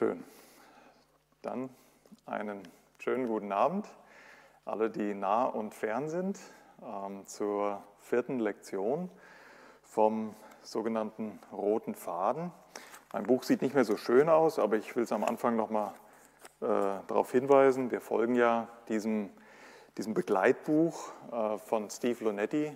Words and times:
Schön. 0.00 0.24
Dann 1.42 1.68
einen 2.24 2.62
schönen 3.00 3.28
guten 3.28 3.52
Abend, 3.52 3.86
alle, 4.64 4.88
die 4.88 5.12
nah 5.12 5.44
und 5.44 5.74
fern 5.74 6.08
sind, 6.08 6.38
ähm, 6.82 7.26
zur 7.26 7.82
vierten 7.98 8.40
Lektion 8.40 9.10
vom 9.82 10.34
sogenannten 10.62 11.38
roten 11.52 11.94
Faden. 11.94 12.50
Mein 13.12 13.24
Buch 13.24 13.42
sieht 13.42 13.60
nicht 13.60 13.74
mehr 13.74 13.84
so 13.84 13.98
schön 13.98 14.30
aus, 14.30 14.58
aber 14.58 14.78
ich 14.78 14.96
will 14.96 15.02
es 15.02 15.12
am 15.12 15.22
Anfang 15.22 15.54
nochmal 15.54 15.92
äh, 16.62 16.66
darauf 17.06 17.30
hinweisen. 17.32 17.90
Wir 17.90 18.00
folgen 18.00 18.36
ja 18.36 18.68
diesem, 18.88 19.28
diesem 19.98 20.14
Begleitbuch 20.14 21.12
äh, 21.30 21.58
von 21.58 21.90
Steve 21.90 22.24
Lonetti, 22.24 22.74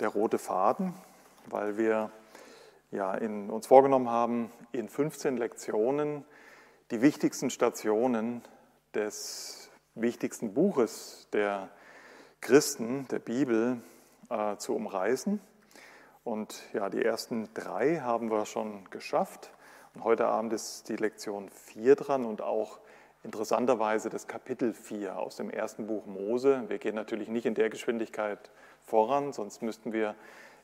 Der 0.00 0.08
rote 0.08 0.38
Faden, 0.38 0.94
weil 1.50 1.76
wir 1.76 2.10
ja, 2.90 3.14
in, 3.14 3.50
uns 3.50 3.66
vorgenommen 3.66 4.10
haben, 4.10 4.50
in 4.72 4.88
15 4.88 5.36
Lektionen 5.36 6.24
die 6.90 7.02
wichtigsten 7.02 7.50
Stationen 7.50 8.42
des 8.94 9.70
wichtigsten 9.94 10.54
Buches 10.54 11.28
der 11.32 11.68
Christen, 12.40 13.06
der 13.08 13.20
Bibel, 13.20 13.80
äh, 14.28 14.56
zu 14.56 14.74
umreißen. 14.74 15.40
Und 16.24 16.62
ja, 16.72 16.90
die 16.90 17.04
ersten 17.04 17.48
drei 17.54 18.00
haben 18.00 18.30
wir 18.30 18.44
schon 18.44 18.90
geschafft. 18.90 19.52
Und 19.94 20.02
heute 20.02 20.26
Abend 20.26 20.52
ist 20.52 20.88
die 20.88 20.96
Lektion 20.96 21.48
4 21.48 21.94
dran 21.94 22.24
und 22.24 22.42
auch 22.42 22.80
interessanterweise 23.22 24.10
das 24.10 24.26
Kapitel 24.26 24.72
4 24.74 25.16
aus 25.16 25.36
dem 25.36 25.50
ersten 25.50 25.86
Buch 25.86 26.06
Mose. 26.06 26.64
Wir 26.68 26.78
gehen 26.78 26.96
natürlich 26.96 27.28
nicht 27.28 27.46
in 27.46 27.54
der 27.54 27.70
Geschwindigkeit 27.70 28.50
voran, 28.84 29.32
sonst 29.32 29.62
müssten 29.62 29.92
wir 29.92 30.16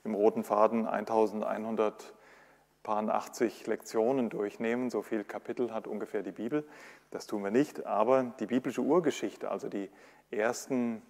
im 0.03 0.15
roten 0.15 0.43
Faden 0.43 0.87
1100 0.87 2.15
80 2.89 3.67
Lektionen 3.67 4.31
durchnehmen. 4.31 4.91
So 4.91 5.03
viel 5.03 5.25
Kapitel 5.25 5.73
hat 5.73 5.87
ungefähr 5.87 6.23
die 6.23 6.33
Bibel. 6.33 6.67
Das 7.11 7.27
tun 7.27 7.43
wir 7.45 7.51
nicht. 7.51 7.87
Aber 7.87 8.35
die 8.41 8.47
biblische 8.47 8.81
Urgeschichte, 8.81 9.51
also 9.51 9.69
die 9.69 9.91
ersten 10.31 11.03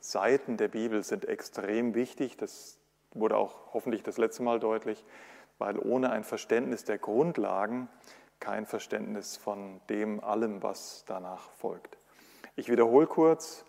Seiten 0.00 0.56
der 0.56 0.68
Bibel, 0.68 1.02
sind 1.02 1.24
extrem 1.24 1.94
wichtig. 1.94 2.36
Das 2.36 2.78
wurde 3.12 3.36
auch 3.36 3.72
hoffentlich 3.72 4.02
das 4.02 4.18
letzte 4.18 4.42
Mal 4.42 4.60
deutlich, 4.60 5.04
weil 5.58 5.78
ohne 5.78 6.10
ein 6.10 6.24
Verständnis 6.24 6.84
der 6.84 6.98
Grundlagen 6.98 7.88
kein 8.40 8.66
Verständnis 8.66 9.36
von 9.36 9.80
dem 9.88 10.22
allem, 10.22 10.62
was 10.62 11.04
danach 11.06 11.50
folgt. 11.52 11.96
Ich 12.56 12.68
wiederhole 12.68 13.06
kurz 13.06 13.64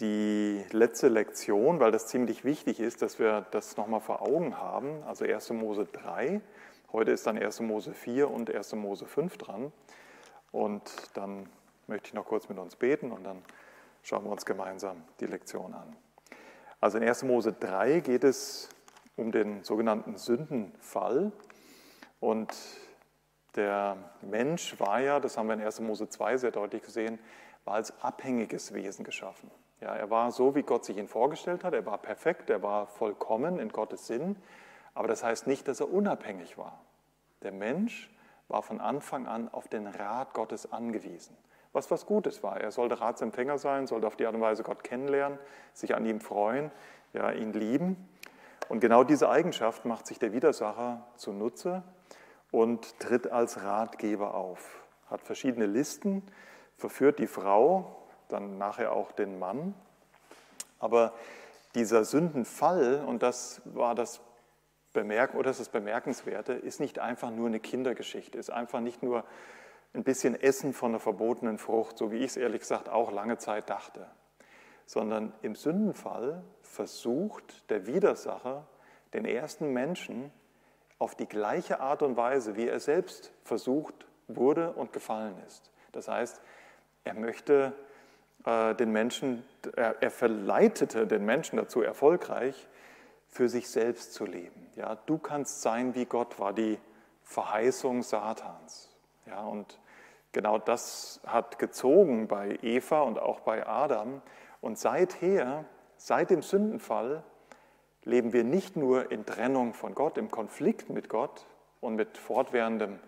die 0.00 0.62
letzte 0.72 1.08
Lektion, 1.08 1.80
weil 1.80 1.90
das 1.90 2.06
ziemlich 2.06 2.44
wichtig 2.44 2.80
ist, 2.80 3.02
dass 3.02 3.18
wir 3.18 3.46
das 3.50 3.76
nochmal 3.76 4.00
vor 4.00 4.22
Augen 4.22 4.58
haben. 4.58 5.02
Also 5.04 5.24
1. 5.24 5.50
Mose 5.50 5.86
3. 5.86 6.40
Heute 6.92 7.10
ist 7.10 7.26
dann 7.26 7.36
1. 7.36 7.60
Mose 7.60 7.92
4 7.92 8.30
und 8.30 8.54
1. 8.54 8.74
Mose 8.74 9.06
5 9.06 9.36
dran. 9.38 9.72
Und 10.52 10.82
dann 11.14 11.48
möchte 11.86 12.08
ich 12.08 12.14
noch 12.14 12.24
kurz 12.24 12.48
mit 12.48 12.58
uns 12.58 12.76
beten 12.76 13.12
und 13.12 13.24
dann 13.24 13.42
schauen 14.02 14.24
wir 14.24 14.30
uns 14.30 14.46
gemeinsam 14.46 15.02
die 15.20 15.26
Lektion 15.26 15.74
an. 15.74 15.96
Also 16.80 16.98
in 16.98 17.04
1. 17.04 17.24
Mose 17.24 17.52
3 17.52 18.00
geht 18.00 18.24
es 18.24 18.68
um 19.16 19.32
den 19.32 19.64
sogenannten 19.64 20.16
Sündenfall. 20.16 21.32
Und 22.20 22.54
der 23.56 23.96
Mensch 24.22 24.78
war 24.78 25.00
ja, 25.00 25.18
das 25.20 25.36
haben 25.36 25.48
wir 25.48 25.54
in 25.54 25.62
1. 25.62 25.80
Mose 25.80 26.08
2 26.08 26.36
sehr 26.36 26.50
deutlich 26.50 26.82
gesehen, 26.82 27.18
war 27.64 27.74
als 27.74 28.00
abhängiges 28.02 28.74
Wesen 28.74 29.04
geschaffen. 29.04 29.50
Ja, 29.80 29.94
er 29.94 30.08
war 30.10 30.30
so, 30.30 30.54
wie 30.54 30.62
Gott 30.62 30.84
sich 30.84 30.96
ihn 30.96 31.08
vorgestellt 31.08 31.64
hat. 31.64 31.74
Er 31.74 31.84
war 31.84 31.98
perfekt, 31.98 32.48
er 32.48 32.62
war 32.62 32.86
vollkommen 32.86 33.58
in 33.58 33.70
Gottes 33.70 34.06
Sinn. 34.06 34.36
Aber 34.96 35.08
das 35.08 35.22
heißt 35.22 35.46
nicht, 35.46 35.68
dass 35.68 35.80
er 35.80 35.92
unabhängig 35.92 36.56
war. 36.56 36.80
Der 37.42 37.52
Mensch 37.52 38.10
war 38.48 38.62
von 38.62 38.80
Anfang 38.80 39.26
an 39.26 39.50
auf 39.52 39.68
den 39.68 39.86
Rat 39.86 40.32
Gottes 40.32 40.72
angewiesen. 40.72 41.36
Was 41.74 41.90
was 41.90 42.06
Gutes 42.06 42.42
war. 42.42 42.58
Er 42.58 42.70
sollte 42.70 42.98
Ratsempfänger 42.98 43.58
sein, 43.58 43.86
sollte 43.86 44.06
auf 44.06 44.16
die 44.16 44.24
Art 44.24 44.34
und 44.34 44.40
Weise 44.40 44.62
Gott 44.62 44.82
kennenlernen, 44.82 45.38
sich 45.74 45.94
an 45.94 46.06
ihm 46.06 46.20
freuen, 46.20 46.70
ja, 47.12 47.30
ihn 47.30 47.52
lieben. 47.52 48.08
Und 48.70 48.80
genau 48.80 49.04
diese 49.04 49.28
Eigenschaft 49.28 49.84
macht 49.84 50.06
sich 50.06 50.18
der 50.18 50.32
Widersacher 50.32 51.06
zunutze 51.16 51.82
und 52.50 52.98
tritt 52.98 53.30
als 53.30 53.62
Ratgeber 53.62 54.32
auf. 54.32 54.82
Hat 55.10 55.20
verschiedene 55.20 55.66
Listen, 55.66 56.22
verführt 56.78 57.18
die 57.18 57.26
Frau, 57.26 57.94
dann 58.28 58.56
nachher 58.56 58.92
auch 58.92 59.12
den 59.12 59.38
Mann. 59.38 59.74
Aber 60.78 61.12
dieser 61.74 62.06
Sündenfall, 62.06 63.04
und 63.06 63.22
das 63.22 63.60
war 63.66 63.94
das 63.94 64.22
Bemerken, 64.96 65.36
oder 65.36 65.50
das 65.50 65.60
ist 65.60 65.72
Bemerkenswerte, 65.72 66.54
ist 66.54 66.80
nicht 66.80 66.98
einfach 66.98 67.30
nur 67.30 67.48
eine 67.48 67.60
Kindergeschichte, 67.60 68.38
ist 68.38 68.50
einfach 68.50 68.80
nicht 68.80 69.02
nur 69.02 69.24
ein 69.92 70.04
bisschen 70.04 70.40
Essen 70.40 70.72
von 70.72 70.92
einer 70.92 71.00
verbotenen 71.00 71.58
Frucht, 71.58 71.98
so 71.98 72.10
wie 72.10 72.16
ich 72.16 72.26
es 72.26 72.36
ehrlich 72.38 72.62
gesagt 72.62 72.88
auch 72.88 73.12
lange 73.12 73.36
Zeit 73.36 73.68
dachte, 73.68 74.06
sondern 74.86 75.34
im 75.42 75.54
Sündenfall 75.54 76.42
versucht 76.62 77.70
der 77.70 77.86
Widersacher 77.86 78.66
den 79.12 79.26
ersten 79.26 79.74
Menschen 79.74 80.32
auf 80.98 81.14
die 81.14 81.26
gleiche 81.26 81.80
Art 81.80 82.02
und 82.02 82.16
Weise, 82.16 82.56
wie 82.56 82.66
er 82.66 82.80
selbst 82.80 83.32
versucht 83.44 84.06
wurde 84.28 84.72
und 84.72 84.94
gefallen 84.94 85.34
ist. 85.46 85.70
Das 85.92 86.08
heißt, 86.08 86.40
er 87.04 87.14
möchte 87.14 87.74
äh, 88.46 88.74
den 88.74 88.92
Menschen, 88.92 89.44
er, 89.76 89.96
er 90.00 90.10
verleitete 90.10 91.06
den 91.06 91.26
Menschen 91.26 91.58
dazu 91.58 91.82
erfolgreich, 91.82 92.66
für 93.28 93.48
sich 93.48 93.68
selbst 93.68 94.14
zu 94.14 94.24
leben. 94.24 94.70
Ja, 94.76 94.96
du 95.06 95.18
kannst 95.18 95.62
sein 95.62 95.94
wie 95.94 96.06
Gott, 96.06 96.38
war 96.38 96.52
die 96.52 96.78
Verheißung 97.22 98.02
Satans. 98.02 98.90
Ja, 99.26 99.44
und 99.44 99.78
genau 100.32 100.58
das 100.58 101.20
hat 101.26 101.58
gezogen 101.58 102.28
bei 102.28 102.58
Eva 102.62 103.02
und 103.02 103.18
auch 103.18 103.40
bei 103.40 103.66
Adam. 103.66 104.22
Und 104.60 104.78
seither, 104.78 105.64
seit 105.96 106.30
dem 106.30 106.42
Sündenfall, 106.42 107.24
leben 108.04 108.32
wir 108.32 108.44
nicht 108.44 108.76
nur 108.76 109.10
in 109.10 109.26
Trennung 109.26 109.74
von 109.74 109.94
Gott, 109.94 110.16
im 110.16 110.30
Konflikt 110.30 110.88
mit 110.88 111.08
Gott 111.08 111.44
und 111.80 111.96
mit 111.96 112.16
fortwährendem 112.16 113.00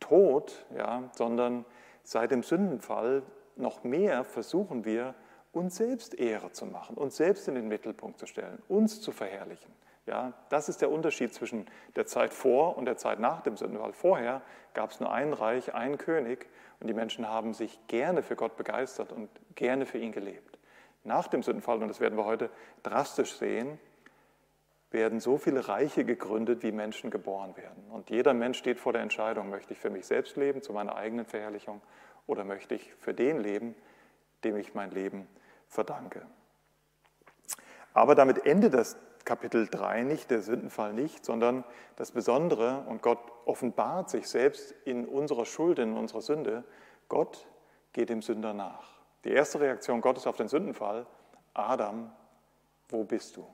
Tod, 0.00 0.66
ja, 0.76 1.04
sondern 1.12 1.64
seit 2.02 2.30
dem 2.30 2.42
Sündenfall 2.42 3.22
noch 3.56 3.84
mehr 3.84 4.24
versuchen 4.24 4.84
wir, 4.84 5.14
uns 5.54 5.76
selbst 5.76 6.14
Ehre 6.14 6.52
zu 6.52 6.66
machen, 6.66 6.96
uns 6.96 7.16
selbst 7.16 7.48
in 7.48 7.54
den 7.54 7.68
Mittelpunkt 7.68 8.18
zu 8.18 8.26
stellen, 8.26 8.62
uns 8.68 9.00
zu 9.00 9.12
verherrlichen. 9.12 9.72
Ja, 10.06 10.34
das 10.50 10.68
ist 10.68 10.82
der 10.82 10.90
Unterschied 10.90 11.32
zwischen 11.32 11.66
der 11.96 12.06
Zeit 12.06 12.34
vor 12.34 12.76
und 12.76 12.84
der 12.84 12.98
Zeit 12.98 13.20
nach 13.20 13.40
dem 13.40 13.56
Sündenfall. 13.56 13.94
Vorher 13.94 14.42
gab 14.74 14.90
es 14.90 15.00
nur 15.00 15.10
ein 15.10 15.32
Reich, 15.32 15.74
einen 15.74 15.96
König 15.96 16.46
und 16.80 16.88
die 16.88 16.94
Menschen 16.94 17.26
haben 17.26 17.54
sich 17.54 17.78
gerne 17.86 18.22
für 18.22 18.36
Gott 18.36 18.56
begeistert 18.56 19.12
und 19.12 19.30
gerne 19.54 19.86
für 19.86 19.98
ihn 19.98 20.12
gelebt. 20.12 20.58
Nach 21.04 21.28
dem 21.28 21.42
Sündenfall, 21.42 21.80
und 21.80 21.88
das 21.88 22.00
werden 22.00 22.18
wir 22.18 22.26
heute 22.26 22.50
drastisch 22.82 23.34
sehen, 23.34 23.78
werden 24.90 25.20
so 25.20 25.38
viele 25.38 25.68
Reiche 25.68 26.04
gegründet, 26.04 26.62
wie 26.62 26.72
Menschen 26.72 27.10
geboren 27.10 27.56
werden. 27.56 27.84
Und 27.90 28.10
jeder 28.10 28.32
Mensch 28.32 28.58
steht 28.58 28.78
vor 28.78 28.92
der 28.92 29.02
Entscheidung, 29.02 29.50
möchte 29.50 29.72
ich 29.72 29.78
für 29.80 29.90
mich 29.90 30.06
selbst 30.06 30.36
leben, 30.36 30.62
zu 30.62 30.72
meiner 30.72 30.96
eigenen 30.96 31.24
Verherrlichung, 31.24 31.80
oder 32.26 32.44
möchte 32.44 32.74
ich 32.74 32.94
für 33.00 33.12
den 33.12 33.40
leben, 33.40 33.74
dem 34.44 34.56
ich 34.56 34.74
mein 34.74 34.90
Leben 34.90 35.26
verdanke. 35.68 36.26
Aber 37.92 38.14
damit 38.14 38.44
endet 38.46 38.74
das 38.74 38.96
Kapitel 39.24 39.68
3 39.68 40.02
nicht, 40.02 40.30
der 40.30 40.42
Sündenfall 40.42 40.92
nicht, 40.92 41.24
sondern 41.24 41.64
das 41.96 42.10
Besondere, 42.10 42.84
und 42.88 43.00
Gott 43.00 43.20
offenbart 43.46 44.10
sich 44.10 44.28
selbst 44.28 44.72
in 44.84 45.06
unserer 45.06 45.46
Schuld, 45.46 45.78
in 45.78 45.96
unserer 45.96 46.20
Sünde, 46.20 46.64
Gott 47.08 47.46
geht 47.92 48.10
dem 48.10 48.20
Sünder 48.20 48.52
nach. 48.52 48.88
Die 49.24 49.30
erste 49.30 49.60
Reaktion 49.60 50.00
Gottes 50.00 50.26
auf 50.26 50.36
den 50.36 50.48
Sündenfall, 50.48 51.06
Adam, 51.54 52.12
wo 52.88 53.04
bist 53.04 53.36
du? 53.36 53.46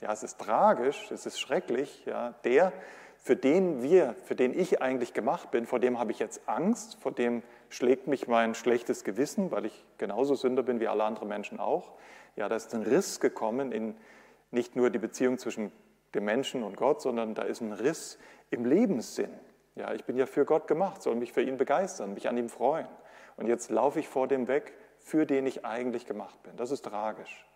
Ja, 0.00 0.12
es 0.12 0.22
ist 0.22 0.38
tragisch, 0.38 1.10
es 1.10 1.26
ist 1.26 1.40
schrecklich, 1.40 2.04
ja, 2.04 2.34
der, 2.44 2.72
für 3.16 3.34
den 3.34 3.82
wir, 3.82 4.14
für 4.24 4.36
den 4.36 4.56
ich 4.56 4.80
eigentlich 4.80 5.12
gemacht 5.12 5.50
bin, 5.50 5.66
vor 5.66 5.80
dem 5.80 5.98
habe 5.98 6.12
ich 6.12 6.20
jetzt 6.20 6.48
Angst, 6.48 7.00
vor 7.00 7.10
dem 7.10 7.42
schlägt 7.68 8.06
mich 8.06 8.28
mein 8.28 8.54
schlechtes 8.54 9.04
Gewissen, 9.04 9.50
weil 9.50 9.66
ich 9.66 9.86
genauso 9.98 10.34
Sünder 10.34 10.62
bin 10.62 10.80
wie 10.80 10.88
alle 10.88 11.04
anderen 11.04 11.28
Menschen 11.28 11.60
auch. 11.60 11.92
Ja, 12.36 12.48
da 12.48 12.56
ist 12.56 12.74
ein 12.74 12.82
Riss 12.82 13.20
gekommen 13.20 13.72
in 13.72 13.96
nicht 14.50 14.76
nur 14.76 14.90
die 14.90 14.98
Beziehung 14.98 15.38
zwischen 15.38 15.72
dem 16.14 16.24
Menschen 16.24 16.62
und 16.62 16.76
Gott, 16.76 17.02
sondern 17.02 17.34
da 17.34 17.42
ist 17.42 17.60
ein 17.60 17.72
Riss 17.72 18.18
im 18.50 18.64
Lebenssinn. 18.64 19.30
Ja, 19.74 19.92
ich 19.92 20.04
bin 20.04 20.16
ja 20.16 20.26
für 20.26 20.44
Gott 20.44 20.66
gemacht, 20.66 21.02
soll 21.02 21.14
mich 21.14 21.32
für 21.32 21.42
ihn 21.42 21.56
begeistern, 21.56 22.14
mich 22.14 22.28
an 22.28 22.36
ihm 22.36 22.48
freuen. 22.48 22.88
Und 23.36 23.46
jetzt 23.46 23.70
laufe 23.70 24.00
ich 24.00 24.08
vor 24.08 24.26
dem 24.26 24.48
weg, 24.48 24.74
für 24.98 25.26
den 25.26 25.46
ich 25.46 25.64
eigentlich 25.64 26.06
gemacht 26.06 26.42
bin. 26.42 26.56
Das 26.56 26.70
ist 26.70 26.84
tragisch. 26.84 27.46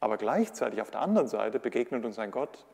Aber 0.00 0.16
gleichzeitig 0.16 0.80
auf 0.80 0.90
der 0.90 1.00
anderen 1.00 1.28
Seite 1.28 1.58
begegnet 1.58 2.04
uns 2.04 2.18
ein 2.18 2.30
Gott, 2.30 2.66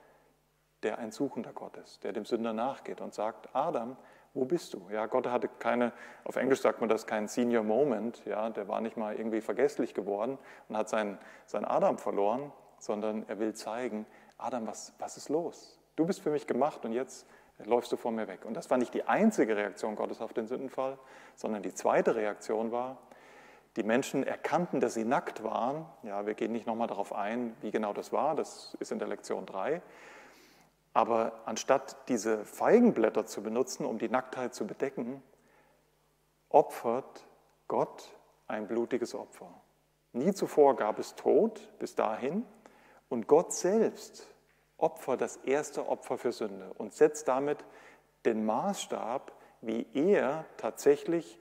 der 0.83 0.99
ein 0.99 1.13
suchender 1.13 1.53
Gott 1.53 1.77
ist, 1.77 2.05
der 2.05 2.13
dem 2.13 2.25
Sünder 2.25 2.53
nachgeht 2.53 3.01
und 3.01 3.15
sagt, 3.15 3.55
Adam, 3.55 3.97
wo 4.35 4.45
bist 4.45 4.73
du? 4.75 4.89
Ja, 4.91 5.07
Gott 5.07 5.27
hatte 5.27 5.49
keine, 5.59 5.93
auf 6.25 6.37
Englisch 6.37 6.61
sagt 6.61 6.81
man 6.81 6.89
das, 6.89 7.07
kein 7.07 7.29
Senior 7.29 7.63
Moment, 7.63 8.25
ja, 8.25 8.49
der 8.51 8.69
war 8.69 8.81
nicht 8.81 8.97
mal 8.97 9.15
irgendwie 9.15 9.41
vergesslich 9.41 9.95
geworden 9.95 10.39
und 10.69 10.77
hat 10.77 10.89
seinen, 10.89 11.19
seinen 11.47 11.67
Adam 11.67 11.99
verloren, 11.99 12.53
sondern 12.79 13.25
er 13.29 13.39
will 13.39 13.55
zeigen, 13.55 14.07
Adam, 14.39 14.67
was, 14.67 14.95
was 14.99 15.17
ist 15.17 15.29
los? 15.29 15.79
Du 15.97 16.07
bist 16.07 16.21
für 16.21 16.31
mich 16.31 16.47
gemacht 16.47 16.85
und 16.85 16.93
jetzt 16.93 17.27
läufst 17.65 17.93
du 17.93 17.97
vor 17.97 18.11
mir 18.11 18.27
weg. 18.29 18.45
Und 18.45 18.55
das 18.57 18.71
war 18.71 18.79
nicht 18.79 18.95
die 18.95 19.05
einzige 19.05 19.57
Reaktion 19.57 19.95
Gottes 19.95 20.21
auf 20.21 20.33
den 20.33 20.47
Sündenfall, 20.47 20.99
sondern 21.37 21.63
die 21.63 21.75
zweite 21.75 22.17
Reaktion 22.17 22.73
war, 22.73 22.97
die 23.77 23.83
Menschen 23.83 24.25
erkannten, 24.25 24.81
dass 24.81 24.95
sie 24.95 25.05
nackt 25.05 25.43
waren. 25.45 25.87
Ja, 26.03 26.27
wir 26.27 26.35
gehen 26.35 26.53
nicht 26.53 26.67
nochmal 26.67 26.89
darauf 26.89 27.15
ein, 27.15 27.57
wie 27.61 27.71
genau 27.71 27.93
das 27.93 28.13
war, 28.13 28.35
das 28.35 28.77
ist 28.81 28.93
in 28.93 28.99
der 28.99 29.09
Lektion 29.09 29.47
3. 29.47 29.81
Aber 30.93 31.41
anstatt 31.47 32.09
diese 32.09 32.45
Feigenblätter 32.45 33.27
zu 33.27 33.43
benutzen, 33.43 33.87
um 33.87 33.99
die 33.99 34.09
Nacktheit 34.09 34.55
zu 34.55 34.67
bedecken, 34.67 35.23
opfert 36.49 37.27
Gott 37.69 38.15
ein 38.47 38.67
blutiges 38.67 39.15
Opfer. 39.15 39.49
Nie 40.13 40.35
zuvor 40.35 40.77
gab 40.77 40.99
es 40.99 41.15
Tod 41.15 41.71
bis 41.79 41.95
dahin. 41.95 42.45
Und 43.09 43.27
Gott 43.27 43.53
selbst 43.53 44.27
opfert 44.77 45.21
das 45.21 45.37
erste 45.37 45.89
Opfer 45.89 46.19
für 46.19 46.33
Sünde 46.33 46.73
und 46.75 46.93
setzt 46.93 47.29
damit 47.29 47.65
den 48.25 48.45
Maßstab, 48.45 49.33
wie 49.61 49.87
er 49.95 50.45
tatsächlich, 50.57 51.39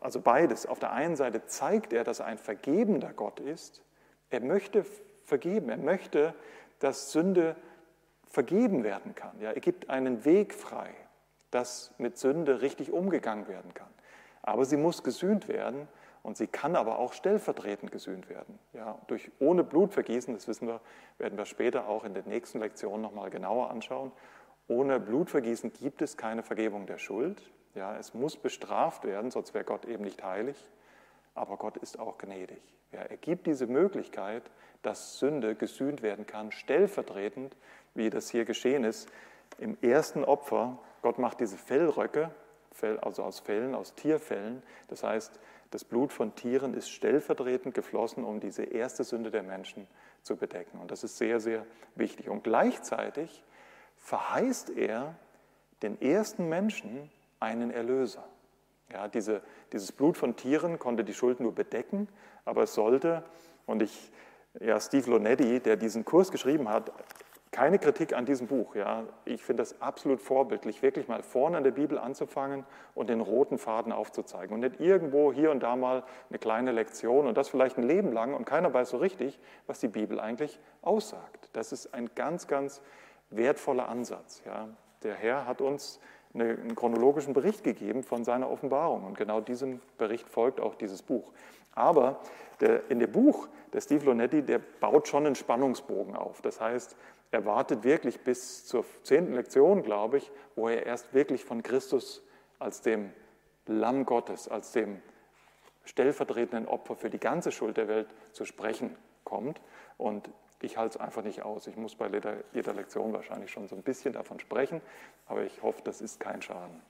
also 0.00 0.20
beides, 0.20 0.66
auf 0.66 0.78
der 0.78 0.92
einen 0.92 1.16
Seite 1.16 1.46
zeigt 1.46 1.92
er, 1.92 2.04
dass 2.04 2.20
er 2.20 2.26
ein 2.26 2.38
vergebender 2.38 3.12
Gott 3.12 3.40
ist, 3.40 3.82
er 4.30 4.40
möchte 4.40 4.84
vergeben, 5.24 5.68
er 5.68 5.76
möchte, 5.76 6.34
dass 6.78 7.12
Sünde 7.12 7.56
vergeben 8.28 8.84
werden 8.84 9.14
kann. 9.14 9.40
Ja, 9.40 9.52
er 9.52 9.60
gibt 9.60 9.90
einen 9.90 10.24
Weg 10.24 10.54
frei, 10.54 10.90
dass 11.50 11.94
mit 11.98 12.18
Sünde 12.18 12.60
richtig 12.60 12.92
umgegangen 12.92 13.48
werden 13.48 13.72
kann. 13.74 13.88
Aber 14.42 14.64
sie 14.64 14.76
muss 14.76 15.02
gesühnt 15.02 15.48
werden 15.48 15.88
und 16.22 16.36
sie 16.36 16.46
kann 16.46 16.76
aber 16.76 16.98
auch 16.98 17.12
stellvertretend 17.12 17.92
gesühnt 17.92 18.28
werden. 18.28 18.58
Ja, 18.72 18.98
durch, 19.06 19.30
ohne 19.38 19.64
Blutvergießen, 19.64 20.34
das 20.34 20.48
wissen 20.48 20.68
wir, 20.68 20.80
werden 21.18 21.38
wir 21.38 21.46
später 21.46 21.88
auch 21.88 22.04
in 22.04 22.14
den 22.14 22.26
nächsten 22.26 22.60
Lektionen 22.60 23.00
nochmal 23.00 23.30
genauer 23.30 23.70
anschauen. 23.70 24.12
Ohne 24.68 24.98
Blutvergießen 24.98 25.72
gibt 25.72 26.02
es 26.02 26.16
keine 26.16 26.42
Vergebung 26.42 26.86
der 26.86 26.98
Schuld. 26.98 27.40
Ja, 27.74 27.96
es 27.96 28.14
muss 28.14 28.36
bestraft 28.36 29.04
werden, 29.04 29.30
sonst 29.30 29.54
wäre 29.54 29.64
Gott 29.64 29.84
eben 29.84 30.02
nicht 30.02 30.24
heilig. 30.24 30.56
Aber 31.34 31.56
Gott 31.58 31.76
ist 31.76 31.98
auch 31.98 32.18
gnädig. 32.18 32.62
Ja, 32.92 33.02
er 33.02 33.16
gibt 33.18 33.46
diese 33.46 33.66
Möglichkeit, 33.66 34.42
dass 34.82 35.18
Sünde 35.18 35.54
gesühnt 35.54 36.02
werden 36.02 36.26
kann, 36.26 36.52
stellvertretend, 36.52 37.56
wie 37.96 38.10
das 38.10 38.30
hier 38.30 38.44
geschehen 38.44 38.84
ist. 38.84 39.08
Im 39.58 39.76
ersten 39.80 40.24
Opfer, 40.24 40.78
Gott 41.02 41.18
macht 41.18 41.40
diese 41.40 41.56
Fellröcke, 41.56 42.30
also 43.00 43.22
aus 43.22 43.40
Fellen, 43.40 43.74
aus 43.74 43.94
Tierfällen. 43.94 44.62
Das 44.88 45.02
heißt, 45.02 45.38
das 45.70 45.84
Blut 45.84 46.12
von 46.12 46.34
Tieren 46.34 46.74
ist 46.74 46.90
stellvertretend 46.90 47.74
geflossen, 47.74 48.24
um 48.24 48.40
diese 48.40 48.64
erste 48.64 49.04
Sünde 49.04 49.30
der 49.30 49.42
Menschen 49.42 49.86
zu 50.22 50.36
bedecken. 50.36 50.78
Und 50.78 50.90
das 50.90 51.04
ist 51.04 51.16
sehr, 51.16 51.40
sehr 51.40 51.66
wichtig. 51.94 52.28
Und 52.28 52.44
gleichzeitig 52.44 53.42
verheißt 53.96 54.70
er 54.70 55.14
den 55.82 56.00
ersten 56.00 56.48
Menschen 56.48 57.10
einen 57.40 57.70
Erlöser. 57.70 58.24
Ja, 58.92 59.08
diese, 59.08 59.42
dieses 59.72 59.90
Blut 59.92 60.16
von 60.16 60.36
Tieren 60.36 60.78
konnte 60.78 61.02
die 61.02 61.14
Schuld 61.14 61.40
nur 61.40 61.54
bedecken, 61.54 62.08
aber 62.44 62.62
es 62.62 62.74
sollte, 62.74 63.24
und 63.66 63.82
ich, 63.82 64.12
ja, 64.60 64.80
Steve 64.80 65.10
Lonetti, 65.10 65.60
der 65.60 65.76
diesen 65.76 66.04
Kurs 66.04 66.30
geschrieben 66.30 66.68
hat, 66.68 66.92
keine 67.56 67.78
Kritik 67.78 68.12
an 68.12 68.26
diesem 68.26 68.46
Buch. 68.48 68.74
Ja. 68.74 69.04
Ich 69.24 69.42
finde 69.42 69.62
das 69.62 69.80
absolut 69.80 70.20
vorbildlich, 70.20 70.82
wirklich 70.82 71.08
mal 71.08 71.22
vorne 71.22 71.56
an 71.56 71.64
der 71.64 71.70
Bibel 71.70 71.98
anzufangen 71.98 72.66
und 72.94 73.08
den 73.08 73.22
roten 73.22 73.56
Faden 73.56 73.92
aufzuzeigen. 73.92 74.52
Und 74.52 74.60
nicht 74.60 74.78
irgendwo 74.78 75.32
hier 75.32 75.50
und 75.50 75.62
da 75.62 75.74
mal 75.74 76.02
eine 76.28 76.38
kleine 76.38 76.72
Lektion 76.72 77.26
und 77.26 77.36
das 77.38 77.48
vielleicht 77.48 77.78
ein 77.78 77.84
Leben 77.84 78.12
lang 78.12 78.34
und 78.34 78.44
keiner 78.44 78.74
weiß 78.74 78.90
so 78.90 78.98
richtig, 78.98 79.40
was 79.66 79.80
die 79.80 79.88
Bibel 79.88 80.20
eigentlich 80.20 80.60
aussagt. 80.82 81.48
Das 81.54 81.72
ist 81.72 81.94
ein 81.94 82.10
ganz, 82.14 82.46
ganz 82.46 82.82
wertvoller 83.30 83.88
Ansatz. 83.88 84.42
Ja. 84.44 84.68
Der 85.02 85.14
Herr 85.14 85.46
hat 85.46 85.62
uns 85.62 85.98
einen 86.34 86.74
chronologischen 86.74 87.32
Bericht 87.32 87.64
gegeben 87.64 88.02
von 88.02 88.22
seiner 88.22 88.50
Offenbarung 88.50 89.04
und 89.04 89.16
genau 89.16 89.40
diesem 89.40 89.80
Bericht 89.96 90.28
folgt 90.28 90.60
auch 90.60 90.74
dieses 90.74 91.00
Buch. 91.00 91.32
Aber 91.74 92.20
der, 92.60 92.90
in 92.90 92.98
dem 92.98 93.12
Buch, 93.12 93.48
der 93.72 93.80
Steve 93.80 94.04
Lonetti, 94.06 94.42
der 94.42 94.58
baut 94.58 95.08
schon 95.08 95.26
einen 95.26 95.34
Spannungsbogen 95.34 96.16
auf. 96.16 96.40
Das 96.40 96.60
heißt, 96.60 96.96
er 97.30 97.44
wartet 97.44 97.84
wirklich 97.84 98.20
bis 98.20 98.64
zur 98.66 98.84
zehnten 99.02 99.34
Lektion, 99.34 99.82
glaube 99.82 100.18
ich, 100.18 100.30
wo 100.54 100.68
er 100.68 100.86
erst 100.86 101.12
wirklich 101.12 101.44
von 101.44 101.62
Christus 101.62 102.22
als 102.58 102.82
dem 102.82 103.12
Lamm 103.66 104.06
Gottes, 104.06 104.48
als 104.48 104.72
dem 104.72 105.02
stellvertretenden 105.84 106.66
Opfer 106.66 106.96
für 106.96 107.10
die 107.10 107.18
ganze 107.18 107.52
Schuld 107.52 107.76
der 107.76 107.88
Welt 107.88 108.08
zu 108.32 108.44
sprechen 108.44 108.96
kommt. 109.24 109.60
Und 109.98 110.30
ich 110.60 110.76
halte 110.76 110.98
es 110.98 111.04
einfach 111.04 111.22
nicht 111.22 111.42
aus. 111.42 111.66
Ich 111.66 111.76
muss 111.76 111.94
bei 111.94 112.08
jeder, 112.08 112.36
jeder 112.52 112.74
Lektion 112.74 113.12
wahrscheinlich 113.12 113.50
schon 113.50 113.68
so 113.68 113.76
ein 113.76 113.82
bisschen 113.82 114.12
davon 114.12 114.40
sprechen, 114.40 114.80
aber 115.26 115.42
ich 115.42 115.62
hoffe, 115.62 115.82
das 115.84 116.00
ist 116.00 116.20
kein 116.20 116.42
Schaden. 116.42 116.80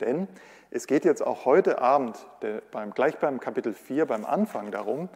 Denn 0.00 0.28
es 0.70 0.86
geht 0.86 1.04
jetzt 1.04 1.24
auch 1.24 1.44
heute 1.44 1.80
Abend, 1.80 2.26
beim, 2.70 2.92
gleich 2.92 3.18
beim 3.18 3.40
Kapitel 3.40 3.72
4, 3.72 4.06
beim 4.06 4.24
Anfang 4.24 4.70
darum, 4.70 5.08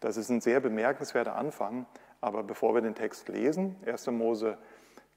das 0.00 0.16
ist 0.16 0.30
ein 0.30 0.40
sehr 0.40 0.60
bemerkenswerter 0.60 1.36
Anfang, 1.36 1.86
aber 2.22 2.42
bevor 2.44 2.72
wir 2.74 2.80
den 2.80 2.94
Text 2.94 3.28
lesen, 3.28 3.76
1. 3.84 4.06
Mose 4.06 4.56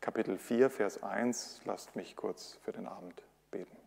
Kapitel 0.02 0.38
4, 0.38 0.69
Vers 0.69 1.02
1, 1.02 1.62
lasst 1.66 1.96
mich 1.96 2.16
kurz 2.16 2.60
für 2.63 2.72
den 2.72 2.88
Abend 2.88 3.24
beten. 3.52 3.78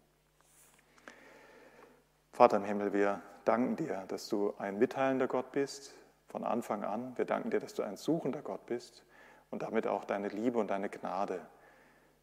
Vater 2.32 2.56
im 2.56 2.64
Himmel, 2.64 2.92
wir 2.92 3.20
danken 3.44 3.76
dir, 3.76 4.04
dass 4.08 4.28
du 4.28 4.54
ein 4.58 4.78
mitteilender 4.78 5.26
Gott 5.26 5.52
bist 5.52 5.94
von 6.28 6.44
Anfang 6.44 6.84
an. 6.84 7.12
Wir 7.16 7.24
danken 7.24 7.50
dir, 7.50 7.58
dass 7.58 7.74
du 7.74 7.82
ein 7.82 7.96
suchender 7.96 8.40
Gott 8.40 8.64
bist 8.66 9.04
und 9.50 9.62
damit 9.62 9.88
auch 9.88 10.04
deine 10.04 10.28
Liebe 10.28 10.58
und 10.58 10.68
deine 10.68 10.88
Gnade 10.88 11.44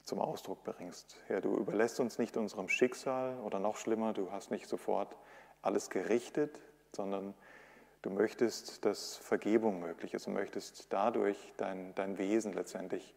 zum 0.01 0.19
Ausdruck 0.19 0.63
bringst. 0.63 1.17
Herr, 1.27 1.41
du 1.41 1.57
überlässt 1.57 1.99
uns 1.99 2.19
nicht 2.19 2.37
unserem 2.37 2.69
Schicksal 2.69 3.37
oder 3.41 3.59
noch 3.59 3.75
schlimmer, 3.75 4.13
du 4.13 4.31
hast 4.31 4.49
nicht 4.49 4.67
sofort 4.69 5.15
alles 5.61 5.89
gerichtet, 5.89 6.61
sondern 6.93 7.33
du 8.05 8.11
möchtest, 8.11 8.85
dass 8.85 9.17
Vergebung 9.17 9.79
möglich 9.79 10.13
ist 10.13 10.27
und 10.27 10.33
möchtest 10.33 10.93
dadurch 10.93 11.53
dein, 11.57 11.95
dein 11.95 12.17
Wesen 12.17 12.53
letztendlich 12.53 13.15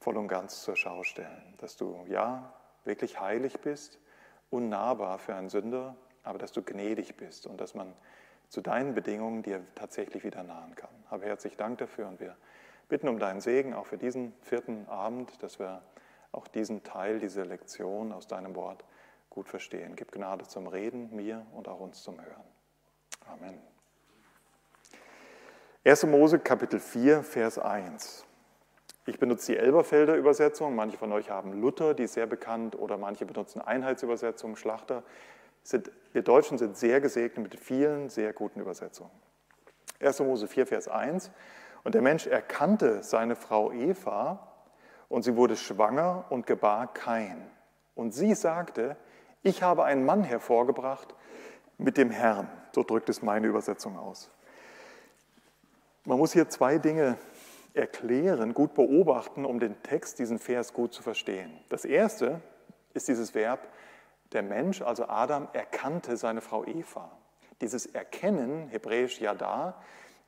voll 0.00 0.16
und 0.16 0.28
ganz 0.28 0.62
zur 0.62 0.76
Schau 0.76 1.02
stellen. 1.02 1.54
Dass 1.58 1.76
du 1.76 2.04
ja 2.08 2.52
wirklich 2.84 3.20
heilig 3.20 3.60
bist, 3.60 3.98
unnahbar 4.50 5.18
für 5.18 5.34
einen 5.34 5.50
Sünder, 5.50 5.96
aber 6.22 6.38
dass 6.38 6.52
du 6.52 6.62
gnädig 6.62 7.16
bist 7.16 7.46
und 7.46 7.60
dass 7.60 7.74
man 7.74 7.92
zu 8.48 8.60
deinen 8.60 8.94
Bedingungen 8.94 9.42
dir 9.42 9.60
tatsächlich 9.74 10.24
wieder 10.24 10.42
nahen 10.42 10.74
kann. 10.74 10.90
Habe 11.10 11.26
herzlich 11.26 11.56
Dank 11.56 11.78
dafür 11.78 12.08
und 12.08 12.20
wir 12.20 12.36
bitten 12.88 13.08
um 13.08 13.18
deinen 13.18 13.40
Segen 13.40 13.74
auch 13.74 13.86
für 13.86 13.98
diesen 13.98 14.32
vierten 14.40 14.88
Abend, 14.88 15.42
dass 15.42 15.58
wir 15.58 15.82
auch 16.32 16.48
diesen 16.48 16.82
Teil, 16.82 17.18
diese 17.18 17.42
Lektion 17.42 18.12
aus 18.12 18.26
deinem 18.26 18.54
Wort 18.54 18.84
gut 19.28 19.48
verstehen. 19.48 19.96
Gib 19.96 20.12
Gnade 20.12 20.46
zum 20.46 20.66
Reden, 20.66 21.14
mir 21.14 21.44
und 21.52 21.68
auch 21.68 21.80
uns 21.80 22.02
zum 22.02 22.20
Hören. 22.20 22.44
Amen. 23.26 23.73
1. 25.86 26.06
Mose 26.06 26.38
Kapitel 26.38 26.80
4, 26.80 27.22
Vers 27.22 27.58
1. 27.58 28.24
Ich 29.04 29.18
benutze 29.18 29.52
die 29.52 29.58
Elberfelder 29.58 30.16
Übersetzung, 30.16 30.74
manche 30.74 30.96
von 30.96 31.12
euch 31.12 31.28
haben 31.28 31.60
Luther, 31.60 31.92
die 31.92 32.04
ist 32.04 32.14
sehr 32.14 32.24
bekannt, 32.24 32.74
oder 32.74 32.96
manche 32.96 33.26
benutzen 33.26 33.60
Einheitsübersetzung, 33.60 34.56
Schlachter. 34.56 35.02
Wir 36.14 36.22
Deutschen 36.22 36.56
sind 36.56 36.78
sehr 36.78 37.02
gesegnet 37.02 37.52
mit 37.52 37.60
vielen 37.60 38.08
sehr 38.08 38.32
guten 38.32 38.60
Übersetzungen. 38.60 39.10
1. 40.00 40.20
Mose 40.20 40.48
4, 40.48 40.66
Vers 40.66 40.88
1. 40.88 41.30
Und 41.82 41.94
der 41.94 42.00
Mensch 42.00 42.26
erkannte 42.26 43.02
seine 43.02 43.36
Frau 43.36 43.70
Eva, 43.70 44.54
und 45.10 45.22
sie 45.22 45.36
wurde 45.36 45.54
schwanger 45.54 46.24
und 46.30 46.46
gebar 46.46 46.94
Kain. 46.94 47.44
Und 47.94 48.14
sie 48.14 48.34
sagte, 48.34 48.96
ich 49.42 49.62
habe 49.62 49.84
einen 49.84 50.06
Mann 50.06 50.24
hervorgebracht 50.24 51.14
mit 51.76 51.98
dem 51.98 52.10
Herrn. 52.10 52.48
So 52.74 52.84
drückt 52.84 53.10
es 53.10 53.20
meine 53.20 53.48
Übersetzung 53.48 53.98
aus. 53.98 54.30
Man 56.06 56.18
muss 56.18 56.34
hier 56.34 56.50
zwei 56.50 56.76
Dinge 56.76 57.16
erklären, 57.72 58.52
gut 58.52 58.74
beobachten, 58.74 59.46
um 59.46 59.58
den 59.58 59.82
Text, 59.82 60.18
diesen 60.18 60.38
Vers 60.38 60.74
gut 60.74 60.92
zu 60.92 61.02
verstehen. 61.02 61.50
Das 61.70 61.86
erste 61.86 62.42
ist 62.92 63.08
dieses 63.08 63.34
Verb, 63.34 63.66
der 64.32 64.42
Mensch, 64.42 64.82
also 64.82 65.08
Adam, 65.08 65.48
erkannte 65.54 66.18
seine 66.18 66.42
Frau 66.42 66.64
Eva. 66.66 67.10
Dieses 67.62 67.86
Erkennen, 67.86 68.68
hebräisch 68.68 69.18
Yada, 69.18 69.80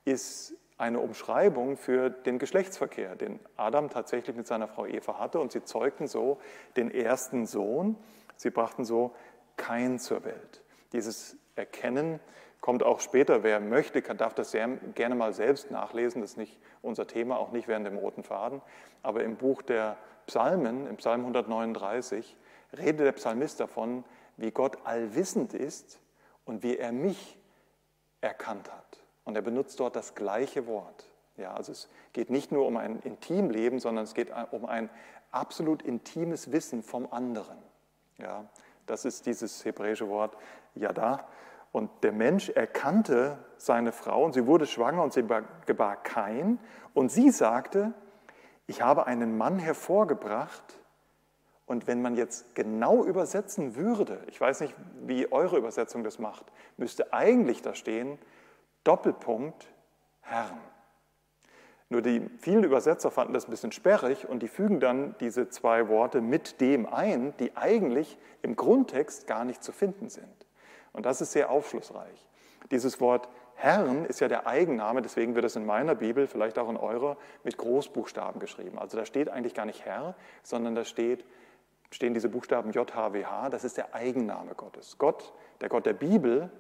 ist 0.06 0.54
eine 0.78 1.00
Umschreibung 1.00 1.76
für 1.76 2.08
den 2.08 2.38
Geschlechtsverkehr, 2.38 3.14
den 3.14 3.38
Adam 3.56 3.90
tatsächlich 3.90 4.34
mit 4.34 4.46
seiner 4.46 4.68
Frau 4.68 4.86
Eva 4.86 5.18
hatte. 5.18 5.40
Und 5.40 5.52
sie 5.52 5.62
zeugten 5.62 6.06
so 6.06 6.38
den 6.76 6.90
ersten 6.90 7.46
Sohn. 7.46 7.96
Sie 8.36 8.50
brachten 8.50 8.84
so 8.84 9.14
Kain 9.56 9.98
zur 9.98 10.24
Welt. 10.24 10.62
Dieses 10.92 11.36
Erkennen 11.54 12.20
kommt 12.60 12.82
auch 12.82 13.00
später. 13.00 13.42
Wer 13.42 13.60
möchte, 13.60 14.02
kann, 14.02 14.16
darf 14.16 14.34
das 14.34 14.50
sehr 14.50 14.68
gerne 14.94 15.14
mal 15.14 15.32
selbst 15.32 15.70
nachlesen. 15.70 16.20
Das 16.20 16.32
ist 16.32 16.36
nicht 16.36 16.58
unser 16.82 17.06
Thema, 17.06 17.38
auch 17.38 17.52
nicht 17.52 17.68
während 17.68 17.86
dem 17.86 17.96
roten 17.96 18.22
Faden. 18.22 18.60
Aber 19.02 19.22
im 19.22 19.36
Buch 19.36 19.62
der 19.62 19.96
Psalmen, 20.26 20.86
im 20.86 20.96
Psalm 20.96 21.20
139, 21.20 22.36
redet 22.76 23.00
der 23.00 23.12
Psalmist 23.12 23.60
davon, 23.60 24.04
wie 24.36 24.50
Gott 24.50 24.78
allwissend 24.84 25.54
ist 25.54 26.00
und 26.44 26.62
wie 26.62 26.76
er 26.76 26.92
mich 26.92 27.38
erkannt 28.20 28.70
hat. 28.70 29.00
Und 29.24 29.36
er 29.36 29.42
benutzt 29.42 29.80
dort 29.80 29.96
das 29.96 30.14
gleiche 30.14 30.66
Wort. 30.66 31.04
Ja, 31.36 31.54
also 31.54 31.72
es 31.72 31.88
geht 32.12 32.30
nicht 32.30 32.52
nur 32.52 32.66
um 32.66 32.76
ein 32.76 33.00
Intimleben, 33.00 33.78
sondern 33.78 34.04
es 34.04 34.14
geht 34.14 34.30
um 34.50 34.64
ein 34.64 34.88
absolut 35.30 35.82
intimes 35.82 36.52
Wissen 36.52 36.82
vom 36.82 37.12
anderen. 37.12 37.58
Ja, 38.18 38.46
das 38.86 39.04
ist 39.04 39.26
dieses 39.26 39.64
hebräische 39.64 40.08
Wort 40.08 40.36
Yada. 40.74 41.28
Und 41.76 41.90
der 42.04 42.12
Mensch 42.12 42.48
erkannte 42.48 43.36
seine 43.58 43.92
Frau 43.92 44.24
und 44.24 44.32
sie 44.32 44.46
wurde 44.46 44.64
schwanger 44.64 45.02
und 45.02 45.12
sie 45.12 45.22
gebar 45.66 45.96
Kain. 45.96 46.58
Und 46.94 47.12
sie 47.12 47.28
sagte, 47.28 47.92
ich 48.66 48.80
habe 48.80 49.06
einen 49.06 49.36
Mann 49.36 49.58
hervorgebracht. 49.58 50.80
Und 51.66 51.86
wenn 51.86 52.00
man 52.00 52.16
jetzt 52.16 52.54
genau 52.54 53.04
übersetzen 53.04 53.76
würde, 53.76 54.22
ich 54.26 54.40
weiß 54.40 54.60
nicht, 54.60 54.74
wie 55.02 55.30
eure 55.30 55.58
Übersetzung 55.58 56.02
das 56.02 56.18
macht, 56.18 56.46
müsste 56.78 57.12
eigentlich 57.12 57.60
da 57.60 57.74
stehen, 57.74 58.18
Doppelpunkt 58.82 59.68
Herrn. 60.22 60.58
Nur 61.90 62.00
die 62.00 62.26
vielen 62.38 62.64
Übersetzer 62.64 63.10
fanden 63.10 63.34
das 63.34 63.48
ein 63.48 63.50
bisschen 63.50 63.72
sperrig 63.72 64.26
und 64.26 64.42
die 64.42 64.48
fügen 64.48 64.80
dann 64.80 65.14
diese 65.20 65.50
zwei 65.50 65.90
Worte 65.90 66.22
mit 66.22 66.62
dem 66.62 66.86
ein, 66.86 67.34
die 67.36 67.54
eigentlich 67.54 68.16
im 68.40 68.56
Grundtext 68.56 69.26
gar 69.26 69.44
nicht 69.44 69.62
zu 69.62 69.72
finden 69.72 70.08
sind. 70.08 70.45
Und 70.96 71.06
das 71.06 71.20
ist 71.20 71.32
sehr 71.32 71.50
aufschlussreich. 71.50 72.26
Dieses 72.70 73.00
Wort 73.00 73.28
Herrn 73.54 74.06
ist 74.06 74.20
ja 74.20 74.28
der 74.28 74.46
Eigenname, 74.46 75.02
deswegen 75.02 75.34
wird 75.34 75.44
es 75.44 75.56
in 75.56 75.64
meiner 75.64 75.94
Bibel, 75.94 76.26
vielleicht 76.26 76.58
auch 76.58 76.68
in 76.68 76.76
eurer, 76.76 77.16
mit 77.44 77.56
Großbuchstaben 77.58 78.40
geschrieben. 78.40 78.78
Also 78.78 78.96
da 78.96 79.04
steht 79.04 79.28
eigentlich 79.28 79.54
gar 79.54 79.66
nicht 79.66 79.84
Herr, 79.84 80.14
sondern 80.42 80.74
da 80.74 80.84
steht, 80.84 81.24
stehen 81.90 82.14
diese 82.14 82.28
Buchstaben 82.28 82.72
JHWH, 82.72 83.50
das 83.50 83.64
ist 83.64 83.76
der 83.76 83.94
Eigenname 83.94 84.54
Gottes. 84.54 84.96
Gott, 84.98 85.32
der 85.60 85.68
Gott 85.68 85.86
der 85.86 85.92
Bibel, 85.92 86.50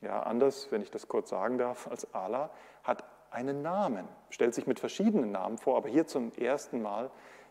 ja 0.00 0.22
anders, 0.22 0.70
wenn 0.70 0.82
ich 0.82 0.90
das 0.90 1.06
kurz 1.06 1.30
sagen 1.30 1.58
darf, 1.58 1.88
als 1.88 2.12
Allah, 2.14 2.50
hat 2.82 3.04
einen 3.30 3.62
Namen, 3.62 4.08
stellt 4.30 4.54
sich 4.54 4.66
mit 4.66 4.80
verschiedenen 4.80 5.30
Namen 5.30 5.58
vor, 5.58 5.76
aber 5.76 5.88
hier 5.88 6.06
zum 6.06 6.32
ersten 6.32 6.82
Mal 6.82 7.10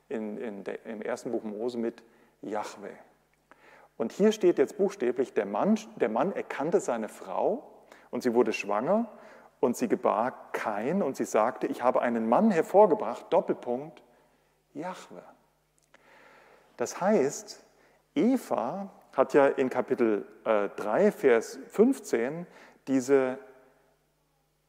in, 0.09 0.37
in 0.37 0.63
der, 0.63 0.85
im 0.85 1.01
ersten 1.01 1.31
Buch 1.31 1.43
Mose 1.43 1.77
mit 1.77 2.03
Yahweh. 2.41 2.95
Und 4.03 4.11
hier 4.11 4.33
steht 4.33 4.57
jetzt 4.57 4.75
buchstäblich, 4.75 5.33
der 5.33 5.45
Mann, 5.45 5.79
der 5.95 6.09
Mann 6.09 6.33
erkannte 6.33 6.81
seine 6.81 7.07
Frau 7.07 7.63
und 8.11 8.21
sie 8.21 8.33
wurde 8.33 8.51
schwanger 8.51 9.07
und 9.61 9.77
sie 9.77 9.87
gebar 9.87 10.51
kein 10.51 11.01
und 11.01 11.15
sie 11.15 11.23
sagte, 11.23 11.67
ich 11.67 11.83
habe 11.83 12.01
einen 12.01 12.27
Mann 12.27 12.51
hervorgebracht, 12.51 13.27
Doppelpunkt, 13.29 14.03
Yahweh. 14.73 15.21
Das 16.75 16.99
heißt, 16.99 17.63
Eva 18.13 18.89
hat 19.13 19.33
ja 19.33 19.47
in 19.47 19.69
Kapitel 19.69 20.27
äh, 20.43 20.67
3, 20.75 21.13
Vers 21.13 21.59
15 21.69 22.45
diese 22.89 23.39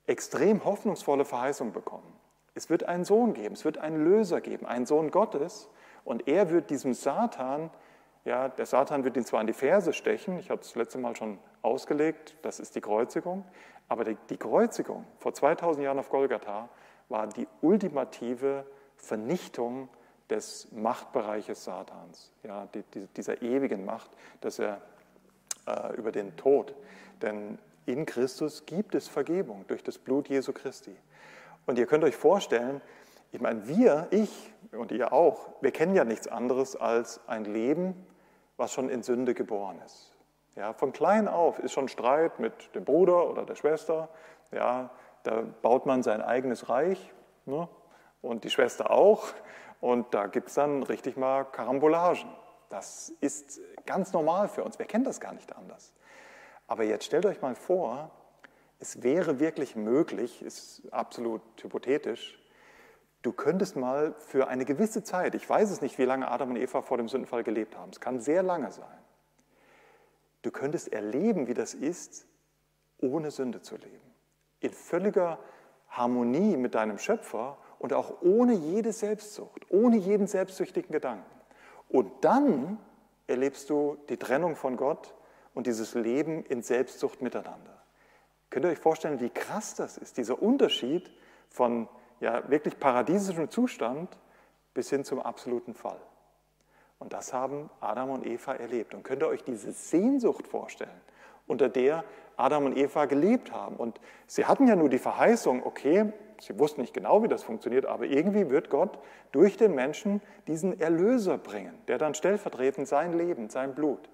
extrem 0.07 0.64
hoffnungsvolle 0.64 1.25
Verheißung 1.25 1.73
bekommen. 1.73 2.21
Es 2.55 2.71
wird 2.71 2.85
einen 2.85 3.05
Sohn 3.05 3.35
geben, 3.35 3.55
es 3.55 3.64
wird 3.64 3.79
einen 3.79 4.05
Löser 4.05 4.41
geben, 4.41 4.64
einen 4.64 4.87
Sohn 4.87 5.11
Gottes 5.11 5.69
und 6.05 6.29
er 6.29 6.50
wird 6.50 6.71
diesem 6.71 6.95
Satan, 6.95 7.71
ja, 8.25 8.49
der 8.49 8.66
Satan 8.66 9.04
wird 9.04 9.16
ihn 9.16 9.25
zwar 9.25 9.40
in 9.40 9.47
die 9.47 9.52
Ferse 9.52 9.93
stechen, 9.93 10.38
ich 10.38 10.50
habe 10.50 10.62
es 10.62 10.75
letzte 10.75 10.99
Mal 10.99 11.14
schon 11.14 11.38
ausgelegt, 11.62 12.37
das 12.43 12.59
ist 12.59 12.75
die 12.75 12.81
Kreuzigung, 12.81 13.45
aber 13.88 14.04
die, 14.04 14.16
die 14.31 14.37
Kreuzigung 14.37 15.04
vor 15.19 15.35
2000 15.35 15.85
Jahren 15.85 15.99
auf 15.99 16.09
Golgatha 16.09 16.69
war 17.09 17.26
die 17.26 17.47
ultimative 17.61 18.64
Vernichtung 18.97 19.88
des 20.31 20.69
Machtbereiches 20.73 21.64
Satans, 21.64 22.33
ja, 22.43 22.66
die, 22.75 22.83
die, 22.95 23.07
dieser 23.16 23.43
ewigen 23.43 23.85
Macht, 23.85 24.11
dass 24.40 24.59
er 24.59 24.81
äh, 25.66 25.95
über 25.97 26.12
den 26.12 26.35
Tod, 26.37 26.75
denn 27.21 27.59
in 27.87 28.07
Christus 28.07 28.64
gibt 28.64 28.95
es 28.95 29.09
Vergebung 29.09 29.66
durch 29.69 29.83
das 29.83 29.99
Blut 29.99 30.28
Jesu 30.28 30.54
Christi. 30.54 30.97
Und 31.66 31.78
ihr 31.78 31.87
könnt 31.87 32.04
euch 32.04 32.16
vorstellen, 32.16 32.81
ich 33.33 33.40
meine, 33.40 33.69
wir, 33.69 34.07
ich 34.11 34.52
und 34.73 34.93
ihr 34.93 35.12
auch, 35.12 35.49
wir 35.61 35.71
kennen 35.71 35.95
ja 35.95 36.04
nichts 36.04 36.28
anderes 36.28 36.76
als 36.76 37.21
ein 37.26 37.45
Leben, 37.45 37.95
was 38.57 38.73
schon 38.73 38.89
in 38.89 39.03
Sünde 39.03 39.35
geboren 39.35 39.81
ist. 39.85 40.13
Ja, 40.57 40.73
von 40.73 40.93
klein 40.93 41.27
auf 41.27 41.59
ist 41.59 41.73
schon 41.73 41.89
Streit 41.89 42.39
mit 42.39 42.75
dem 42.75 42.85
Bruder 42.85 43.29
oder 43.29 43.45
der 43.45 43.57
Schwester. 43.57 44.09
Ja, 44.53 44.91
da 45.25 45.43
baut 45.63 45.87
man 45.87 46.03
sein 46.03 46.23
eigenes 46.23 46.69
Reich 46.69 47.13
ne? 47.45 47.69
und 48.23 48.45
die 48.45 48.51
Schwester 48.51 48.91
auch. 48.91 49.27
Und 49.81 50.15
da 50.15 50.29
gibt 50.29 50.49
es 50.49 50.55
dann 50.55 50.83
richtig 50.83 51.17
mal 51.17 51.45
Karambolagen. 51.45 52.31
Das 52.69 53.11
ist 53.21 53.61
ganz 53.85 54.13
normal 54.13 54.49
für 54.49 54.65
uns. 54.65 54.79
Wer 54.79 54.87
kennt 54.87 55.07
das 55.07 55.21
gar 55.21 55.35
nicht 55.35 55.55
anders? 55.55 55.93
Aber 56.67 56.85
jetzt 56.85 57.05
stellt 57.05 57.27
euch 57.27 57.43
mal 57.43 57.55
vor, 57.55 58.11
es 58.79 59.03
wäre 59.03 59.41
wirklich 59.41 59.77
möglich, 59.77 60.43
ist 60.43 60.83
absolut 60.91 61.43
hypothetisch, 61.63 62.39
du 63.25 63.33
könntest 63.33 63.75
mal 63.75 64.14
für 64.19 64.49
eine 64.49 64.64
gewisse 64.64 65.02
Zeit, 65.02 65.35
ich 65.35 65.49
weiß 65.49 65.71
es 65.71 65.81
nicht, 65.81 65.99
wie 65.99 66.04
lange 66.04 66.31
Adam 66.31 66.50
und 66.50 66.57
Eva 66.57 66.83
vor 66.83 66.99
dem 66.99 67.09
Sündenfall 67.09 67.43
gelebt 67.43 67.76
haben, 67.76 67.90
es 67.90 67.99
kann 67.99 68.21
sehr 68.21 68.43
lange 68.43 68.71
sein, 68.71 68.99
du 70.43 70.50
könntest 70.50 70.93
erleben, 70.93 71.49
wie 71.49 71.54
das 71.54 71.75
ist, 71.75 72.26
ohne 73.00 73.31
Sünde 73.31 73.62
zu 73.62 73.76
leben. 73.76 74.14
In 74.61 74.71
völliger 74.71 75.38
Harmonie 75.88 76.57
mit 76.57 76.75
deinem 76.75 76.99
Schöpfer 76.99 77.59
und 77.78 77.93
auch 77.93 78.23
ohne 78.23 78.52
jede 78.52 78.93
Selbstsucht, 78.93 79.71
ohne 79.71 79.97
jeden 79.97 80.26
selbstsüchtigen 80.26 80.93
Gedanken. 80.93 81.25
Und 81.88 82.11
dann 82.25 82.78
erlebst 83.26 83.71
du 83.71 83.97
die 84.09 84.16
Trennung 84.16 84.54
von 84.57 84.76
Gott 84.76 85.14
und 85.54 85.66
dieses 85.66 85.95
Leben 85.95 86.45
in 86.45 86.62
Selbstsucht 86.62 87.23
miteinander. 87.23 87.83
Könnt 88.50 88.66
ihr 88.66 88.71
euch 88.71 88.78
vorstellen, 88.78 89.21
wie 89.21 89.31
krass 89.31 89.75
das 89.75 89.97
ist, 89.97 90.16
dieser 90.19 90.43
Unterschied 90.43 91.11
von 91.49 91.88
ja, 92.21 92.49
wirklich 92.49 92.78
paradiesischem 92.78 93.50
Zustand 93.50 94.16
bis 94.73 94.90
hin 94.90 95.04
zum 95.04 95.21
absoluten 95.21 95.75
Fall. 95.75 96.00
Und 96.99 97.12
das 97.12 97.33
haben 97.33 97.71
Adam 97.80 98.11
und 98.11 98.26
Eva 98.26 98.54
erlebt. 98.54 98.94
Und 98.94 99.02
könnt 99.02 99.23
ihr 99.23 99.28
euch 99.28 99.44
diese 99.44 99.73
Sehnsucht 99.73 100.47
vorstellen, 100.47 101.00
unter 101.47 101.68
der 101.68 102.04
Adam 102.37 102.64
und 102.64 102.76
Eva 102.76 103.04
gelebt 103.04 103.52
haben. 103.52 103.76
Und 103.76 104.00
sie 104.26 104.47
hatten 104.47 104.66
ja 104.66 104.76
nur 104.76 104.88
die 104.88 104.99
Verheißung, 104.99 105.64
okay, 105.64 106.12
sie 106.40 106.59
wussten 106.59 106.80
nicht 106.80 106.94
genau, 106.94 107.23
wie 107.23 107.28
das 107.28 107.42
funktioniert, 107.42 107.87
aber 107.87 108.06
irgendwie 108.06 108.50
wird 108.50 108.71
Gott 108.71 108.99
durch 109.33 109.56
den 109.56 109.75
Menschen 109.75 110.21
diesen 110.47 110.80
Erlöser 110.80 111.38
bringen, 111.38 111.78
der 111.88 111.99
dann 111.99 112.14
stellvertretend 112.14 112.88
sein 112.88 113.16
Leben, 113.16 113.50
sein 113.50 113.75
Blut 113.75 114.09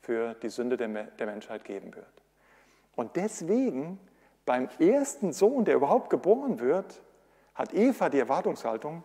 für 0.00 0.34
die 0.34 0.48
Sünde 0.48 0.76
der, 0.76 0.88
der 0.88 1.26
Menschheit 1.26 1.64
geben 1.64 1.94
wird. 1.94 2.06
Und 2.94 3.16
deswegen 3.16 3.98
beim 4.44 4.68
ersten 4.78 5.32
Sohn, 5.32 5.64
der 5.64 5.76
überhaupt 5.76 6.10
geboren 6.10 6.60
wird, 6.60 7.02
hat 7.58 7.74
Eva 7.74 8.08
die 8.08 8.20
Erwartungshaltung, 8.20 9.02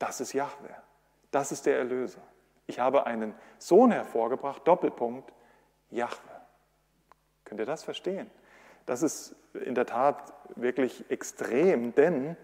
das 0.00 0.20
ist 0.20 0.32
Jahwe, 0.32 0.74
das 1.30 1.52
ist 1.52 1.66
der 1.66 1.78
Erlöser. 1.78 2.20
Ich 2.66 2.80
habe 2.80 3.06
einen 3.06 3.32
Sohn 3.58 3.92
hervorgebracht, 3.92 4.66
Doppelpunkt, 4.66 5.32
Jahwe. 5.88 6.16
Könnt 7.44 7.60
ihr 7.60 7.66
das 7.66 7.84
verstehen? 7.84 8.28
Das 8.86 9.02
ist 9.02 9.36
in 9.54 9.76
der 9.76 9.86
Tat 9.86 10.32
wirklich 10.56 11.08
extrem, 11.10 11.94
denn 11.94 12.36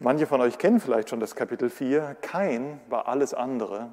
manche 0.00 0.26
von 0.26 0.40
euch 0.40 0.58
kennen 0.58 0.80
vielleicht 0.80 1.08
schon 1.08 1.20
das 1.20 1.36
Kapitel 1.36 1.70
4. 1.70 2.16
Kein 2.20 2.80
war 2.88 3.06
alles 3.06 3.32
andere 3.32 3.90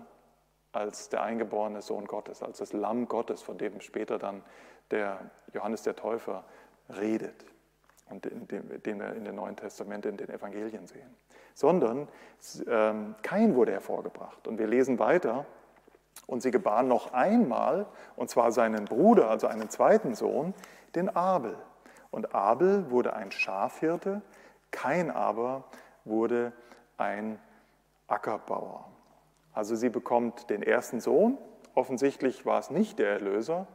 als 0.71 1.09
der 1.09 1.21
eingeborene 1.21 1.83
Sohn 1.83 2.05
Gottes, 2.05 2.41
als 2.41 2.57
das 2.57 2.73
Lamm 2.73 3.07
Gottes, 3.07 3.43
von 3.43 3.59
dem 3.59 3.81
später 3.81 4.17
dann 4.17 4.43
der 4.89 5.29
Johannes 5.53 5.83
der 5.83 5.95
Täufer 5.95 6.43
redet 6.89 7.45
und 8.09 8.25
den, 8.25 8.47
den 8.47 8.99
wir 8.99 9.13
in 9.13 9.25
dem 9.25 9.35
Neuen 9.35 9.55
Testament 9.55 10.05
in 10.05 10.17
den 10.17 10.29
Evangelien 10.29 10.87
sehen. 10.87 11.15
Sondern 11.53 12.07
ähm, 12.67 13.15
Kain 13.21 13.55
wurde 13.55 13.71
hervorgebracht. 13.71 14.47
Und 14.47 14.59
wir 14.59 14.67
lesen 14.67 14.99
weiter, 14.99 15.45
und 16.25 16.41
sie 16.41 16.51
gebar 16.51 16.83
noch 16.83 17.13
einmal, 17.13 17.85
und 18.15 18.29
zwar 18.29 18.51
seinen 18.51 18.85
Bruder, 18.85 19.29
also 19.29 19.47
einen 19.47 19.69
zweiten 19.69 20.15
Sohn, 20.15 20.53
den 20.95 21.09
Abel. 21.09 21.57
Und 22.11 22.35
Abel 22.35 22.89
wurde 22.91 23.13
ein 23.13 23.31
Schafhirte, 23.31 24.21
Kain 24.71 25.09
aber 25.09 25.63
wurde 26.05 26.51
ein 26.97 27.39
Ackerbauer. 28.07 28.85
Also 29.53 29.75
sie 29.75 29.89
bekommt 29.89 30.49
den 30.49 30.63
ersten 30.63 30.99
Sohn, 30.99 31.37
offensichtlich 31.73 32.45
war 32.45 32.59
es 32.59 32.69
nicht 32.69 32.99
der 32.99 33.11
Erlöser. 33.11 33.67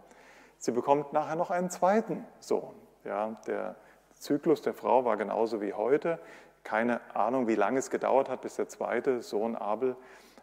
Sie 0.58 0.72
bekommt 0.72 1.12
nachher 1.12 1.36
noch 1.36 1.50
einen 1.50 1.70
zweiten 1.70 2.24
Sohn. 2.38 2.74
Ja, 3.04 3.40
der 3.46 3.74
Zyklus 4.22 4.62
der 4.62 4.72
Frau 4.72 5.04
war 5.04 5.16
genauso 5.16 5.60
wie 5.60 5.72
heute. 5.72 6.20
Keine 6.62 7.00
Ahnung, 7.14 7.48
wie 7.48 7.56
lange 7.56 7.80
es 7.80 7.90
gedauert 7.90 8.28
hat, 8.28 8.40
bis 8.42 8.54
der 8.54 8.68
zweite 8.68 9.20
Sohn 9.20 9.56
Abel 9.56 9.96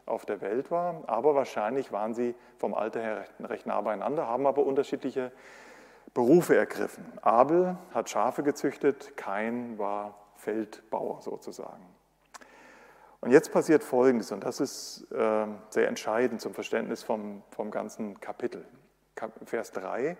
auf 0.06 0.26
der 0.26 0.42
Welt 0.42 0.70
war. 0.70 1.04
Aber 1.08 1.34
wahrscheinlich 1.34 1.94
waren 1.94 2.14
sie 2.14 2.36
vom 2.58 2.74
Alter 2.74 3.00
her 3.00 3.20
recht, 3.20 3.34
recht 3.40 3.66
nah 3.66 3.80
beieinander, 3.80 4.28
haben 4.28 4.46
aber 4.48 4.66
unterschiedliche 4.66 5.32
Berufe 6.14 6.58
ergriffen. 6.58 7.06
Abel 7.22 7.78
hat 7.94 8.10
Schafe 8.10 8.44
gezüchtet, 8.44 9.16
Kain 9.16 9.78
war 9.78 10.16
Feldbauer 10.36 11.22
sozusagen. 11.22 11.86
Und 13.22 13.32
jetzt 13.32 13.54
passiert 13.54 13.84
Folgendes, 13.84 14.34
und 14.34 14.44
das 14.44 14.60
ist 14.60 15.08
äh, 15.12 15.46
sehr 15.70 15.88
entscheidend 15.88 16.42
zum 16.42 16.54
Verständnis 16.54 17.04
vom, 17.04 17.44
vom 17.52 17.72
ganzen 17.72 18.20
Kapitel. 18.20 18.66
Vers 19.46 19.72
3. 19.72 20.18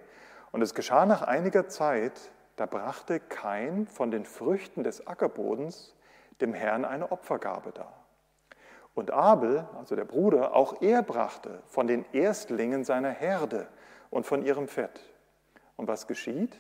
Und 0.52 0.62
es 0.62 0.74
geschah 0.74 1.06
nach 1.06 1.22
einiger 1.22 1.68
Zeit, 1.68 2.32
da 2.60 2.66
brachte 2.66 3.22
Kain 3.22 3.88
von 3.88 4.12
den 4.12 4.26
Früchten 4.26 4.84
des 4.84 5.08
Ackerbodens 5.08 5.96
dem 6.42 6.54
Herrn 6.54 6.84
eine 6.84 7.10
Opfergabe 7.10 7.72
dar. 7.72 7.94
Und 8.94 9.12
Abel, 9.12 9.66
also 9.78 9.96
der 9.96 10.04
Bruder, 10.04 10.54
auch 10.56 10.82
er 10.82 11.02
brachte 11.02 11.62
von 11.68 11.88
den 11.88 12.04
Erstlingen 12.12 12.84
seiner 12.84 13.12
Herde 13.12 13.68
und 14.10 14.26
von 14.26 14.44
ihrem 14.44 14.68
Fett. 14.68 15.00
Und 15.78 15.88
was 15.88 16.06
geschieht? 16.06 16.58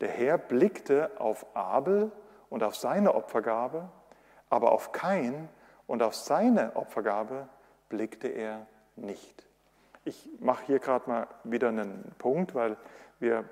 Der 0.00 0.08
Herr 0.08 0.36
blickte 0.36 1.10
auf 1.18 1.46
Abel 1.56 2.12
und 2.50 2.62
auf 2.62 2.76
seine 2.76 3.14
Opfergabe, 3.14 3.88
aber 4.50 4.72
auf 4.72 4.92
Kain 4.92 5.48
und 5.86 6.02
auf 6.02 6.14
seine 6.14 6.76
Opfergabe 6.76 7.48
blickte 7.88 8.28
er 8.28 8.66
nicht. 8.96 9.46
Ich 10.04 10.28
mache 10.40 10.66
hier 10.66 10.78
gerade 10.78 11.08
mal 11.08 11.26
wieder 11.44 11.68
einen 11.68 12.12
Punkt, 12.18 12.54
weil 12.54 12.76
wir 13.18 13.44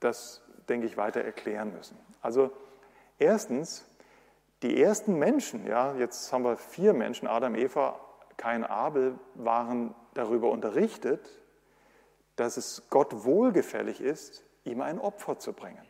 das, 0.00 0.42
denke 0.70 0.86
ich, 0.86 0.96
weiter 0.96 1.22
erklären 1.22 1.72
müssen. 1.72 1.98
Also 2.22 2.50
erstens, 3.18 3.84
die 4.62 4.82
ersten 4.82 5.18
Menschen, 5.18 5.66
ja, 5.66 5.94
jetzt 5.96 6.32
haben 6.32 6.44
wir 6.44 6.56
vier 6.56 6.92
Menschen, 6.92 7.28
Adam, 7.28 7.54
Eva, 7.54 8.00
kein 8.36 8.64
Abel, 8.64 9.18
waren 9.34 9.94
darüber 10.14 10.50
unterrichtet, 10.50 11.28
dass 12.36 12.56
es 12.56 12.84
Gott 12.88 13.24
wohlgefällig 13.24 14.00
ist, 14.00 14.44
ihm 14.64 14.80
ein 14.80 14.98
Opfer 14.98 15.38
zu 15.38 15.52
bringen. 15.52 15.84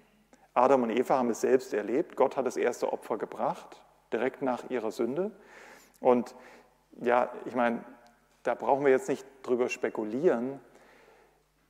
Adam 0.54 0.82
und 0.82 0.90
Eva 0.90 1.18
haben 1.18 1.30
es 1.30 1.40
selbst 1.40 1.72
erlebt. 1.72 2.16
Gott 2.16 2.36
hat 2.36 2.46
das 2.46 2.56
erste 2.56 2.92
Opfer 2.92 3.18
gebracht, 3.18 3.82
direkt 4.12 4.42
nach 4.42 4.68
ihrer 4.68 4.90
Sünde. 4.90 5.30
Und 6.00 6.34
ja, 7.00 7.32
ich 7.44 7.54
meine, 7.54 7.84
da 8.42 8.54
brauchen 8.54 8.84
wir 8.84 8.90
jetzt 8.90 9.08
nicht 9.08 9.26
drüber 9.42 9.68
spekulieren. 9.68 10.60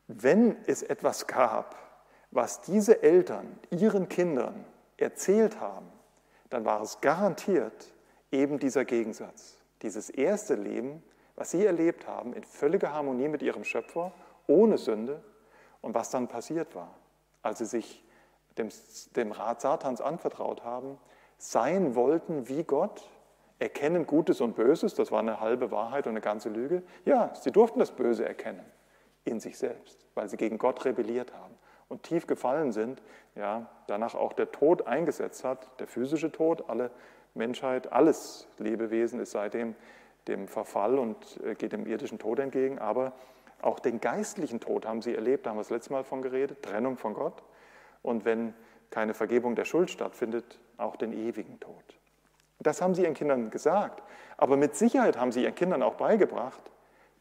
Wenn 0.06 0.56
es 0.66 0.82
etwas 0.82 1.26
gab, 1.26 1.76
was 2.30 2.62
diese 2.62 3.02
Eltern 3.02 3.58
ihren 3.70 4.08
Kindern 4.08 4.64
erzählt 4.96 5.60
haben, 5.60 5.86
dann 6.48 6.64
war 6.64 6.82
es 6.82 7.00
garantiert 7.00 7.92
eben 8.30 8.58
dieser 8.58 8.84
Gegensatz. 8.84 9.56
Dieses 9.82 10.10
erste 10.10 10.54
Leben, 10.54 11.02
was 11.36 11.50
sie 11.50 11.64
erlebt 11.64 12.06
haben, 12.06 12.34
in 12.34 12.44
völliger 12.44 12.92
Harmonie 12.92 13.28
mit 13.28 13.42
ihrem 13.42 13.64
Schöpfer, 13.64 14.12
ohne 14.46 14.78
Sünde 14.78 15.22
und 15.80 15.94
was 15.94 16.10
dann 16.10 16.28
passiert 16.28 16.74
war, 16.74 16.94
als 17.42 17.58
sie 17.58 17.66
sich 17.66 18.04
dem, 18.58 18.68
dem 19.16 19.32
Rat 19.32 19.60
Satans 19.60 20.00
anvertraut 20.00 20.64
haben, 20.64 20.98
sein 21.38 21.94
wollten 21.94 22.48
wie 22.48 22.64
Gott, 22.64 23.08
erkennen 23.58 24.06
Gutes 24.06 24.40
und 24.40 24.54
Böses, 24.54 24.94
das 24.94 25.10
war 25.10 25.20
eine 25.20 25.40
halbe 25.40 25.70
Wahrheit 25.70 26.06
und 26.06 26.12
eine 26.12 26.20
ganze 26.20 26.48
Lüge. 26.48 26.82
Ja, 27.04 27.34
sie 27.34 27.50
durften 27.50 27.78
das 27.78 27.92
Böse 27.92 28.26
erkennen 28.26 28.64
in 29.24 29.40
sich 29.40 29.58
selbst, 29.58 30.06
weil 30.14 30.28
sie 30.28 30.36
gegen 30.36 30.58
Gott 30.58 30.84
rebelliert 30.84 31.32
haben 31.32 31.54
und 31.90 32.04
tief 32.04 32.26
gefallen 32.26 32.72
sind, 32.72 33.02
ja, 33.34 33.66
danach 33.86 34.14
auch 34.14 34.32
der 34.32 34.50
Tod 34.50 34.86
eingesetzt 34.86 35.44
hat, 35.44 35.68
der 35.78 35.86
physische 35.86 36.32
Tod, 36.32 36.64
alle 36.68 36.90
Menschheit, 37.34 37.92
alles 37.92 38.48
Lebewesen 38.58 39.20
ist 39.20 39.32
seitdem 39.32 39.74
dem 40.28 40.48
Verfall 40.48 40.98
und 40.98 41.40
äh, 41.44 41.54
geht 41.54 41.72
dem 41.72 41.86
irdischen 41.86 42.18
Tod 42.18 42.38
entgegen, 42.38 42.78
aber 42.78 43.12
auch 43.60 43.78
den 43.78 44.00
geistlichen 44.00 44.60
Tod 44.60 44.86
haben 44.86 45.02
sie 45.02 45.14
erlebt, 45.14 45.44
da 45.44 45.50
haben 45.50 45.56
wir 45.56 45.62
das 45.62 45.70
letzte 45.70 45.92
Mal 45.92 46.04
von 46.04 46.22
geredet, 46.22 46.62
Trennung 46.62 46.96
von 46.96 47.12
Gott. 47.12 47.42
Und 48.02 48.24
wenn 48.24 48.54
keine 48.90 49.12
Vergebung 49.12 49.54
der 49.54 49.64
Schuld 49.66 49.90
stattfindet, 49.90 50.58
auch 50.78 50.96
den 50.96 51.12
ewigen 51.12 51.60
Tod. 51.60 51.84
Das 52.58 52.80
haben 52.80 52.94
sie 52.94 53.02
ihren 53.02 53.14
Kindern 53.14 53.50
gesagt, 53.50 54.02
aber 54.36 54.56
mit 54.56 54.76
Sicherheit 54.76 55.18
haben 55.18 55.32
sie 55.32 55.42
ihren 55.42 55.54
Kindern 55.54 55.82
auch 55.82 55.94
beigebracht, 55.94 56.70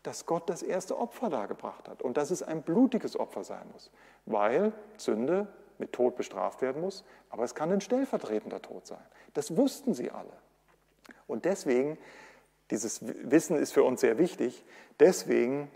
dass 0.03 0.25
Gott 0.25 0.49
das 0.49 0.63
erste 0.63 0.97
Opfer 0.97 1.29
dargebracht 1.29 1.89
hat 1.89 2.01
und 2.01 2.15
dass 2.17 2.31
es 2.31 2.41
ein 2.41 2.61
blutiges 2.61 3.19
Opfer 3.19 3.43
sein 3.43 3.67
muss, 3.73 3.91
weil 4.29 4.71
Sünde 4.97 5.47
mit 5.77 5.93
Tod 5.93 6.15
bestraft 6.15 6.61
werden 6.61 6.81
muss, 6.81 7.03
aber 7.29 7.43
es 7.43 7.55
kann 7.55 7.71
ein 7.71 7.81
stellvertretender 7.81 8.61
Tod 8.61 8.87
sein. 8.87 9.03
Das 9.33 9.55
wussten 9.55 9.93
sie 9.93 10.11
alle. 10.11 10.31
Und 11.27 11.45
deswegen, 11.45 11.97
dieses 12.71 13.01
Wissen 13.01 13.57
ist 13.57 13.73
für 13.73 13.83
uns 13.83 14.01
sehr 14.01 14.17
wichtig, 14.17 14.63
deswegen 14.99 15.69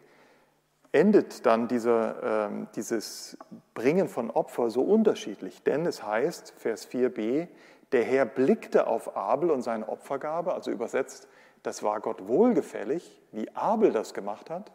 endet 0.92 1.46
dann 1.46 1.68
dieser, 1.68 2.48
äh, 2.48 2.68
dieses 2.76 3.38
Bringen 3.74 4.08
von 4.08 4.30
Opfer 4.30 4.70
so 4.70 4.84
unterschiedlich. 4.84 5.64
Denn 5.64 5.86
es 5.86 6.04
heißt, 6.04 6.54
Vers 6.58 6.88
4b, 6.88 7.48
der 7.92 8.04
Herr 8.04 8.26
blickte 8.26 8.88
auf 8.88 9.18
Abel 9.18 9.52
und 9.52 9.64
seine 9.64 9.90
Opfergabe, 9.90 10.54
also 10.54 10.72
übersetzt, 10.72 11.28
das 11.64 11.82
war 11.82 12.00
Gott 12.02 12.28
wohlgefällig, 12.28 13.22
wie 13.32 13.50
Abel 13.56 13.92
das 13.92 14.14
gemacht 14.14 14.50
hat. 14.50 14.72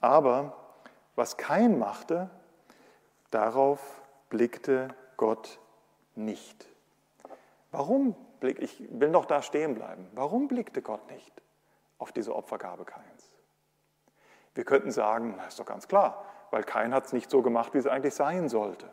Aber 0.00 0.56
was 1.16 1.36
Kain 1.36 1.78
machte, 1.78 2.30
darauf 3.34 4.02
blickte 4.30 4.88
Gott 5.16 5.58
nicht. 6.14 6.66
Warum 7.72 8.14
blick, 8.40 8.60
ich 8.60 8.84
will 8.90 9.10
noch 9.10 9.24
da 9.24 9.42
stehen 9.42 9.74
bleiben. 9.74 10.08
Warum 10.14 10.46
blickte 10.46 10.82
Gott 10.82 11.10
nicht 11.10 11.32
auf 11.98 12.12
diese 12.12 12.34
Opfergabe 12.34 12.84
Kains? 12.84 13.36
Wir 14.54 14.64
könnten 14.64 14.92
sagen, 14.92 15.34
das 15.38 15.48
ist 15.48 15.60
doch 15.60 15.66
ganz 15.66 15.88
klar, 15.88 16.24
weil 16.52 16.62
Kain 16.62 16.94
hat 16.94 17.06
es 17.06 17.12
nicht 17.12 17.28
so 17.28 17.42
gemacht, 17.42 17.74
wie 17.74 17.78
es 17.78 17.88
eigentlich 17.88 18.14
sein 18.14 18.48
sollte. 18.48 18.88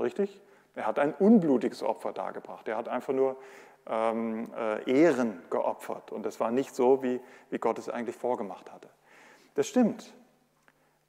Richtig? 0.00 0.40
Er 0.74 0.86
hat 0.86 0.98
ein 0.98 1.12
unblutiges 1.12 1.82
Opfer 1.82 2.14
dargebracht. 2.14 2.66
Er 2.68 2.78
hat 2.78 2.88
einfach 2.88 3.12
nur 3.12 3.36
ähm, 3.86 4.50
äh, 4.56 4.90
Ehren 4.90 5.42
geopfert. 5.50 6.12
Und 6.12 6.24
das 6.24 6.40
war 6.40 6.50
nicht 6.50 6.74
so, 6.74 7.02
wie, 7.02 7.20
wie 7.50 7.58
Gott 7.58 7.78
es 7.78 7.90
eigentlich 7.90 8.16
vorgemacht 8.16 8.72
hatte. 8.72 8.88
Das 9.54 9.68
stimmt, 9.68 10.14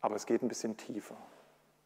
aber 0.02 0.16
es 0.16 0.26
geht 0.26 0.42
ein 0.42 0.50
bisschen 0.50 0.76
tiefer. 0.76 1.16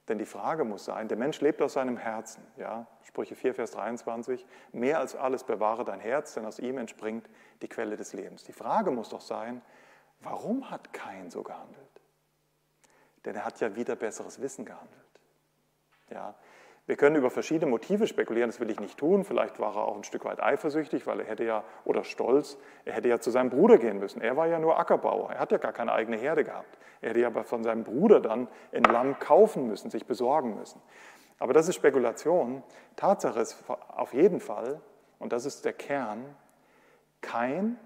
Denn 0.07 0.17
die 0.17 0.25
Frage 0.25 0.63
muss 0.63 0.85
sein, 0.85 1.07
der 1.07 1.17
Mensch 1.17 1.41
lebt 1.41 1.61
aus 1.61 1.73
seinem 1.73 1.97
Herzen. 1.97 2.45
Ja? 2.55 2.87
Sprüche 3.03 3.35
4, 3.35 3.55
Vers 3.55 3.71
23, 3.71 4.45
mehr 4.71 4.99
als 4.99 5.15
alles 5.15 5.43
bewahre 5.43 5.83
dein 5.83 5.99
Herz, 5.99 6.33
denn 6.33 6.45
aus 6.45 6.59
ihm 6.59 6.77
entspringt 6.77 7.29
die 7.61 7.67
Quelle 7.67 7.97
des 7.97 8.13
Lebens. 8.13 8.43
Die 8.43 8.53
Frage 8.53 8.91
muss 8.91 9.09
doch 9.09 9.21
sein, 9.21 9.61
warum 10.21 10.69
hat 10.69 10.93
Kain 10.93 11.29
so 11.29 11.43
gehandelt? 11.43 12.01
Denn 13.25 13.35
er 13.35 13.43
hat 13.43 13.59
ja 13.59 13.75
wieder 13.75 13.95
besseres 13.97 14.41
Wissen 14.41 14.63
gehandelt. 14.63 15.03
Ja? 16.09 16.35
Wir 16.87 16.95
können 16.95 17.17
über 17.17 17.29
verschiedene 17.29 17.69
Motive 17.69 18.07
spekulieren, 18.07 18.49
das 18.49 18.61
will 18.61 18.69
ich 18.69 18.79
nicht 18.79 18.97
tun. 18.97 19.25
Vielleicht 19.25 19.59
war 19.59 19.75
er 19.75 19.83
auch 19.83 19.97
ein 19.97 20.05
Stück 20.05 20.23
weit 20.23 20.41
eifersüchtig, 20.41 21.05
weil 21.05 21.19
er 21.19 21.25
hätte 21.25 21.43
ja, 21.43 21.65
oder 21.83 22.05
stolz, 22.05 22.57
er 22.85 22.93
hätte 22.93 23.09
ja 23.09 23.19
zu 23.19 23.29
seinem 23.29 23.49
Bruder 23.49 23.77
gehen 23.77 23.99
müssen. 23.99 24.21
Er 24.21 24.37
war 24.37 24.47
ja 24.47 24.57
nur 24.57 24.79
Ackerbauer, 24.79 25.31
er 25.31 25.39
hat 25.39 25.51
ja 25.51 25.57
gar 25.57 25.73
keine 25.73 25.91
eigene 25.91 26.15
Herde 26.15 26.45
gehabt. 26.45 26.77
Er 27.01 27.09
hätte 27.09 27.19
ja 27.19 27.27
aber 27.27 27.43
von 27.43 27.65
seinem 27.65 27.83
Bruder 27.83 28.21
dann 28.21 28.47
ein 28.71 28.83
Lamm 28.83 29.19
kaufen 29.19 29.67
müssen, 29.67 29.91
sich 29.91 30.05
besorgen 30.05 30.55
müssen. 30.57 30.81
Aber 31.39 31.53
das 31.53 31.67
ist 31.67 31.75
Spekulation. 31.75 32.63
Tatsache 32.95 33.41
ist 33.41 33.63
auf 33.89 34.13
jeden 34.13 34.39
Fall, 34.39 34.79
und 35.19 35.33
das 35.33 35.45
ist 35.45 35.65
der 35.65 35.73
Kern, 35.73 36.23
kein 37.19 37.77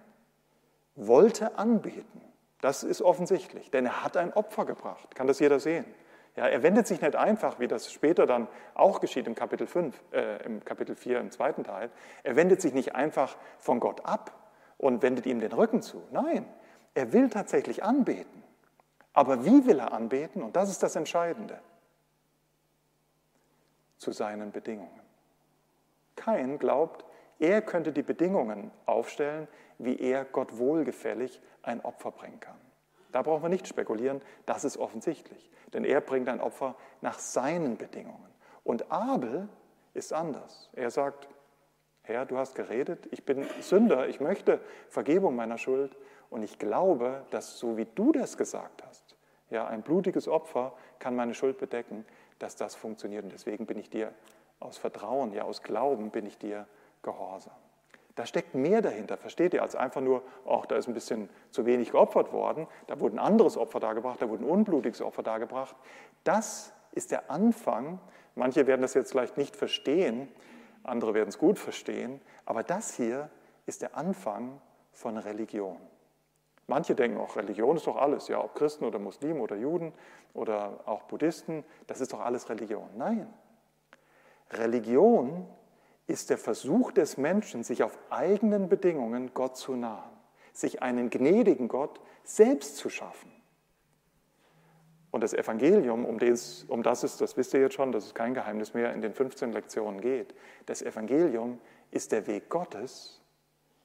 wollte 0.95 1.57
anbeten. 1.57 2.21
Das 2.61 2.83
ist 2.83 3.01
offensichtlich, 3.01 3.71
denn 3.71 3.87
er 3.87 4.03
hat 4.03 4.15
ein 4.15 4.31
Opfer 4.33 4.65
gebracht. 4.65 5.15
Kann 5.15 5.25
das 5.25 5.39
jeder 5.39 5.59
sehen? 5.59 5.85
Ja, 6.35 6.47
er 6.47 6.63
wendet 6.63 6.87
sich 6.87 7.01
nicht 7.01 7.15
einfach, 7.15 7.59
wie 7.59 7.67
das 7.67 7.91
später 7.91 8.25
dann 8.25 8.47
auch 8.73 9.01
geschieht 9.01 9.27
im 9.27 9.35
Kapitel 9.35 9.67
5, 9.67 10.01
äh, 10.13 10.43
im 10.45 10.63
Kapitel 10.63 10.95
4 10.95 11.19
im 11.19 11.31
zweiten 11.31 11.63
Teil, 11.63 11.89
er 12.23 12.35
wendet 12.35 12.61
sich 12.61 12.73
nicht 12.73 12.95
einfach 12.95 13.35
von 13.59 13.79
Gott 13.79 14.05
ab 14.05 14.31
und 14.77 15.01
wendet 15.01 15.25
ihm 15.25 15.39
den 15.39 15.51
Rücken 15.51 15.81
zu. 15.81 16.01
Nein, 16.11 16.45
er 16.93 17.11
will 17.11 17.29
tatsächlich 17.29 17.83
anbeten. 17.83 18.43
Aber 19.13 19.45
wie 19.45 19.65
will 19.65 19.79
er 19.79 19.91
anbeten? 19.91 20.41
Und 20.41 20.55
das 20.55 20.69
ist 20.69 20.83
das 20.83 20.95
Entscheidende. 20.95 21.59
Zu 23.97 24.13
seinen 24.13 24.51
Bedingungen. 24.51 25.01
Kein 26.15 26.59
glaubt, 26.59 27.05
er 27.39 27.61
könnte 27.61 27.91
die 27.91 28.03
Bedingungen 28.03 28.71
aufstellen, 28.85 29.47
wie 29.79 29.99
er 29.99 30.25
Gott 30.25 30.57
wohlgefällig 30.57 31.41
ein 31.63 31.81
Opfer 31.81 32.11
bringen 32.11 32.39
kann. 32.39 32.57
Da 33.11 33.21
brauchen 33.21 33.43
wir 33.43 33.49
nicht 33.49 33.67
spekulieren, 33.67 34.21
das 34.45 34.63
ist 34.63 34.77
offensichtlich. 34.77 35.49
Denn 35.73 35.83
er 35.83 36.01
bringt 36.01 36.29
ein 36.29 36.41
Opfer 36.41 36.75
nach 37.01 37.19
seinen 37.19 37.77
Bedingungen. 37.77 38.29
Und 38.63 38.91
Abel 38.91 39.47
ist 39.93 40.13
anders. 40.13 40.69
Er 40.73 40.91
sagt, 40.91 41.27
Herr, 42.03 42.25
du 42.25 42.37
hast 42.37 42.55
geredet, 42.55 43.07
ich 43.11 43.25
bin 43.25 43.45
Sünder, 43.59 44.07
ich 44.07 44.19
möchte 44.19 44.59
Vergebung 44.89 45.35
meiner 45.35 45.57
Schuld 45.57 45.95
und 46.29 46.43
ich 46.43 46.57
glaube, 46.57 47.25
dass 47.29 47.59
so 47.59 47.77
wie 47.77 47.85
du 47.85 48.11
das 48.11 48.37
gesagt 48.37 48.83
hast, 48.83 49.15
ja, 49.49 49.67
ein 49.67 49.81
blutiges 49.81 50.27
Opfer 50.27 50.73
kann 50.99 51.15
meine 51.15 51.33
Schuld 51.33 51.57
bedecken, 51.57 52.05
dass 52.39 52.55
das 52.55 52.73
funktioniert. 52.73 53.23
Und 53.23 53.33
deswegen 53.33 53.65
bin 53.65 53.77
ich 53.77 53.89
dir 53.89 54.13
aus 54.59 54.77
Vertrauen, 54.77 55.33
ja 55.33 55.43
aus 55.43 55.61
Glauben 55.61 56.09
bin 56.09 56.25
ich 56.25 56.37
dir 56.37 56.67
gehorsam. 57.03 57.53
Da 58.15 58.25
steckt 58.25 58.55
mehr 58.55 58.81
dahinter, 58.81 59.17
versteht 59.17 59.53
ihr, 59.53 59.61
als 59.61 59.75
einfach 59.75 60.01
nur, 60.01 60.23
ach, 60.45 60.65
da 60.65 60.75
ist 60.75 60.87
ein 60.87 60.93
bisschen 60.93 61.29
zu 61.51 61.65
wenig 61.65 61.91
geopfert 61.91 62.33
worden, 62.33 62.67
da 62.87 62.99
wurde 62.99 63.15
ein 63.15 63.19
anderes 63.19 63.57
Opfer 63.57 63.79
dargebracht, 63.79 64.21
da 64.21 64.29
wurde 64.29 64.43
ein 64.43 64.49
unblutiges 64.49 65.01
Opfer 65.01 65.23
dargebracht. 65.23 65.75
Das 66.23 66.73
ist 66.91 67.11
der 67.11 67.31
Anfang. 67.31 67.99
Manche 68.35 68.67
werden 68.67 68.81
das 68.81 68.93
jetzt 68.93 69.11
vielleicht 69.11 69.37
nicht 69.37 69.55
verstehen, 69.55 70.27
andere 70.83 71.13
werden 71.13 71.29
es 71.29 71.37
gut 71.37 71.59
verstehen, 71.59 72.19
aber 72.45 72.63
das 72.63 72.95
hier 72.95 73.29
ist 73.65 73.81
der 73.81 73.95
Anfang 73.95 74.59
von 74.91 75.17
Religion. 75.17 75.77
Manche 76.67 76.95
denken 76.95 77.17
auch, 77.17 77.35
Religion 77.35 77.77
ist 77.77 77.87
doch 77.87 77.97
alles, 77.97 78.27
ja, 78.27 78.43
ob 78.43 78.55
Christen 78.55 78.85
oder 78.85 78.99
Muslimen 78.99 79.41
oder 79.41 79.55
Juden 79.55 79.93
oder 80.33 80.79
auch 80.85 81.03
Buddhisten, 81.03 81.63
das 81.87 82.01
ist 82.01 82.13
doch 82.13 82.21
alles 82.21 82.49
Religion. 82.49 82.89
Nein, 82.95 83.31
Religion 84.51 85.47
ist 86.07 86.29
der 86.29 86.37
Versuch 86.37 86.91
des 86.91 87.17
Menschen, 87.17 87.63
sich 87.63 87.83
auf 87.83 87.97
eigenen 88.09 88.69
Bedingungen 88.69 89.33
Gott 89.33 89.57
zu 89.57 89.75
nahen, 89.75 90.09
sich 90.53 90.81
einen 90.81 91.09
gnädigen 91.09 91.67
Gott 91.67 92.01
selbst 92.23 92.77
zu 92.77 92.89
schaffen. 92.89 93.31
Und 95.11 95.21
das 95.21 95.33
Evangelium, 95.33 96.05
um, 96.05 96.19
des, 96.19 96.63
um 96.69 96.83
das 96.83 97.03
es, 97.03 97.17
das 97.17 97.35
wisst 97.35 97.53
ihr 97.53 97.59
jetzt 97.59 97.75
schon, 97.75 97.91
das 97.91 98.05
ist 98.05 98.15
kein 98.15 98.33
Geheimnis 98.33 98.73
mehr, 98.73 98.93
in 98.93 99.01
den 99.01 99.13
15 99.13 99.51
Lektionen 99.51 99.99
geht. 99.99 100.33
Das 100.65 100.81
Evangelium 100.81 101.59
ist 101.91 102.13
der 102.13 102.27
Weg 102.27 102.49
Gottes, 102.49 103.21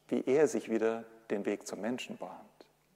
wie 0.08 0.22
er 0.24 0.46
sich 0.46 0.70
wieder 0.70 1.04
den 1.30 1.44
Weg 1.44 1.66
zum 1.66 1.80
Menschen 1.80 2.16
bahnt. 2.16 2.40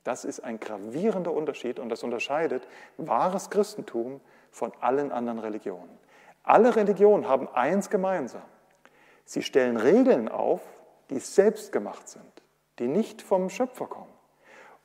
Das 0.04 0.24
ist 0.24 0.40
ein 0.40 0.61
gravierender 0.61 1.33
Unterschied 1.33 1.78
und 1.78 1.88
das 1.88 2.04
unterscheidet 2.04 2.66
wahres 2.96 3.50
Christentum 3.50 4.20
von 4.50 4.72
allen 4.80 5.12
anderen 5.12 5.40
Religionen. 5.40 5.98
Alle 6.42 6.74
Religionen 6.74 7.28
haben 7.28 7.48
eins 7.48 7.90
gemeinsam. 7.90 8.42
Sie 9.30 9.44
stellen 9.44 9.76
Regeln 9.76 10.28
auf, 10.28 10.60
die 11.08 11.20
selbst 11.20 11.70
gemacht 11.70 12.08
sind, 12.08 12.42
die 12.80 12.88
nicht 12.88 13.22
vom 13.22 13.48
Schöpfer 13.48 13.86
kommen. 13.86 14.12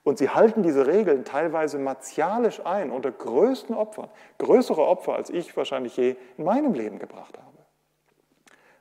Und 0.03 0.19
sie 0.19 0.29
halten 0.29 0.61
diese 0.61 0.85
Regeln 0.85 1.25
teilweise 1.25 1.79
martialisch 1.79 2.63
ein, 2.63 2.91
unter 2.91 3.11
größten 3.11 3.75
Opfern, 3.75 4.07
größere 4.37 4.85
Opfer, 4.85 5.15
als 5.15 5.31
ich 5.31 5.57
wahrscheinlich 5.57 5.97
je 5.97 6.15
in 6.37 6.43
meinem 6.43 6.75
Leben 6.75 6.99
gebracht 6.99 7.39
habe. 7.39 7.57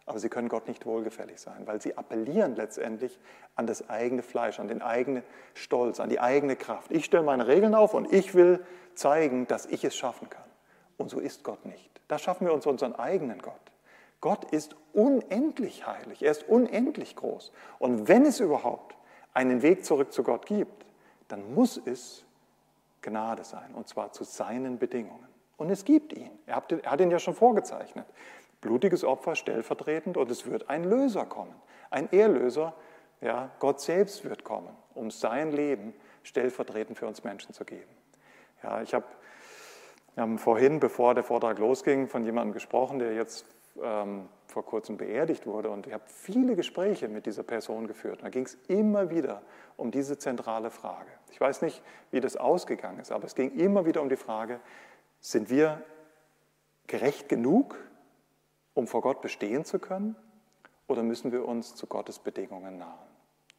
Aber 0.05 0.19
sie 0.19 0.29
können 0.29 0.51
Gott 0.51 0.69
nicht 0.69 0.85
wohlgefällig 0.85 1.41
sein, 1.41 1.67
weil 1.67 1.81
sie 1.81 1.97
appellieren 1.97 2.57
letztendlich 2.57 3.19
an 3.55 3.67
das 3.67 3.89
eigene 3.89 4.23
Fleisch, 4.23 4.61
an 4.61 4.69
den 4.69 4.83
eigenen 4.83 5.23
Stolz, 5.55 5.99
an 5.99 6.11
die 6.11 6.21
eigene 6.21 6.57
Kraft. 6.57 6.93
Ich 6.93 7.07
stelle 7.07 7.23
meine 7.23 7.47
Regeln 7.47 7.75
auf 7.75 7.95
und 7.95 8.13
ich 8.13 8.35
will 8.35 8.63
zeigen, 8.95 9.47
dass 9.47 9.65
ich 9.65 9.83
es 9.83 9.97
schaffen 9.97 10.29
kann. 10.29 10.45
Und 10.99 11.09
so 11.09 11.21
ist 11.21 11.43
Gott 11.43 11.65
nicht. 11.65 12.03
Da 12.07 12.19
schaffen 12.19 12.47
wir 12.47 12.53
uns 12.53 12.67
unseren 12.67 12.95
eigenen 12.95 13.41
Gott. 13.41 13.55
Gott 14.25 14.51
ist 14.53 14.75
unendlich 14.95 15.87
heilig, 15.87 16.23
er 16.23 16.31
ist 16.31 16.49
unendlich 16.49 17.15
groß. 17.15 17.53
Und 17.79 18.09
wenn 18.09 18.25
es 18.25 18.41
überhaupt 18.41 18.97
einen 19.35 19.61
Weg 19.61 19.85
zurück 19.85 20.15
zu 20.15 20.23
Gott 20.23 20.47
gibt, 20.47 20.87
dann 21.29 21.53
muss 21.53 21.77
es 21.77 22.25
Gnade 23.03 23.45
sein, 23.45 23.75
und 23.75 23.87
zwar 23.87 24.13
zu 24.13 24.25
seinen 24.25 24.79
Bedingungen. 24.79 25.29
Und 25.59 25.69
es 25.69 25.85
gibt 25.85 26.15
ihn. 26.15 26.31
Er 26.47 26.57
hat 26.57 27.01
ihn 27.03 27.11
ja 27.11 27.19
schon 27.19 27.35
vorgezeichnet. 27.35 28.07
Blutiges 28.63 29.05
Opfer 29.05 29.37
stellvertretend 29.37 30.17
und 30.17 30.31
es 30.31 30.47
wird 30.47 30.71
ein 30.71 30.85
Löser 30.85 31.27
kommen. 31.27 31.55
Ein 31.91 32.11
Erlöser, 32.11 32.73
ja, 33.21 33.51
Gott 33.59 33.83
selbst 33.83 34.25
wird 34.25 34.43
kommen, 34.43 34.75
um 34.95 35.11
sein 35.11 35.53
Leben 35.53 35.93
stellvertretend 36.23 36.97
für 36.97 37.07
uns 37.07 37.25
Menschen 37.25 37.53
zu 37.53 37.67
geben. 37.67 37.95
Ja, 38.63 38.81
ich 38.81 38.95
habe 38.95 39.05
vorhin, 40.39 40.81
bevor 40.81 41.15
der 41.15 41.25
Vortrag 41.25 41.59
losging, 41.59 42.09
von 42.09 42.25
jemandem 42.25 42.55
gesprochen, 42.55 42.99
der 42.99 43.13
jetzt 43.13 43.45
ähm, 43.83 44.29
vor 44.47 44.65
kurzem 44.65 44.97
beerdigt 44.97 45.47
wurde. 45.47 45.71
Und 45.71 45.87
ich 45.87 45.93
habe 45.93 46.05
viele 46.07 46.57
Gespräche 46.57 47.09
mit 47.09 47.27
dieser 47.27 47.43
Person 47.43 47.87
geführt. 47.87 48.19
Und 48.19 48.25
da 48.25 48.31
ging 48.31 48.45
es 48.45 48.55
immer 48.69 49.11
wieder 49.11 49.43
um 49.77 49.91
diese 49.91 50.19
zentrale 50.19 50.71
Frage. 50.71 51.11
Ich 51.31 51.41
weiß 51.41 51.63
nicht, 51.63 51.83
wie 52.11 52.21
das 52.21 52.37
ausgegangen 52.37 53.01
ist, 53.01 53.11
aber 53.11 53.25
es 53.25 53.35
ging 53.35 53.53
immer 53.59 53.87
wieder 53.87 54.03
um 54.03 54.09
die 54.09 54.17
Frage, 54.17 54.61
sind 55.21 55.51
wir 55.51 55.83
gerecht 56.87 57.29
genug, 57.29 57.77
um 58.75 58.87
vor 58.87 59.01
Gott 59.01 59.21
bestehen 59.21 59.65
zu 59.65 59.79
können, 59.79 60.17
oder 60.87 61.03
müssen 61.03 61.33
wir 61.33 61.47
uns 61.47 61.75
zu 61.75 61.87
Gottes 61.87 62.19
Bedingungen 62.19 62.79
nahen? 62.79 62.99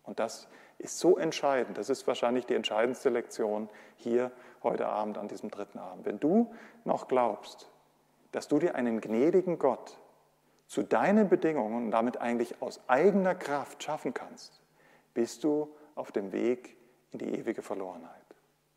Und 0.03 0.19
das 0.19 0.47
ist 0.77 0.99
so 0.99 1.17
entscheidend. 1.17 1.77
Das 1.77 1.89
ist 1.89 2.05
wahrscheinlich 2.05 2.45
die 2.45 2.53
entscheidendste 2.53 3.09
Lektion 3.09 3.69
hier 3.95 4.31
heute 4.61 4.87
Abend 4.87 5.17
an 5.17 5.27
diesem 5.27 5.49
dritten 5.49 5.79
Abend. 5.79 6.05
Wenn 6.05 6.19
du 6.19 6.53
noch 6.83 7.07
glaubst, 7.07 7.71
dass 8.31 8.47
du 8.47 8.59
dir 8.59 8.75
einen 8.75 9.01
gnädigen 9.01 9.57
Gott 9.57 9.97
zu 10.67 10.83
deinen 10.83 11.29
Bedingungen 11.29 11.85
und 11.85 11.91
damit 11.91 12.17
eigentlich 12.17 12.61
aus 12.61 12.81
eigener 12.87 13.35
Kraft 13.35 13.83
schaffen 13.83 14.13
kannst, 14.13 14.61
bist 15.13 15.43
du 15.43 15.69
auf 15.95 16.11
dem 16.11 16.31
Weg 16.31 16.75
in 17.11 17.19
die 17.19 17.37
ewige 17.37 17.61
Verlorenheit. 17.61 18.11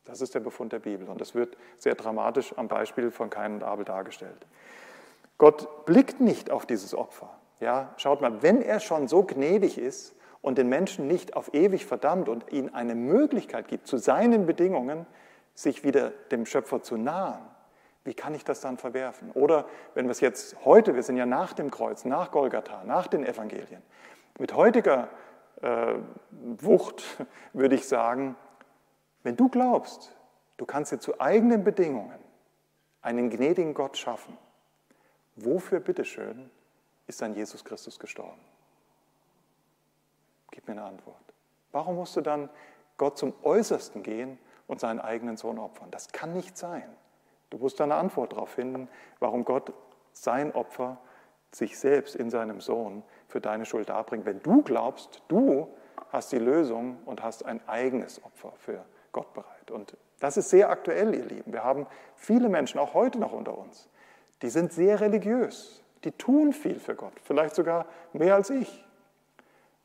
Das 0.05 0.21
ist 0.21 0.33
der 0.33 0.39
Befund 0.39 0.73
der 0.73 0.79
Bibel 0.79 1.07
und 1.07 1.21
das 1.21 1.35
wird 1.35 1.57
sehr 1.77 1.95
dramatisch 1.95 2.57
am 2.57 2.67
Beispiel 2.67 3.11
von 3.11 3.29
Kain 3.29 3.53
und 3.53 3.63
Abel 3.63 3.85
dargestellt. 3.85 4.47
Gott 5.37 5.85
blickt 5.85 6.19
nicht 6.19 6.51
auf 6.51 6.65
dieses 6.65 6.93
Opfer. 6.95 7.29
Ja, 7.59 7.93
schaut 7.97 8.21
mal, 8.21 8.41
wenn 8.41 8.61
er 8.61 8.79
schon 8.79 9.07
so 9.07 9.23
gnädig 9.23 9.77
ist 9.77 10.15
und 10.41 10.57
den 10.57 10.69
Menschen 10.69 11.07
nicht 11.07 11.35
auf 11.35 11.53
ewig 11.53 11.85
verdammt 11.85 12.29
und 12.29 12.51
ihnen 12.51 12.73
eine 12.73 12.95
Möglichkeit 12.95 13.67
gibt, 13.67 13.87
zu 13.87 13.97
seinen 13.97 14.45
Bedingungen 14.45 15.05
sich 15.53 15.83
wieder 15.83 16.11
dem 16.31 16.45
Schöpfer 16.45 16.81
zu 16.81 16.97
nahen, 16.97 17.41
wie 18.03 18.13
kann 18.13 18.33
ich 18.33 18.43
das 18.43 18.61
dann 18.61 18.77
verwerfen? 18.77 19.31
Oder 19.31 19.65
wenn 19.93 20.05
wir 20.05 20.11
es 20.11 20.19
jetzt 20.19 20.63
heute, 20.65 20.95
wir 20.95 21.03
sind 21.03 21.17
ja 21.17 21.25
nach 21.25 21.53
dem 21.53 21.69
Kreuz, 21.69 22.05
nach 22.05 22.31
Golgatha, 22.31 22.83
nach 22.83 23.07
den 23.07 23.25
Evangelien, 23.25 23.81
mit 24.37 24.53
heutiger 24.53 25.09
äh, 25.61 25.95
Wucht 26.31 27.03
würde 27.53 27.75
ich 27.75 27.87
sagen, 27.87 28.35
wenn 29.23 29.35
du 29.35 29.49
glaubst, 29.49 30.15
du 30.57 30.65
kannst 30.65 30.91
dir 30.91 30.99
zu 30.99 31.19
eigenen 31.19 31.63
Bedingungen 31.63 32.19
einen 33.01 33.29
gnädigen 33.29 33.73
Gott 33.73 33.97
schaffen, 33.97 34.37
wofür 35.35 35.79
bitteschön 35.79 36.49
ist 37.07 37.21
dann 37.21 37.33
Jesus 37.33 37.65
Christus 37.65 37.99
gestorben? 37.99 38.39
Gib 40.51 40.67
mir 40.67 40.73
eine 40.73 40.83
Antwort. 40.83 41.15
Warum 41.71 41.95
musst 41.95 42.15
du 42.15 42.21
dann 42.21 42.49
Gott 42.97 43.17
zum 43.17 43.33
Äußersten 43.43 44.03
gehen 44.03 44.37
und 44.67 44.79
seinen 44.79 44.99
eigenen 44.99 45.37
Sohn 45.37 45.59
opfern? 45.59 45.91
Das 45.91 46.11
kann 46.11 46.33
nicht 46.33 46.57
sein. 46.57 46.89
Du 47.49 47.57
musst 47.57 47.79
da 47.79 47.85
eine 47.85 47.95
Antwort 47.95 48.33
darauf 48.33 48.49
finden, 48.49 48.89
warum 49.19 49.45
Gott 49.45 49.73
sein 50.11 50.53
Opfer 50.53 50.97
sich 51.51 51.79
selbst 51.79 52.15
in 52.15 52.29
seinem 52.29 52.61
Sohn 52.61 53.03
für 53.27 53.41
deine 53.41 53.65
Schuld 53.65 53.89
darbringt. 53.89 54.25
Wenn 54.25 54.41
du 54.41 54.61
glaubst, 54.61 55.21
du 55.27 55.67
hast 56.11 56.31
die 56.31 56.37
Lösung 56.37 56.97
und 57.05 57.23
hast 57.23 57.45
ein 57.45 57.59
eigenes 57.67 58.23
Opfer 58.23 58.53
für 58.57 58.85
Gott 59.11 59.33
bereit. 59.33 59.71
Und 59.71 59.97
das 60.19 60.37
ist 60.37 60.49
sehr 60.49 60.69
aktuell, 60.69 61.15
ihr 61.15 61.25
Lieben. 61.25 61.53
Wir 61.53 61.63
haben 61.63 61.87
viele 62.15 62.49
Menschen, 62.49 62.79
auch 62.79 62.93
heute 62.93 63.19
noch 63.19 63.31
unter 63.31 63.57
uns, 63.57 63.89
die 64.41 64.49
sind 64.49 64.71
sehr 64.71 65.01
religiös. 65.01 65.83
Die 66.03 66.11
tun 66.11 66.53
viel 66.53 66.79
für 66.79 66.95
Gott, 66.95 67.13
vielleicht 67.23 67.55
sogar 67.55 67.85
mehr 68.13 68.35
als 68.35 68.49
ich. 68.49 68.85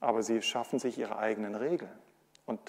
Aber 0.01 0.23
sie 0.23 0.43
schaffen 0.43 0.79
sich 0.79 0.99
ihre 0.99 1.19
eigenen 1.19 1.55
Regeln 1.55 1.91
und 2.47 2.61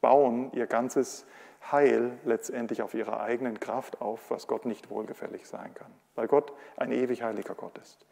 bauen 0.00 0.52
ihr 0.52 0.66
ganzes 0.66 1.26
Heil 1.70 2.18
letztendlich 2.24 2.82
auf 2.82 2.94
ihrer 2.94 3.20
eigenen 3.20 3.60
Kraft 3.60 4.00
auf, 4.00 4.30
was 4.30 4.46
Gott 4.46 4.66
nicht 4.66 4.90
wohlgefällig 4.90 5.46
sein 5.46 5.72
kann, 5.74 5.92
weil 6.14 6.26
Gott 6.26 6.52
ein 6.76 6.92
ewig 6.92 7.22
heiliger 7.22 7.54
Gott 7.54 7.78
ist. 7.78 8.04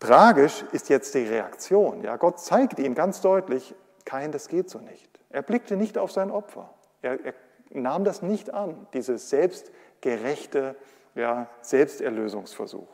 Tragisch 0.00 0.64
ist 0.72 0.88
jetzt 0.88 1.14
die 1.14 1.24
Reaktion. 1.24 2.02
Ja, 2.02 2.16
Gott 2.16 2.40
zeigt 2.40 2.78
ihm 2.78 2.94
ganz 2.94 3.20
deutlich, 3.20 3.74
kein, 4.04 4.32
das 4.32 4.48
geht 4.48 4.70
so 4.70 4.78
nicht. 4.78 5.08
Er 5.30 5.42
blickte 5.42 5.76
nicht 5.76 5.98
auf 5.98 6.12
sein 6.12 6.30
Opfer. 6.30 6.72
Er, 7.02 7.24
er 7.24 7.34
nahm 7.70 8.04
das 8.04 8.22
nicht 8.22 8.54
an, 8.54 8.86
dieses 8.94 9.28
selbstgerechte 9.28 10.76
ja, 11.14 11.48
Selbsterlösungsversuch. 11.60 12.88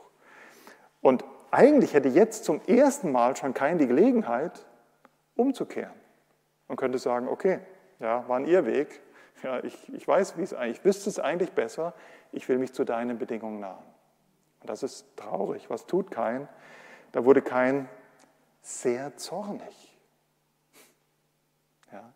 Und 1.01 1.25
eigentlich 1.51 1.95
hätte 1.95 2.09
jetzt 2.09 2.45
zum 2.45 2.61
ersten 2.67 3.13
Mal 3.13 3.37
schon 3.37 3.55
kein 3.55 3.79
die 3.79 3.87
Gelegenheit, 3.87 4.67
umzukehren. 5.37 5.93
Man 6.69 6.77
könnte 6.77 6.99
sagen, 6.99 7.29
okay, 7.29 7.61
ja, 8.01 8.27
war 8.29 8.39
ein 8.39 8.47
Irrweg, 8.47 9.01
ja, 9.43 9.63
ich, 9.63 9.93
ich 9.93 10.07
weiß, 10.07 10.37
wie 10.39 10.43
es 10.43 10.55
eigentlich, 10.55 10.79
ich 10.79 10.85
wüsste 10.85 11.11
es 11.11 11.19
eigentlich 11.19 11.53
besser, 11.53 11.95
ich 12.33 12.49
will 12.49 12.59
mich 12.59 12.73
zu 12.73 12.85
deinen 12.85 13.19
Bedingungen 13.19 13.61
nahen. 13.61 13.85
Und 14.61 14.71
das 14.71 14.83
ist 14.83 15.17
traurig. 15.17 15.69
Was 15.69 15.87
tut 15.87 16.11
kein? 16.11 16.49
Da 17.13 17.25
wurde 17.25 17.43
kein 17.43 17.89
sehr 18.63 19.17
zornig. 19.17 19.99
Ja. 21.93 22.13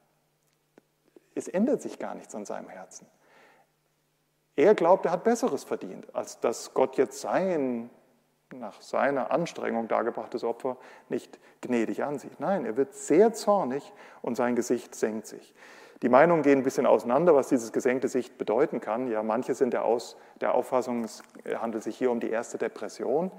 Es 1.35 1.47
ändert 1.47 1.83
sich 1.83 1.99
gar 1.99 2.15
nichts 2.15 2.35
an 2.35 2.45
seinem 2.45 2.69
Herzen. 2.69 3.07
Er 4.57 4.75
glaubt, 4.75 5.05
er 5.05 5.13
hat 5.13 5.25
Besseres 5.25 5.63
verdient, 5.63 6.13
als 6.17 6.41
dass 6.41 6.75
Gott 6.75 6.97
jetzt 6.97 7.21
sein, 7.21 7.91
nach 8.53 8.81
seiner 8.81 9.31
Anstrengung 9.31 9.89
dargebrachtes 9.89 10.43
Opfer 10.43 10.79
nicht 11.09 11.39
gnädig 11.61 12.03
ansieht. 12.03 12.41
Nein, 12.41 12.65
er 12.65 12.77
wird 12.77 12.95
sehr 12.95 13.35
zornig 13.35 13.93
und 14.23 14.37
sein 14.37 14.57
Gesicht 14.57 14.95
senkt 14.95 15.27
sich. 15.27 15.55
Die 16.03 16.09
Meinungen 16.09 16.43
gehen 16.43 16.61
ein 16.61 16.65
bisschen 16.65 16.87
auseinander, 16.87 17.35
was 17.35 17.49
dieses 17.49 17.73
gesenkte 17.73 18.07
Sicht 18.07 18.39
bedeuten 18.39 18.81
kann. 18.81 19.09
Ja, 19.09 19.23
manche 19.25 19.55
sind 19.55 19.73
der, 19.73 19.85
Aus, 19.85 20.17
der 20.41 20.55
Auffassung, 20.55 21.03
es 21.03 21.23
handelt 21.61 21.83
sich 21.83 21.99
hier 21.99 22.13
um 22.13 22.21
die 22.21 22.31
erste 22.31 22.57
Depression. 22.57 23.33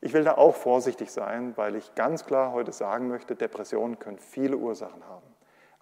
Ich 0.00 0.12
will 0.12 0.22
da 0.22 0.36
auch 0.36 0.54
vorsichtig 0.54 1.10
sein, 1.10 1.56
weil 1.56 1.74
ich 1.74 1.96
ganz 1.96 2.24
klar 2.24 2.52
heute 2.52 2.70
sagen 2.70 3.08
möchte, 3.08 3.34
Depressionen 3.34 3.98
können 3.98 4.18
viele 4.18 4.56
Ursachen 4.56 5.04
haben, 5.08 5.26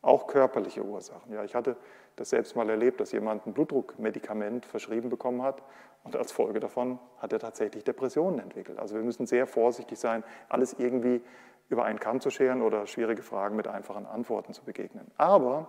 auch 0.01 0.27
körperliche 0.27 0.83
Ursachen. 0.83 1.35
Ja, 1.35 1.45
ich 1.45 1.55
hatte 1.55 1.77
das 2.17 2.31
selbst 2.31 2.57
mal 2.57 2.71
erlebt, 2.71 2.99
dass 2.99 3.13
jemand 3.13 3.47
ein 3.47 3.53
Blutdruckmedikament 3.53 4.65
verschrieben 4.65 5.11
bekommen 5.11 5.43
hat 5.43 5.63
und 6.03 6.17
als 6.17 6.33
Folge 6.33 6.61
davon 6.61 6.99
hat 7.19 7.35
er 7.35 7.41
tatsächlich 7.41 7.85
Depressionen 7.85 8.39
entwickelt. 8.39 8.79
Also 8.79 8.95
wir 8.95 9.03
müssen 9.03 9.27
sehr 9.27 9.47
vorsichtig 9.47 9.99
sein, 9.99 10.25
alles 10.49 10.75
irgendwie 10.79 11.21
über 11.69 11.85
einen 11.85 12.01
Kamm 12.01 12.21
zu 12.21 12.31
scheren 12.31 12.63
oder 12.63 12.87
schwierige 12.87 13.23
Fragen 13.23 13.55
mit 13.55 13.69
einfachen 13.69 14.07
Antworten 14.07 14.55
zu 14.55 14.65
begegnen. 14.65 15.11
Aber 15.19 15.69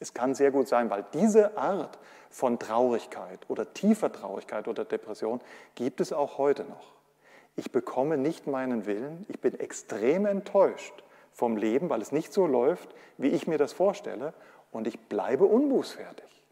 es 0.00 0.14
kann 0.14 0.34
sehr 0.34 0.50
gut 0.50 0.66
sein, 0.66 0.90
weil 0.90 1.04
diese 1.12 1.56
Art 1.56 1.98
von 2.30 2.58
Traurigkeit 2.58 3.38
oder 3.48 3.72
tiefer 3.74 4.10
Traurigkeit 4.10 4.66
oder 4.66 4.84
Depression 4.84 5.40
gibt 5.74 6.00
es 6.00 6.12
auch 6.12 6.38
heute 6.38 6.64
noch. 6.64 6.94
ich 7.56 7.72
bekomme 7.72 8.16
nicht 8.16 8.46
meinen 8.46 8.86
Willen, 8.86 9.26
ich 9.28 9.40
bin 9.40 9.58
extrem 9.60 10.24
enttäuscht 10.24 11.04
vom 11.32 11.56
Leben, 11.56 11.90
weil 11.90 12.00
es 12.00 12.12
nicht 12.12 12.32
so 12.32 12.46
läuft, 12.46 12.94
wie 13.18 13.28
ich 13.28 13.46
mir 13.46 13.58
das 13.58 13.72
vorstelle, 13.72 14.32
und 14.72 14.86
ich 14.86 14.98
bleibe 15.08 15.44
unbußfertig. 15.44 16.44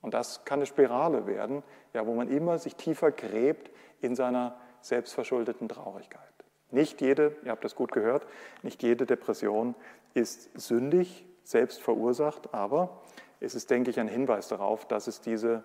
Und 0.00 0.14
das 0.14 0.44
kann 0.44 0.60
eine 0.60 0.66
Spirale 0.66 1.26
werden, 1.26 1.62
ja, 1.92 2.06
wo 2.06 2.14
man 2.14 2.28
immer 2.28 2.58
sich 2.58 2.76
tiefer 2.76 3.10
gräbt 3.10 3.70
in 4.00 4.14
seiner 4.14 4.56
selbstverschuldeten 4.80 5.68
Traurigkeit. 5.68 6.22
Nicht 6.70 7.00
jede, 7.00 7.36
ihr 7.44 7.50
habt 7.50 7.64
das 7.64 7.74
gut 7.74 7.92
gehört, 7.92 8.26
nicht 8.62 8.82
jede 8.82 9.06
Depression 9.06 9.74
ist 10.14 10.50
sündig, 10.54 11.26
selbst 11.48 11.80
verursacht, 11.80 12.52
aber 12.52 13.00
es 13.40 13.54
ist, 13.54 13.70
denke 13.70 13.88
ich, 13.88 13.98
ein 13.98 14.08
Hinweis 14.08 14.48
darauf, 14.48 14.84
dass 14.84 15.06
es 15.06 15.22
diese 15.22 15.62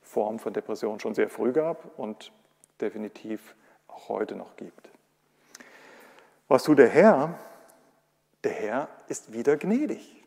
Form 0.00 0.38
von 0.38 0.52
Depression 0.52 1.00
schon 1.00 1.14
sehr 1.14 1.28
früh 1.28 1.52
gab 1.52 1.98
und 1.98 2.30
definitiv 2.80 3.56
auch 3.88 4.08
heute 4.08 4.36
noch 4.36 4.54
gibt. 4.54 4.90
Was 6.46 6.62
tut 6.62 6.78
der 6.78 6.88
Herr? 6.88 7.36
Der 8.44 8.52
Herr 8.52 8.88
ist 9.08 9.32
wieder 9.32 9.56
gnädig. 9.56 10.24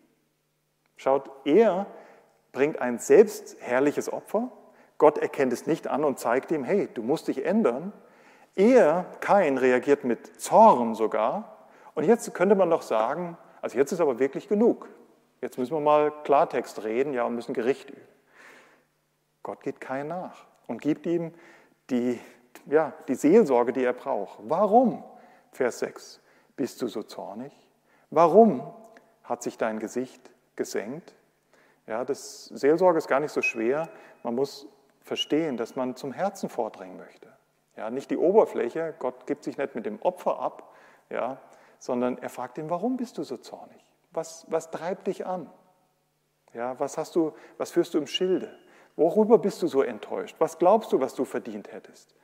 Schaut, 0.97 1.29
er 1.45 1.85
bringt 2.51 2.81
ein 2.81 2.99
selbstherrliches 2.99 4.11
Opfer. 4.11 4.51
Gott 4.97 5.19
erkennt 5.19 5.53
es 5.53 5.67
nicht 5.67 5.87
an 5.87 6.03
und 6.03 6.19
zeigt 6.19 6.51
ihm, 6.51 6.65
hey, 6.65 6.89
du 6.93 7.01
musst 7.01 7.29
dich 7.29 7.45
ändern. 7.45 7.93
Er, 8.55 9.05
Kain, 9.21 9.57
reagiert 9.57 10.03
mit 10.03 10.41
Zorn 10.41 10.95
sogar. 10.95 11.67
Und 11.93 12.03
jetzt 12.03 12.33
könnte 12.33 12.55
man 12.55 12.69
doch 12.69 12.81
sagen, 12.81 13.37
also 13.61 13.77
jetzt 13.77 13.91
ist 13.91 14.01
aber 14.01 14.19
wirklich 14.19 14.49
genug. 14.49 14.89
Jetzt 15.41 15.57
müssen 15.57 15.73
wir 15.73 15.79
mal 15.79 16.11
Klartext 16.23 16.83
reden, 16.83 17.13
ja, 17.13 17.23
und 17.23 17.35
müssen 17.35 17.53
Gericht 17.53 17.89
üben. 17.89 18.01
Gott 19.43 19.61
geht 19.61 19.79
Kain 19.79 20.07
nach 20.07 20.45
und 20.67 20.81
gibt 20.81 21.05
ihm 21.05 21.33
die, 21.89 22.19
ja, 22.65 22.93
die 23.07 23.15
Seelsorge, 23.15 23.71
die 23.71 23.83
er 23.83 23.93
braucht. 23.93 24.39
Warum? 24.43 25.03
Vers 25.51 25.79
6. 25.79 26.19
Bist 26.55 26.81
du 26.81 26.87
so 26.87 27.03
zornig? 27.03 27.53
Warum 28.09 28.73
hat 29.23 29.43
sich 29.43 29.57
dein 29.57 29.79
Gesicht 29.79 30.21
gesenkt? 30.55 31.15
Ja, 31.85 32.03
das 32.03 32.45
Seelsorge 32.45 32.97
ist 32.97 33.07
gar 33.07 33.19
nicht 33.19 33.31
so 33.31 33.41
schwer. 33.41 33.89
Man 34.23 34.35
muss 34.35 34.67
verstehen, 35.01 35.55
dass 35.55 35.75
man 35.75 35.95
zum 35.95 36.11
Herzen 36.11 36.49
vordringen 36.49 36.97
möchte. 36.97 37.31
Ja, 37.77 37.89
nicht 37.89 38.11
die 38.11 38.17
Oberfläche, 38.17 38.95
Gott 38.99 39.27
gibt 39.27 39.43
sich 39.43 39.57
nicht 39.57 39.75
mit 39.75 39.85
dem 39.85 40.01
Opfer 40.01 40.39
ab, 40.39 40.73
ja, 41.09 41.39
sondern 41.79 42.17
er 42.17 42.29
fragt 42.29 42.57
ihn, 42.57 42.69
warum 42.69 42.97
bist 42.97 43.17
du 43.17 43.23
so 43.23 43.37
zornig? 43.37 43.86
Was, 44.17 44.47
was 44.49 44.71
treibt 44.71 45.05
dich 45.05 45.27
an? 45.27 45.47
Ja, 46.51 46.79
was, 46.79 46.97
hast 46.97 47.15
du, 47.15 47.33
was 47.59 47.69
führst 47.69 47.93
du 47.93 47.99
im 47.99 48.07
Schilde? 48.07 48.51
Worüber 48.95 49.37
bist 49.37 49.61
du 49.61 49.67
so 49.67 49.83
enttäuscht? 49.83 50.35
Was 50.39 50.57
glaubst 50.57 50.91
du, 50.91 50.99
was 50.99 51.13
du 51.13 51.23
verdient 51.23 51.71
hättest? 51.71 52.15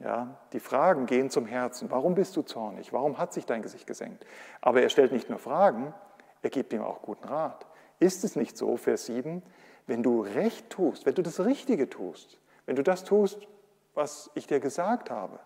Ja, 0.00 0.38
die 0.52 0.60
Fragen 0.60 1.06
gehen 1.06 1.30
zum 1.30 1.46
Herzen. 1.46 1.90
Warum 1.90 2.14
bist 2.14 2.36
du 2.36 2.42
zornig? 2.42 2.92
Warum 2.92 3.16
hat 3.16 3.32
sich 3.32 3.46
dein 3.46 3.62
Gesicht 3.62 3.86
gesenkt? 3.86 4.26
Aber 4.60 4.82
er 4.82 4.90
stellt 4.90 5.12
nicht 5.12 5.30
nur 5.30 5.38
Fragen, 5.38 5.94
er 6.42 6.50
gibt 6.50 6.74
ihm 6.74 6.82
auch 6.82 7.00
guten 7.00 7.26
Rat. 7.26 7.64
Ist 8.00 8.22
es 8.22 8.36
nicht 8.36 8.58
so, 8.58 8.76
Vers 8.76 9.06
7, 9.06 9.42
wenn 9.86 10.02
du 10.02 10.20
Recht 10.20 10.68
tust, 10.68 11.06
wenn 11.06 11.14
du 11.14 11.22
das 11.22 11.42
Richtige 11.42 11.88
tust, 11.88 12.38
wenn 12.66 12.76
du 12.76 12.82
das 12.82 13.02
tust, 13.02 13.48
was 13.94 14.30
ich 14.34 14.46
dir 14.46 14.60
gesagt 14.60 15.10
habe, 15.10 15.40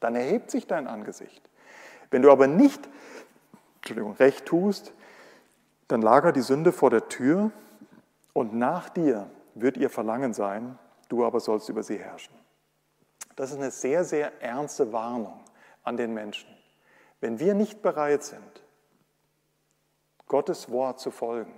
dann 0.00 0.16
erhebt 0.16 0.50
sich 0.50 0.66
dein 0.66 0.86
Angesicht. 0.86 1.46
Wenn 2.10 2.22
du 2.22 2.30
aber 2.30 2.46
nicht 2.46 2.88
Entschuldigung, 3.86 4.16
Recht 4.16 4.46
tust, 4.46 4.92
dann 5.86 6.02
lagert 6.02 6.34
die 6.34 6.40
Sünde 6.40 6.72
vor 6.72 6.90
der 6.90 7.08
Tür 7.08 7.52
und 8.32 8.52
nach 8.52 8.88
dir 8.88 9.30
wird 9.54 9.76
ihr 9.76 9.90
Verlangen 9.90 10.34
sein, 10.34 10.76
du 11.08 11.24
aber 11.24 11.38
sollst 11.38 11.68
über 11.68 11.84
sie 11.84 11.96
herrschen. 11.96 12.34
Das 13.36 13.52
ist 13.52 13.58
eine 13.58 13.70
sehr, 13.70 14.02
sehr 14.02 14.42
ernste 14.42 14.92
Warnung 14.92 15.38
an 15.84 15.96
den 15.96 16.14
Menschen. 16.14 16.48
Wenn 17.20 17.38
wir 17.38 17.54
nicht 17.54 17.80
bereit 17.80 18.24
sind, 18.24 18.64
Gottes 20.26 20.68
Wort 20.72 20.98
zu 20.98 21.12
folgen. 21.12 21.54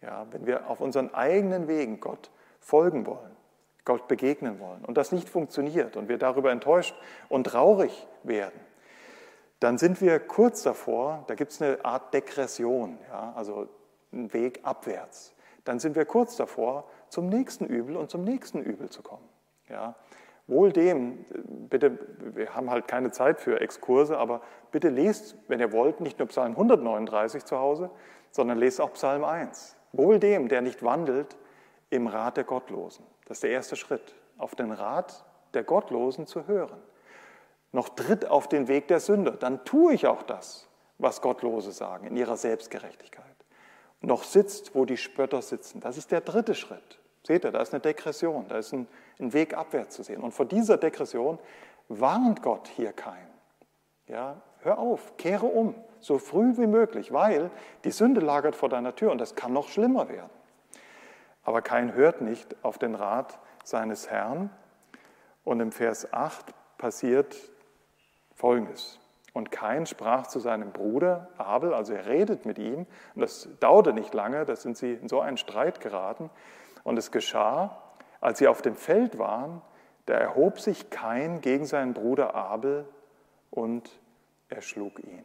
Ja, 0.00 0.26
wenn 0.32 0.46
wir 0.46 0.68
auf 0.68 0.80
unseren 0.80 1.14
eigenen 1.14 1.68
Wegen 1.68 2.00
Gott 2.00 2.32
folgen 2.58 3.06
wollen, 3.06 3.36
Gott 3.84 4.08
begegnen 4.08 4.58
wollen 4.58 4.84
und 4.84 4.96
das 4.96 5.12
nicht 5.12 5.28
funktioniert 5.28 5.96
und 5.96 6.08
wir 6.08 6.18
darüber 6.18 6.50
enttäuscht 6.50 6.96
und 7.28 7.44
traurig 7.44 8.08
werden, 8.24 8.58
dann 9.62 9.78
sind 9.78 10.00
wir 10.00 10.18
kurz 10.18 10.62
davor, 10.62 11.24
da 11.28 11.34
gibt 11.34 11.52
es 11.52 11.62
eine 11.62 11.84
Art 11.84 12.12
Degression, 12.12 12.98
ja, 13.08 13.32
also 13.36 13.68
einen 14.12 14.32
Weg 14.32 14.60
abwärts. 14.64 15.34
Dann 15.64 15.78
sind 15.78 15.94
wir 15.94 16.04
kurz 16.04 16.36
davor, 16.36 16.88
zum 17.08 17.28
nächsten 17.28 17.66
Übel 17.66 17.96
und 17.96 18.10
zum 18.10 18.24
nächsten 18.24 18.60
Übel 18.60 18.90
zu 18.90 19.02
kommen. 19.02 19.28
Ja. 19.68 19.94
Wohl 20.48 20.72
dem, 20.72 21.24
bitte, 21.70 21.98
wir 22.34 22.54
haben 22.54 22.70
halt 22.70 22.88
keine 22.88 23.12
Zeit 23.12 23.40
für 23.40 23.60
Exkurse, 23.60 24.18
aber 24.18 24.42
bitte 24.72 24.88
lest, 24.88 25.36
wenn 25.46 25.60
ihr 25.60 25.72
wollt, 25.72 26.00
nicht 26.00 26.18
nur 26.18 26.26
Psalm 26.28 26.52
139 26.52 27.44
zu 27.44 27.58
Hause, 27.58 27.90
sondern 28.32 28.58
lest 28.58 28.80
auch 28.80 28.92
Psalm 28.94 29.22
1. 29.22 29.76
Wohl 29.92 30.18
dem, 30.18 30.48
der 30.48 30.62
nicht 30.62 30.82
wandelt 30.82 31.36
im 31.90 32.08
Rat 32.08 32.36
der 32.36 32.44
Gottlosen. 32.44 33.04
Das 33.26 33.36
ist 33.36 33.44
der 33.44 33.50
erste 33.50 33.76
Schritt, 33.76 34.16
auf 34.38 34.56
den 34.56 34.72
Rat 34.72 35.24
der 35.54 35.62
Gottlosen 35.62 36.26
zu 36.26 36.48
hören. 36.48 36.82
Noch 37.72 37.88
tritt 37.88 38.26
auf 38.26 38.48
den 38.48 38.68
Weg 38.68 38.88
der 38.88 39.00
Sünder, 39.00 39.32
dann 39.32 39.64
tue 39.64 39.94
ich 39.94 40.06
auch 40.06 40.22
das, 40.22 40.68
was 40.98 41.22
Gottlose 41.22 41.72
sagen, 41.72 42.06
in 42.06 42.16
ihrer 42.16 42.36
Selbstgerechtigkeit. 42.36 43.24
Noch 44.02 44.24
sitzt, 44.24 44.74
wo 44.74 44.84
die 44.84 44.96
Spötter 44.96 45.42
sitzen. 45.42 45.80
Das 45.80 45.96
ist 45.96 46.10
der 46.10 46.20
dritte 46.20 46.54
Schritt. 46.54 47.00
Seht 47.24 47.44
ihr, 47.44 47.52
da 47.52 47.60
ist 47.60 47.72
eine 47.72 47.80
Degression, 47.80 48.46
da 48.48 48.58
ist 48.58 48.72
ein, 48.72 48.88
ein 49.20 49.32
Weg 49.32 49.54
abwärts 49.54 49.94
zu 49.94 50.02
sehen. 50.02 50.22
Und 50.22 50.32
vor 50.32 50.44
dieser 50.44 50.76
Degression 50.76 51.38
warnt 51.88 52.42
Gott 52.42 52.68
hier 52.68 52.92
kein. 52.92 53.26
Ja, 54.06 54.42
hör 54.60 54.78
auf, 54.78 55.16
kehre 55.16 55.46
um, 55.46 55.74
so 56.00 56.18
früh 56.18 56.56
wie 56.56 56.66
möglich, 56.66 57.12
weil 57.12 57.50
die 57.84 57.92
Sünde 57.92 58.20
lagert 58.20 58.56
vor 58.56 58.68
deiner 58.68 58.94
Tür 58.96 59.12
und 59.12 59.18
das 59.18 59.36
kann 59.36 59.52
noch 59.52 59.68
schlimmer 59.68 60.08
werden. 60.08 60.30
Aber 61.44 61.62
kein 61.62 61.94
hört 61.94 62.20
nicht 62.20 62.56
auf 62.64 62.78
den 62.78 62.94
Rat 62.94 63.38
seines 63.64 64.10
Herrn. 64.10 64.50
Und 65.44 65.60
im 65.60 65.72
Vers 65.72 66.12
8 66.12 66.52
passiert 66.78 67.36
Folgendes. 68.34 68.98
Und 69.32 69.50
Kain 69.50 69.86
sprach 69.86 70.26
zu 70.26 70.40
seinem 70.40 70.72
Bruder 70.72 71.28
Abel, 71.38 71.72
also 71.72 71.94
er 71.94 72.06
redet 72.06 72.44
mit 72.44 72.58
ihm, 72.58 72.86
und 73.14 73.20
das 73.22 73.48
dauerte 73.60 73.92
nicht 73.92 74.12
lange, 74.12 74.44
da 74.44 74.56
sind 74.56 74.76
sie 74.76 74.94
in 74.94 75.08
so 75.08 75.20
einen 75.20 75.38
Streit 75.38 75.80
geraten. 75.80 76.28
Und 76.84 76.98
es 76.98 77.10
geschah, 77.10 77.82
als 78.20 78.38
sie 78.38 78.48
auf 78.48 78.60
dem 78.60 78.76
Feld 78.76 79.18
waren, 79.18 79.62
da 80.06 80.14
erhob 80.14 80.60
sich 80.60 80.90
Kain 80.90 81.40
gegen 81.40 81.64
seinen 81.64 81.94
Bruder 81.94 82.34
Abel 82.34 82.86
und 83.50 83.90
erschlug 84.48 84.98
ihn. 84.98 85.24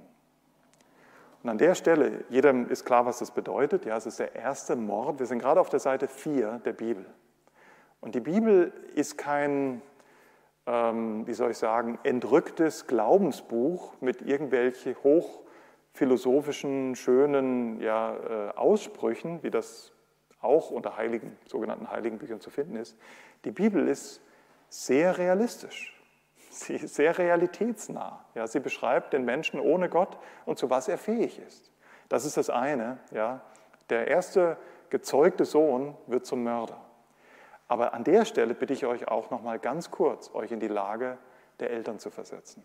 Und 1.44 1.50
an 1.50 1.58
der 1.58 1.76
Stelle, 1.76 2.26
jedem 2.30 2.70
ist 2.70 2.86
klar, 2.86 3.06
was 3.06 3.20
das 3.20 3.32
bedeutet. 3.32 3.86
Ja, 3.86 3.98
es 3.98 4.06
ist 4.06 4.20
der 4.20 4.36
erste 4.36 4.76
Mord. 4.76 5.20
Wir 5.20 5.26
sind 5.26 5.40
gerade 5.40 5.60
auf 5.62 5.70
der 5.70 5.80
Seite 5.80 6.08
4 6.08 6.62
der 6.66 6.74
Bibel. 6.74 7.06
Und 8.02 8.16
die 8.16 8.20
Bibel 8.20 8.74
ist 8.96 9.18
kein, 9.18 9.82
wie 10.68 11.34
soll 11.34 11.52
ich 11.52 11.58
sagen, 11.58 11.98
entrücktes 12.04 12.88
Glaubensbuch 12.88 13.94
mit 14.02 14.22
irgendwelchen 14.22 14.98
hochphilosophischen, 15.02 16.96
schönen 16.96 17.80
ja, 17.80 18.16
äh, 18.16 18.50
Aussprüchen, 18.58 19.42
wie 19.44 19.50
das 19.50 19.94
auch 20.42 20.70
unter 20.70 20.98
heiligen, 20.98 21.38
sogenannten 21.46 21.90
heiligen 21.90 22.18
Büchern 22.18 22.42
zu 22.42 22.50
finden 22.50 22.76
ist. 22.76 22.98
Die 23.46 23.52
Bibel 23.52 23.88
ist 23.88 24.22
sehr 24.70 25.18
realistisch. 25.18 25.94
Sie 26.50 26.76
ist 26.76 26.96
sehr 26.96 27.18
realitätsnah. 27.18 28.26
Ja, 28.36 28.48
sie 28.48 28.60
beschreibt 28.60 29.14
den 29.14 29.24
Menschen 29.24 29.60
ohne 29.60 29.90
Gott 29.90 30.18
und 30.46 30.58
zu 30.58 30.70
was 30.70 30.90
er 30.90 30.98
fähig 30.98 31.40
ist. 31.40 31.72
Das 32.10 32.26
ist 32.26 32.36
das 32.36 32.50
eine. 32.50 32.98
Ja. 33.12 33.42
Der 33.90 34.08
erste 34.08 34.58
gezeugte 34.90 35.46
Sohn 35.46 35.96
wird 36.08 36.26
zum 36.26 36.44
Mörder. 36.44 36.87
Aber 37.68 37.94
an 37.94 38.04
der 38.04 38.26
Stelle 38.26 38.54
bitte 38.54 38.74
ich 38.74 38.86
euch 38.86 39.08
auch 39.08 39.30
noch 39.30 39.42
mal 39.42 39.60
ganz 39.60 39.92
kurz, 39.92 40.34
euch 40.34 40.52
in 40.52 40.60
die 40.60 40.68
Lage 40.68 41.18
der 41.60 41.72
Eltern 41.72 42.00
zu 42.00 42.10
versetzen. 42.12 42.64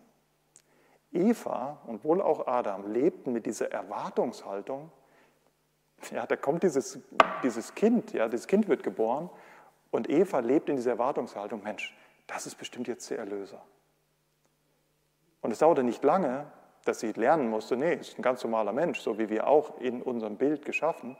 Eva 1.12 1.78
und 1.86 2.04
wohl 2.04 2.22
auch 2.22 2.46
Adam 2.46 2.90
lebten 2.90 3.32
mit 3.32 3.46
dieser 3.46 3.70
Erwartungshaltung, 3.70 4.90
ja, 6.10 6.26
da 6.26 6.36
kommt 6.36 6.62
dieses, 6.62 6.98
dieses 7.42 7.74
Kind, 7.74 8.12
ja, 8.12 8.28
dieses 8.28 8.46
Kind 8.46 8.68
wird 8.68 8.82
geboren 8.82 9.30
und 9.90 10.08
Eva 10.08 10.40
lebt 10.40 10.68
in 10.68 10.76
dieser 10.76 10.92
Erwartungshaltung, 10.92 11.62
Mensch, 11.62 11.96
das 12.26 12.46
ist 12.46 12.56
bestimmt 12.56 12.88
jetzt 12.88 13.10
der 13.10 13.18
Erlöser. 13.18 13.62
Und 15.42 15.50
es 15.50 15.58
dauerte 15.58 15.82
nicht 15.82 16.02
lange, 16.02 16.46
dass 16.84 17.00
sie 17.00 17.12
lernen 17.12 17.48
musste, 17.48 17.76
nee, 17.76 17.94
ist 17.94 18.18
ein 18.18 18.22
ganz 18.22 18.42
normaler 18.42 18.72
Mensch, 18.72 19.00
so 19.00 19.18
wie 19.18 19.28
wir 19.28 19.46
auch 19.46 19.78
in 19.78 20.02
unserem 20.02 20.36
Bild 20.36 20.64
geschaffen. 20.64 21.16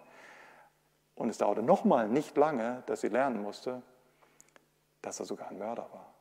Und 1.14 1.28
es 1.28 1.38
dauerte 1.38 1.62
nochmal 1.62 2.08
nicht 2.08 2.36
lange, 2.36 2.82
dass 2.86 3.02
sie 3.02 3.08
lernen 3.08 3.42
musste, 3.42 3.82
dass 5.02 5.20
er 5.20 5.26
sogar 5.26 5.48
ein 5.48 5.58
Mörder 5.58 5.86
war. 5.92 6.12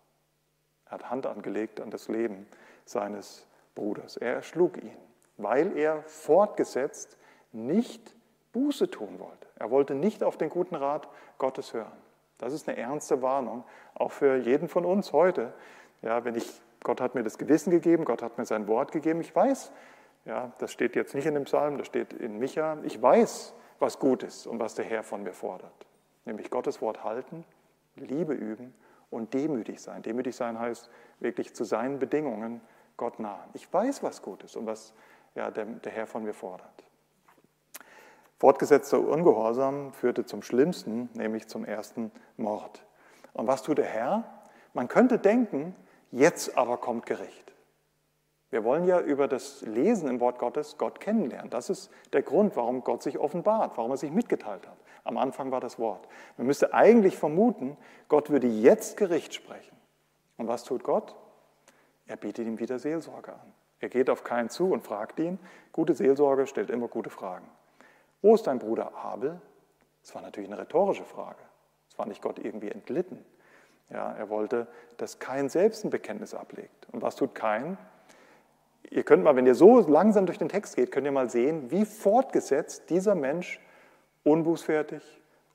Er 0.85 0.91
hat 0.91 1.09
Hand 1.09 1.25
angelegt 1.25 1.79
an 1.79 1.91
das 1.91 2.07
Leben 2.07 2.47
seines 2.85 3.47
Bruders. 3.75 4.17
Er 4.17 4.33
erschlug 4.33 4.77
ihn, 4.77 4.97
weil 5.37 5.77
er 5.77 6.03
fortgesetzt 6.03 7.17
nicht 7.51 8.15
Buße 8.51 8.89
tun 8.89 9.19
wollte. 9.19 9.47
Er 9.55 9.71
wollte 9.71 9.95
nicht 9.95 10.23
auf 10.23 10.37
den 10.37 10.49
guten 10.49 10.75
Rat 10.75 11.07
Gottes 11.37 11.73
hören. 11.73 11.91
Das 12.37 12.53
ist 12.53 12.67
eine 12.67 12.77
ernste 12.77 13.21
Warnung, 13.21 13.63
auch 13.93 14.11
für 14.11 14.35
jeden 14.35 14.67
von 14.67 14.83
uns 14.83 15.13
heute. 15.13 15.53
Ja, 16.01 16.25
wenn 16.25 16.35
ich 16.35 16.61
Gott 16.83 16.99
hat 16.99 17.13
mir 17.15 17.23
das 17.23 17.37
Gewissen 17.37 17.69
gegeben, 17.69 18.05
Gott 18.05 18.23
hat 18.23 18.37
mir 18.37 18.45
sein 18.45 18.67
Wort 18.67 18.91
gegeben. 18.91 19.21
Ich 19.21 19.35
weiß, 19.35 19.71
ja, 20.25 20.51
das 20.57 20.71
steht 20.71 20.95
jetzt 20.95 21.13
nicht 21.13 21.27
in 21.27 21.35
dem 21.35 21.43
Psalm, 21.43 21.77
das 21.77 21.87
steht 21.87 22.13
in 22.13 22.39
Micha. 22.39 22.77
Ich 22.83 22.99
weiß, 22.99 23.53
was 23.81 23.99
gut 23.99 24.23
ist 24.23 24.47
und 24.47 24.59
was 24.59 24.75
der 24.75 24.85
Herr 24.85 25.03
von 25.03 25.23
mir 25.23 25.33
fordert. 25.33 25.85
Nämlich 26.25 26.49
Gottes 26.49 26.81
Wort 26.81 27.03
halten, 27.03 27.43
Liebe 27.95 28.33
üben 28.33 28.73
und 29.09 29.33
demütig 29.33 29.81
sein. 29.81 30.01
Demütig 30.03 30.35
sein 30.35 30.59
heißt 30.59 30.89
wirklich 31.19 31.53
zu 31.55 31.63
seinen 31.63 31.99
Bedingungen 31.99 32.61
Gott 32.95 33.19
nah. 33.19 33.39
Ich 33.53 33.71
weiß, 33.71 34.03
was 34.03 34.21
gut 34.21 34.43
ist 34.43 34.55
und 34.55 34.67
was 34.67 34.93
ja, 35.35 35.49
der, 35.49 35.65
der 35.65 35.91
Herr 35.91 36.07
von 36.07 36.23
mir 36.23 36.33
fordert. 36.33 36.85
Fortgesetzter 38.37 38.99
Ungehorsam 38.99 39.93
führte 39.93 40.25
zum 40.25 40.41
Schlimmsten, 40.41 41.09
nämlich 41.13 41.47
zum 41.47 41.65
ersten 41.65 42.11
Mord. 42.37 42.83
Und 43.33 43.47
was 43.47 43.63
tut 43.63 43.77
der 43.77 43.85
Herr? 43.85 44.23
Man 44.73 44.87
könnte 44.87 45.19
denken, 45.19 45.75
jetzt 46.11 46.57
aber 46.57 46.77
kommt 46.77 47.05
Gericht. 47.05 47.40
Wir 48.51 48.65
wollen 48.65 48.85
ja 48.85 48.99
über 48.99 49.29
das 49.29 49.61
Lesen 49.61 50.09
im 50.09 50.19
Wort 50.19 50.37
Gottes 50.37 50.77
Gott 50.77 50.99
kennenlernen. 50.99 51.49
Das 51.49 51.69
ist 51.69 51.89
der 52.11 52.21
Grund, 52.21 52.55
warum 52.57 52.83
Gott 52.83 53.01
sich 53.01 53.17
offenbart, 53.17 53.77
warum 53.77 53.91
er 53.91 53.97
sich 53.97 54.11
mitgeteilt 54.11 54.67
hat. 54.67 54.77
Am 55.05 55.17
Anfang 55.17 55.51
war 55.51 55.61
das 55.61 55.79
Wort. 55.79 56.07
Man 56.37 56.47
müsste 56.47 56.73
eigentlich 56.73 57.17
vermuten, 57.17 57.77
Gott 58.09 58.29
würde 58.29 58.47
jetzt 58.47 58.97
Gericht 58.97 59.33
sprechen. 59.33 59.75
Und 60.37 60.49
was 60.49 60.65
tut 60.65 60.83
Gott? 60.83 61.15
Er 62.07 62.17
bietet 62.17 62.45
ihm 62.45 62.59
wieder 62.59 62.77
Seelsorge 62.77 63.31
an. 63.31 63.53
Er 63.79 63.89
geht 63.89 64.09
auf 64.09 64.23
keinen 64.23 64.49
zu 64.49 64.71
und 64.71 64.83
fragt 64.83 65.19
ihn. 65.19 65.39
Gute 65.71 65.93
Seelsorge 65.93 66.45
stellt 66.45 66.69
immer 66.69 66.89
gute 66.89 67.09
Fragen. 67.09 67.47
Wo 68.21 68.35
ist 68.35 68.45
dein 68.47 68.59
Bruder 68.59 68.93
Abel? 68.95 69.39
Das 70.01 70.13
war 70.13 70.21
natürlich 70.21 70.49
eine 70.51 70.59
rhetorische 70.59 71.05
Frage. 71.05 71.39
Es 71.89 71.97
war 71.97 72.05
nicht 72.05 72.21
Gott 72.21 72.37
irgendwie 72.37 72.69
entglitten. 72.69 73.23
Ja, 73.89 74.11
er 74.11 74.29
wollte, 74.29 74.67
dass 74.97 75.19
kein 75.19 75.49
selbst 75.49 75.83
ein 75.83 75.89
Bekenntnis 75.89 76.33
ablegt. 76.33 76.87
Und 76.91 77.01
was 77.01 77.15
tut 77.15 77.33
kein? 77.33 77.77
Ihr 78.91 79.03
könnt 79.03 79.23
mal, 79.23 79.37
wenn 79.37 79.45
ihr 79.45 79.55
so 79.55 79.79
langsam 79.79 80.25
durch 80.25 80.37
den 80.37 80.49
Text 80.49 80.75
geht, 80.75 80.91
könnt 80.91 81.05
ihr 81.05 81.13
mal 81.13 81.29
sehen, 81.29 81.71
wie 81.71 81.85
fortgesetzt 81.85 82.89
dieser 82.89 83.15
Mensch 83.15 83.61
unbußfertig, 84.23 85.01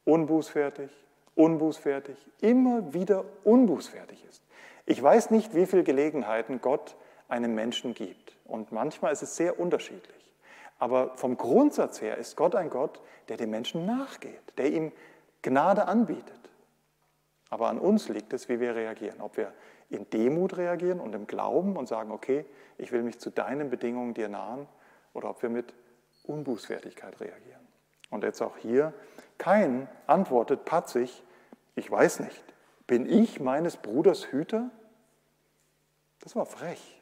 unbußfertig, 0.04 0.90
unbußfertig, 1.34 2.16
immer 2.40 2.94
wieder 2.94 3.26
unbußfertig 3.44 4.24
ist. 4.28 4.42
Ich 4.86 5.02
weiß 5.02 5.30
nicht, 5.30 5.54
wie 5.54 5.66
viele 5.66 5.84
Gelegenheiten 5.84 6.62
Gott 6.62 6.96
einem 7.28 7.54
Menschen 7.54 7.92
gibt. 7.92 8.34
Und 8.46 8.72
manchmal 8.72 9.12
ist 9.12 9.22
es 9.22 9.36
sehr 9.36 9.60
unterschiedlich. 9.60 10.32
Aber 10.78 11.14
vom 11.16 11.36
Grundsatz 11.36 12.00
her 12.00 12.16
ist 12.16 12.36
Gott 12.36 12.54
ein 12.54 12.70
Gott, 12.70 13.00
der 13.28 13.36
dem 13.36 13.50
Menschen 13.50 13.84
nachgeht, 13.84 14.54
der 14.56 14.72
ihm 14.72 14.92
Gnade 15.42 15.86
anbietet. 15.86 16.40
Aber 17.50 17.68
an 17.68 17.78
uns 17.78 18.08
liegt 18.08 18.32
es, 18.32 18.48
wie 18.48 18.60
wir 18.60 18.74
reagieren. 18.74 19.20
Ob 19.20 19.36
wir 19.36 19.52
in 19.88 20.08
Demut 20.10 20.56
reagieren 20.56 21.00
und 21.00 21.14
im 21.14 21.26
Glauben 21.26 21.76
und 21.76 21.86
sagen, 21.86 22.10
okay, 22.10 22.44
ich 22.78 22.92
will 22.92 23.02
mich 23.02 23.18
zu 23.18 23.30
deinen 23.30 23.70
Bedingungen 23.70 24.14
dir 24.14 24.28
nahen, 24.28 24.66
oder 25.14 25.30
ob 25.30 25.42
wir 25.42 25.48
mit 25.48 25.72
Unbußfertigkeit 26.24 27.20
reagieren. 27.20 27.66
Und 28.10 28.22
jetzt 28.22 28.42
auch 28.42 28.56
hier, 28.58 28.92
kein 29.38 29.88
antwortet 30.06 30.64
patzig, 30.64 31.22
ich 31.74 31.90
weiß 31.90 32.20
nicht, 32.20 32.44
bin 32.86 33.10
ich 33.10 33.40
meines 33.40 33.76
Bruders 33.76 34.30
Hüter? 34.30 34.70
Das 36.20 36.36
war 36.36 36.46
frech. 36.46 37.00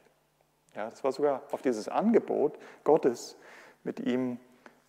Ja, 0.75 0.89
das 0.89 1.03
war 1.03 1.11
sogar 1.11 1.43
auf 1.51 1.61
dieses 1.61 1.87
Angebot 1.87 2.57
Gottes, 2.83 3.37
mit 3.83 3.99
ihm, 3.99 4.39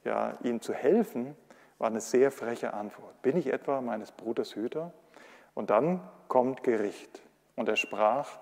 ja, 0.04 0.38
ihm 0.42 0.60
zu 0.60 0.72
helfen, 0.72 1.36
war 1.78 1.88
eine 1.88 2.00
sehr 2.00 2.30
freche 2.30 2.72
Antwort. 2.72 3.20
Bin 3.22 3.36
ich 3.36 3.52
etwa 3.52 3.80
meines 3.80 4.10
Bruders 4.10 4.54
Hüter? 4.54 4.92
Und 5.54 5.70
dann 5.70 6.00
kommt 6.28 6.62
Gericht. 6.62 7.22
Und 7.56 7.68
er 7.68 7.76
sprach, 7.76 8.38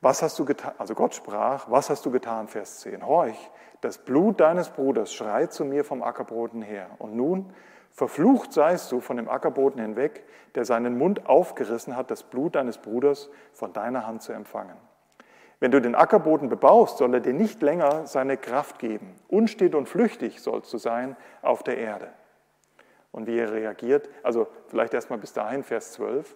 was 0.00 0.22
hast 0.22 0.38
du 0.38 0.44
getan? 0.44 0.74
Also 0.78 0.94
Gott 0.94 1.14
sprach, 1.14 1.70
was 1.70 1.90
hast 1.90 2.04
du 2.04 2.10
getan? 2.10 2.48
Vers 2.48 2.80
10. 2.80 3.06
Horch, 3.06 3.50
das 3.80 3.98
Blut 3.98 4.40
deines 4.40 4.68
Bruders 4.70 5.12
schreit 5.12 5.52
zu 5.52 5.64
mir 5.64 5.84
vom 5.84 6.02
Ackerboden 6.02 6.62
her. 6.62 6.88
Und 6.98 7.16
nun, 7.16 7.52
verflucht 7.90 8.52
seist 8.52 8.90
du 8.92 9.00
von 9.00 9.16
dem 9.16 9.28
Ackerboden 9.28 9.80
hinweg, 9.80 10.24
der 10.54 10.64
seinen 10.64 10.98
Mund 10.98 11.26
aufgerissen 11.26 11.96
hat, 11.96 12.10
das 12.10 12.22
Blut 12.22 12.54
deines 12.54 12.78
Bruders 12.78 13.30
von 13.52 13.72
deiner 13.72 14.06
Hand 14.06 14.22
zu 14.22 14.32
empfangen. 14.32 14.76
Wenn 15.60 15.70
du 15.70 15.80
den 15.80 15.94
Ackerboden 15.94 16.48
bebaust, 16.48 16.98
soll 16.98 17.14
er 17.14 17.20
dir 17.20 17.32
nicht 17.32 17.62
länger 17.62 18.06
seine 18.08 18.36
Kraft 18.36 18.80
geben. 18.80 19.14
Unstet 19.28 19.76
und 19.76 19.88
flüchtig 19.88 20.42
sollst 20.42 20.72
du 20.72 20.78
sein 20.78 21.16
auf 21.42 21.62
der 21.62 21.78
Erde. 21.78 22.08
Und 23.12 23.28
wie 23.28 23.38
er 23.38 23.52
reagiert, 23.52 24.08
also 24.24 24.48
vielleicht 24.66 24.94
erstmal 24.94 25.20
bis 25.20 25.32
dahin, 25.32 25.62
Vers 25.62 25.92
12. 25.92 26.34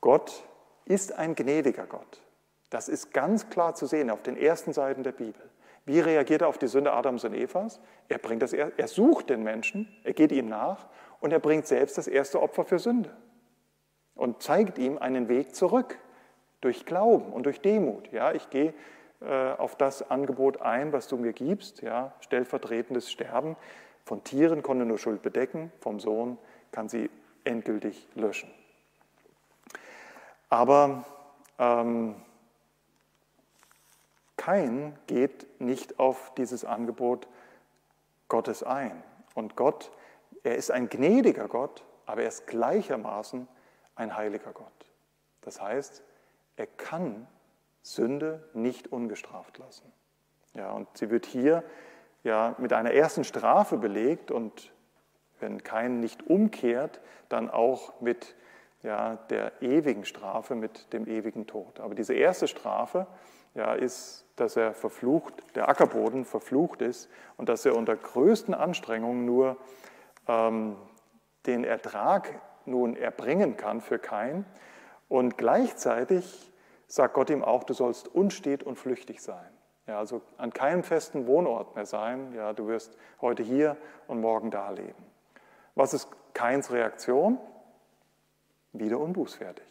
Gott 0.00 0.44
ist 0.86 1.12
ein 1.18 1.34
gnädiger 1.34 1.86
Gott. 1.86 2.22
Das 2.70 2.88
ist 2.88 3.12
ganz 3.12 3.50
klar 3.50 3.74
zu 3.74 3.86
sehen 3.86 4.10
auf 4.10 4.22
den 4.22 4.36
ersten 4.36 4.72
Seiten 4.72 5.02
der 5.02 5.12
Bibel. 5.12 5.42
Wie 5.84 6.00
reagiert 6.00 6.42
er 6.42 6.48
auf 6.48 6.58
die 6.58 6.66
Sünde 6.66 6.92
Adams 6.92 7.24
und 7.24 7.34
Evas? 7.34 7.80
Er, 8.08 8.18
bringt 8.18 8.42
das, 8.42 8.52
er 8.52 8.88
sucht 8.88 9.30
den 9.30 9.44
Menschen, 9.44 9.88
er 10.02 10.14
geht 10.14 10.32
ihm 10.32 10.48
nach 10.48 10.86
und 11.20 11.32
er 11.32 11.38
bringt 11.38 11.66
selbst 11.66 11.96
das 11.96 12.08
erste 12.08 12.42
Opfer 12.42 12.64
für 12.64 12.78
Sünde 12.78 13.10
und 14.16 14.42
zeigt 14.42 14.78
ihm 14.78 14.98
einen 14.98 15.28
Weg 15.28 15.54
zurück 15.54 15.98
durch 16.60 16.86
Glauben 16.86 17.32
und 17.32 17.46
durch 17.46 17.60
Demut. 17.60 18.10
Ja, 18.10 18.32
ich 18.32 18.50
gehe 18.50 18.74
äh, 19.20 19.52
auf 19.52 19.76
das 19.76 20.10
Angebot 20.10 20.60
ein, 20.60 20.92
was 20.92 21.06
du 21.06 21.16
mir 21.16 21.32
gibst, 21.32 21.82
ja, 21.82 22.14
stellvertretendes 22.20 23.10
Sterben. 23.10 23.56
Von 24.04 24.24
Tieren 24.24 24.62
konnte 24.62 24.84
nur 24.84 24.98
Schuld 24.98 25.22
bedecken, 25.22 25.70
vom 25.80 26.00
Sohn 26.00 26.38
kann 26.72 26.88
sie 26.88 27.10
endgültig 27.44 28.08
löschen. 28.14 28.50
Aber 30.48 31.04
ähm, 31.58 32.14
Kain 34.36 34.96
geht 35.06 35.60
nicht 35.60 35.98
auf 35.98 36.32
dieses 36.36 36.64
Angebot 36.64 37.26
Gottes 38.28 38.62
ein. 38.62 39.02
Und 39.34 39.56
Gott, 39.56 39.90
er 40.42 40.56
ist 40.56 40.70
ein 40.70 40.88
gnädiger 40.88 41.48
Gott, 41.48 41.84
aber 42.06 42.22
er 42.22 42.28
ist 42.28 42.46
gleichermaßen 42.46 43.48
ein 43.96 44.16
heiliger 44.16 44.52
Gott. 44.52 44.92
Das 45.40 45.60
heißt, 45.60 46.02
er 46.56 46.66
kann 46.66 47.26
Sünde 47.82 48.48
nicht 48.52 48.92
ungestraft 48.92 49.58
lassen. 49.58 49.92
Ja, 50.54 50.72
und 50.72 50.88
sie 50.96 51.10
wird 51.10 51.26
hier 51.26 51.62
ja 52.24 52.54
mit 52.58 52.72
einer 52.72 52.92
ersten 52.92 53.24
Strafe 53.24 53.76
belegt 53.76 54.30
und 54.30 54.72
wenn 55.38 55.62
kein 55.62 56.00
nicht 56.00 56.26
umkehrt, 56.28 57.00
dann 57.28 57.50
auch 57.50 58.00
mit 58.00 58.34
ja, 58.86 59.16
der 59.30 59.60
ewigen 59.60 60.04
Strafe, 60.04 60.54
mit 60.54 60.92
dem 60.92 61.06
ewigen 61.06 61.46
Tod. 61.46 61.80
Aber 61.80 61.94
diese 61.94 62.14
erste 62.14 62.46
Strafe 62.46 63.06
ja, 63.54 63.74
ist, 63.74 64.24
dass 64.36 64.56
er 64.56 64.74
verflucht, 64.74 65.34
der 65.56 65.68
Ackerboden 65.68 66.24
verflucht 66.24 66.82
ist 66.82 67.10
und 67.36 67.48
dass 67.48 67.66
er 67.66 67.74
unter 67.74 67.96
größten 67.96 68.54
Anstrengungen 68.54 69.24
nur 69.24 69.56
ähm, 70.28 70.76
den 71.46 71.64
Ertrag 71.64 72.40
nun 72.64 72.96
erbringen 72.96 73.56
kann 73.56 73.80
für 73.80 73.98
kein 73.98 74.44
und 75.08 75.36
gleichzeitig 75.36 76.52
sagt 76.86 77.14
Gott 77.14 77.30
ihm 77.30 77.42
auch, 77.42 77.64
du 77.64 77.74
sollst 77.74 78.06
unstet 78.08 78.62
und 78.62 78.76
flüchtig 78.76 79.20
sein. 79.20 79.50
Ja, 79.88 79.98
also 79.98 80.22
an 80.36 80.52
keinem 80.52 80.82
festen 80.82 81.26
Wohnort 81.26 81.74
mehr 81.74 81.86
sein. 81.86 82.32
Ja, 82.34 82.52
du 82.52 82.66
wirst 82.66 82.96
heute 83.20 83.42
hier 83.42 83.76
und 84.06 84.20
morgen 84.20 84.50
da 84.50 84.70
leben. 84.70 85.04
Was 85.74 85.94
ist 85.94 86.08
Keins 86.34 86.70
Reaktion? 86.70 87.38
Wieder 88.78 88.98
unbußfertig. 88.98 89.64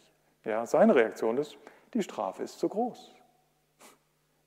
Ja, 0.44 0.66
seine 0.66 0.94
Reaktion 0.94 1.38
ist, 1.38 1.56
die 1.94 2.02
Strafe 2.02 2.42
ist 2.42 2.58
zu 2.58 2.68
groß. 2.68 3.14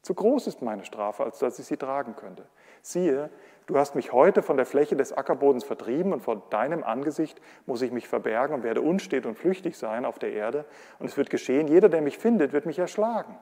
Zu 0.02 0.14
groß 0.14 0.48
ist 0.48 0.62
meine 0.62 0.86
Strafe, 0.86 1.24
als 1.24 1.40
dass 1.40 1.60
ich 1.60 1.66
sie 1.66 1.78
tragen 1.78 2.16
könnte. 2.16 2.46
Siehe, 2.82 3.30
du 3.68 3.78
hast 3.78 3.96
mich 3.96 4.14
heute 4.14 4.42
von 4.42 4.58
der 4.58 4.66
Fläche 4.66 4.96
des 4.96 5.12
Ackerbodens 5.12 5.64
vertrieben 5.64 6.14
und 6.14 6.22
vor 6.22 6.38
deinem 6.50 6.84
Angesicht 6.84 7.42
muss 7.66 7.82
ich 7.82 7.92
mich 7.92 8.08
verbergen 8.08 8.56
und 8.56 8.64
werde 8.64 8.82
unstet 8.82 9.26
und 9.26 9.36
flüchtig 9.36 9.78
sein 9.78 10.06
auf 10.06 10.18
der 10.18 10.32
Erde. 10.32 10.66
Und 11.00 11.08
es 11.08 11.18
wird 11.18 11.30
geschehen, 11.30 11.68
jeder, 11.68 11.90
der 11.90 12.02
mich 12.02 12.18
findet, 12.18 12.54
wird 12.54 12.66
mich 12.66 12.80
erschlagen. 12.80 13.38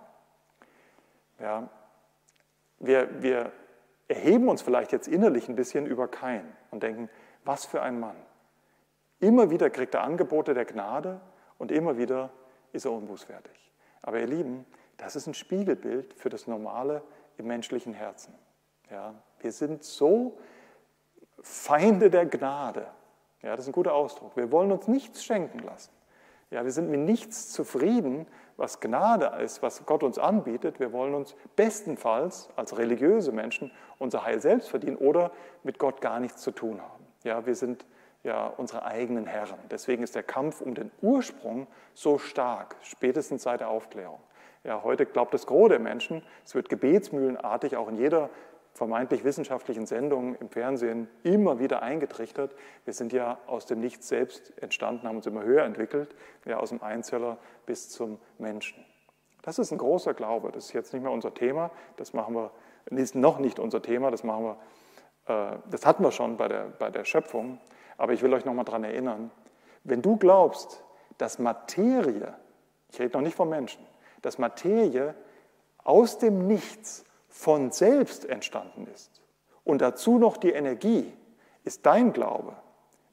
Ja, 1.39 1.69
wir, 2.79 3.21
wir 3.21 3.51
erheben 4.07 4.49
uns 4.49 4.61
vielleicht 4.61 4.91
jetzt 4.91 5.07
innerlich 5.07 5.49
ein 5.49 5.55
bisschen 5.55 5.85
über 5.85 6.07
Kain 6.07 6.45
und 6.71 6.81
denken, 6.81 7.09
was 7.43 7.65
für 7.65 7.81
ein 7.81 7.99
Mann. 7.99 8.15
Immer 9.19 9.49
wieder 9.49 9.69
kriegt 9.69 9.95
er 9.95 10.03
Angebote 10.03 10.53
der 10.53 10.65
Gnade 10.65 11.19
und 11.57 11.71
immer 11.71 11.97
wieder 11.97 12.29
ist 12.71 12.85
er 12.85 12.91
unbußfertig. 12.91 13.71
Aber 14.01 14.19
ihr 14.19 14.27
Lieben, 14.27 14.65
das 14.97 15.15
ist 15.15 15.27
ein 15.27 15.33
Spiegelbild 15.33 16.13
für 16.13 16.29
das 16.29 16.47
Normale 16.47 17.01
im 17.37 17.47
menschlichen 17.47 17.93
Herzen. 17.93 18.33
Ja, 18.91 19.15
wir 19.39 19.51
sind 19.51 19.83
so 19.83 20.37
Feinde 21.41 22.09
der 22.09 22.25
Gnade. 22.25 22.87
Ja, 23.41 23.51
das 23.51 23.61
ist 23.65 23.69
ein 23.69 23.73
guter 23.73 23.93
Ausdruck. 23.93 24.35
Wir 24.35 24.51
wollen 24.51 24.71
uns 24.71 24.87
nichts 24.87 25.23
schenken 25.23 25.59
lassen. 25.59 25.91
Ja, 26.49 26.63
wir 26.63 26.71
sind 26.71 26.89
mit 26.89 27.01
nichts 27.01 27.51
zufrieden, 27.51 28.25
was 28.55 28.79
Gnade 28.79 29.43
ist, 29.43 29.61
was 29.61 29.85
Gott 29.85 30.01
uns 30.01 30.17
anbietet. 30.17 30.79
Wir 30.79 30.93
wollen 30.93 31.13
uns 31.13 31.35
bestenfalls 31.55 32.49
als 32.55 32.77
religiöse 32.77 33.31
Menschen 33.31 33.71
unser 33.99 34.23
Heil 34.23 34.39
selbst 34.39 34.69
verdienen 34.69 34.95
oder 34.95 35.31
mit 35.63 35.77
Gott 35.77 36.01
gar 36.01 36.19
nichts 36.19 36.41
zu 36.41 36.51
tun 36.51 36.81
haben. 36.81 37.05
Ja, 37.23 37.45
wir 37.45 37.55
sind 37.55 37.85
ja 38.27 38.47
unsere 38.57 38.85
eigenen 38.85 39.25
Herren. 39.25 39.57
Deswegen 39.71 40.03
ist 40.03 40.13
der 40.13 40.23
Kampf 40.23 40.61
um 40.61 40.75
den 40.75 40.91
Ursprung 41.01 41.65
so 41.95 42.19
stark, 42.19 42.75
spätestens 42.81 43.43
seit 43.43 43.61
der 43.61 43.69
Aufklärung. 43.69 44.19
Ja, 44.63 44.83
heute 44.83 45.05
glaubt 45.05 45.33
das 45.33 45.47
Gros 45.47 45.69
der 45.69 45.79
Menschen, 45.79 46.21
es 46.45 46.53
wird 46.53 46.69
gebetsmühlenartig 46.69 47.75
auch 47.75 47.87
in 47.87 47.95
jeder 47.95 48.29
vermeintlich 48.73 49.23
wissenschaftlichen 49.23 49.87
Sendungen 49.87 50.35
im 50.35 50.49
Fernsehen 50.49 51.07
immer 51.23 51.59
wieder 51.59 51.81
eingetrichtert. 51.81 52.53
Wir 52.85 52.93
sind 52.93 53.11
ja 53.11 53.39
aus 53.47 53.65
dem 53.65 53.79
Nichts 53.79 54.07
selbst 54.07 54.53
entstanden, 54.61 55.07
haben 55.07 55.15
uns 55.15 55.25
immer 55.25 55.43
höher 55.43 55.63
entwickelt, 55.63 56.15
ja, 56.45 56.57
aus 56.57 56.69
dem 56.69 56.83
Einzeller 56.83 57.37
bis 57.65 57.89
zum 57.89 58.19
Menschen. 58.37 58.85
Das 59.41 59.57
ist 59.57 59.71
ein 59.71 59.77
großer 59.77 60.13
Glaube. 60.13 60.51
Das 60.51 60.65
ist 60.65 60.73
jetzt 60.73 60.93
nicht 60.93 61.01
mehr 61.01 61.11
unser 61.11 61.33
Thema. 61.33 61.71
Das 61.95 62.13
machen 62.13 62.35
wir, 62.35 62.51
ist 62.91 63.15
noch 63.15 63.39
nicht 63.39 63.59
unser 63.59 63.81
Thema. 63.81 64.11
Das 64.11 64.23
machen 64.23 64.43
wir, 64.43 65.53
äh, 65.53 65.57
das 65.71 65.85
hatten 65.85 66.03
wir 66.03 66.11
schon 66.11 66.37
bei 66.37 66.47
der, 66.47 66.65
bei 66.77 66.91
der 66.91 67.05
Schöpfung. 67.05 67.59
Aber 67.97 68.13
ich 68.13 68.21
will 68.21 68.33
euch 68.33 68.45
noch 68.45 68.53
mal 68.53 68.63
daran 68.63 68.83
erinnern, 68.83 69.31
wenn 69.83 70.01
du 70.01 70.17
glaubst, 70.17 70.83
dass 71.17 71.39
Materie, 71.39 72.33
ich 72.91 72.99
rede 72.99 73.17
noch 73.17 73.23
nicht 73.23 73.35
vom 73.35 73.49
Menschen, 73.49 73.85
dass 74.21 74.37
Materie 74.37 75.15
aus 75.83 76.17
dem 76.17 76.47
Nichts 76.47 77.05
von 77.29 77.71
selbst 77.71 78.25
entstanden 78.25 78.87
ist 78.93 79.21
und 79.63 79.81
dazu 79.81 80.17
noch 80.17 80.37
die 80.37 80.51
Energie, 80.51 81.11
ist 81.63 81.85
dein 81.85 82.13
Glaube 82.13 82.55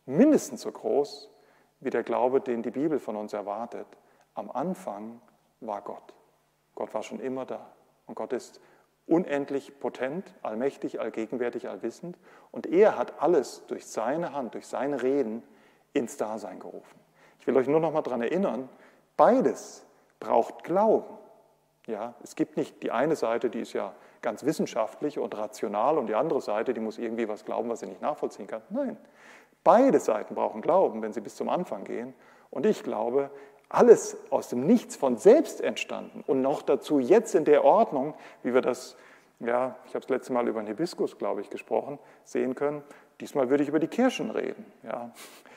mindestens 0.07 0.63
so 0.63 0.73
groß 0.73 1.31
wie 1.81 1.91
der 1.91 2.03
Glaube, 2.03 2.41
den 2.41 2.63
die 2.63 2.71
Bibel 2.71 2.99
von 2.99 3.17
uns 3.17 3.33
erwartet. 3.33 3.87
Am 4.35 4.51
Anfang 4.51 5.21
war 5.61 5.83
Gott. 5.83 6.15
Gott 6.75 6.93
war 6.95 7.03
schon 7.03 7.21
immer 7.21 7.45
da. 7.45 7.73
Und 8.07 8.15
Gott 8.15 8.33
ist 8.33 8.61
unendlich 9.07 9.79
potent, 9.81 10.35
allmächtig, 10.43 11.01
allgegenwärtig, 11.01 11.69
allwissend. 11.69 12.19
Und 12.51 12.67
er 12.67 12.97
hat 12.97 13.21
alles 13.21 13.65
durch 13.67 13.87
seine 13.87 14.33
Hand, 14.33 14.55
durch 14.55 14.67
seine 14.67 15.03
Reden 15.03 15.43
ins 15.93 16.17
Dasein 16.17 16.59
gerufen. 16.61 16.99
Ich 17.41 17.47
will 17.47 17.57
euch 17.57 17.69
nur 17.69 17.81
noch 17.81 17.93
mal 17.93 18.03
daran 18.03 18.23
erinnern, 18.23 18.69
beides 19.17 19.85
braucht 20.21 20.65
Glauben. 20.65 21.19
Ja, 21.87 22.15
es 22.23 22.35
gibt 22.35 22.57
nicht 22.57 22.83
die 22.83 22.91
eine 22.91 23.15
Seite, 23.15 23.51
die 23.51 23.61
ist 23.61 23.75
ja 23.75 23.93
ganz 24.23 24.45
wissenschaftlich 24.45 25.19
und 25.19 25.37
rational 25.37 25.99
und 25.99 26.07
die 26.07 26.15
andere 26.15 26.41
Seite, 26.41 26.73
die 26.73 26.81
muss 26.81 26.97
irgendwie 26.97 27.29
was 27.29 27.45
glauben, 27.45 27.69
was 27.69 27.81
sie 27.81 27.87
nicht 27.87 28.01
nachvollziehen 28.01 28.47
kann. 28.47 28.63
Nein, 28.71 28.97
beide 29.63 30.01
Seiten 30.01 30.35
brauchen 30.35 30.63
Glauben, 30.63 31.03
wenn 31.03 31.13
sie 31.13 31.21
bis 31.21 31.37
zum 31.37 31.51
Anfang 31.51 31.85
gehen. 31.85 32.15
Und 32.51 32.65
ich 32.65 32.83
glaube, 32.83 33.31
alles 33.75 34.17
aus 34.31 34.49
dem 34.49 34.67
Nichts 34.67 34.97
von 34.97 35.17
selbst 35.17 35.61
entstanden 35.61 36.23
und 36.27 36.43
noch 36.43 36.63
dazu 36.63 36.99
jetzt 36.99 37.35
in 37.35 37.45
der 37.45 37.65
Ordnung, 37.65 38.15
wie 38.43 38.55
wir 38.55 38.61
das, 38.61 38.97
ja, 39.41 39.77
ich 39.87 39.95
habe 39.95 40.01
das 40.01 40.11
letzte 40.11 40.33
Mal 40.33 40.49
über 40.49 40.61
den 40.61 40.69
Hibiskus, 40.69 41.19
glaube 41.19 41.41
ich, 41.41 41.51
gesprochen, 41.51 41.99
sehen 42.25 42.55
können. 42.55 42.83
Diesmal 43.21 43.51
würde 43.51 43.63
ich 43.63 43.69
über 43.69 43.79
die 43.79 43.89
Kirschen 43.89 44.31
reden. 44.31 44.65
Ja. 44.83 45.11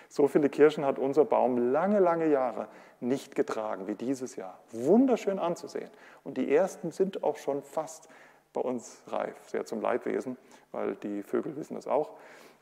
So 0.10 0.28
viele 0.28 0.50
Kirschen 0.50 0.86
hat 0.86 1.00
unser 1.00 1.26
Baum 1.26 1.72
lange, 1.72 2.00
lange 2.00 2.28
Jahre 2.28 2.68
nicht 3.00 3.36
getragen 3.36 3.88
wie 3.88 3.96
dieses 3.96 4.36
Jahr. 4.36 4.58
Wunderschön 4.72 5.38
anzusehen. 5.38 5.90
Und 6.24 6.38
die 6.38 6.54
ersten 6.54 6.92
sind 6.92 7.24
auch 7.24 7.38
schon 7.38 7.62
fast 7.62 8.10
bei 8.54 8.62
uns 8.62 9.04
reif, 9.08 9.36
sehr 9.44 9.66
zum 9.66 9.82
Leidwesen, 9.82 10.38
weil 10.72 10.96
die 10.96 11.22
Vögel 11.24 11.56
wissen 11.56 11.76
das 11.76 11.88
auch, 11.88 12.12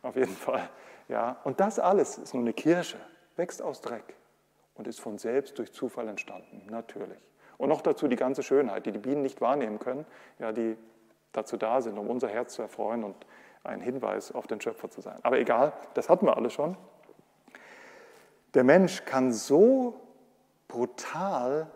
auf 0.02 0.16
jeden 0.16 0.36
Fall. 0.36 0.68
Ja. 1.08 1.38
Und 1.44 1.60
das 1.60 1.80
alles 1.80 2.18
ist 2.18 2.34
nur 2.34 2.44
eine 2.44 2.54
Kirsche, 2.54 2.98
wächst 3.38 3.62
aus 3.62 3.82
Dreck 3.82 4.16
und 4.76 4.88
ist 4.88 5.02
von 5.02 5.18
selbst 5.18 5.58
durch 5.58 5.74
Zufall 5.74 6.08
entstanden, 6.08 6.68
natürlich. 6.70 7.20
Und 7.58 7.70
noch 7.70 7.82
dazu 7.82 8.08
die 8.08 8.16
ganze 8.16 8.44
Schönheit, 8.44 8.86
die 8.86 8.92
die 8.92 9.00
Bienen 9.00 9.22
nicht 9.22 9.42
wahrnehmen 9.42 9.80
können, 9.80 10.06
ja, 10.40 10.52
die 10.52 10.78
dazu 11.32 11.58
da 11.58 11.82
sind, 11.82 11.98
um 11.98 12.10
unser 12.10 12.28
Herz 12.28 12.54
zu 12.54 12.62
erfreuen 12.62 13.04
und 13.04 13.16
ein 13.64 13.82
Hinweis 13.82 14.32
auf 14.32 14.48
den 14.48 14.62
Schöpfer 14.62 14.90
zu 14.90 15.02
sein. 15.02 15.20
Aber 15.24 15.40
egal, 15.40 15.74
das 15.94 16.10
hatten 16.10 16.26
wir 16.26 16.38
alle 16.38 16.50
schon. 16.50 16.78
Der 18.54 18.64
Mensch 18.64 19.06
kann 19.06 19.32
so 19.32 20.00
brutal 20.68 21.68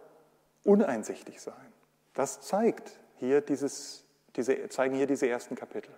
uneinsichtig 0.63 1.41
sein. 1.41 1.73
Das 2.13 2.41
zeigt 2.41 2.99
hier 3.15 3.41
dieses, 3.41 4.05
diese, 4.35 4.69
zeigen 4.69 4.95
hier 4.95 5.07
diese 5.07 5.27
ersten 5.27 5.55
Kapitel. 5.55 5.91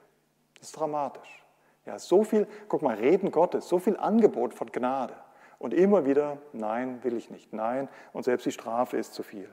Das 0.56 0.68
ist 0.68 0.80
dramatisch. 0.80 1.46
Ja, 1.86 1.98
so 1.98 2.24
viel, 2.24 2.48
guck 2.68 2.84
mal, 2.84 2.96
Reden 2.96 3.32
Gottes, 3.32 3.68
so 3.68 3.80
viel 3.80 3.98
Angebot 3.98 4.54
von 4.54 4.72
Gnade. 4.72 5.16
Und 5.62 5.76
immer 5.76 6.08
wieder, 6.08 6.40
nein, 6.54 7.04
will 7.04 7.16
ich 7.16 7.30
nicht, 7.30 7.54
nein, 7.54 7.88
und 8.14 8.24
selbst 8.24 8.48
die 8.48 8.52
Strafe 8.52 8.98
ist 8.98 9.14
zu 9.14 9.22
viel. 9.22 9.48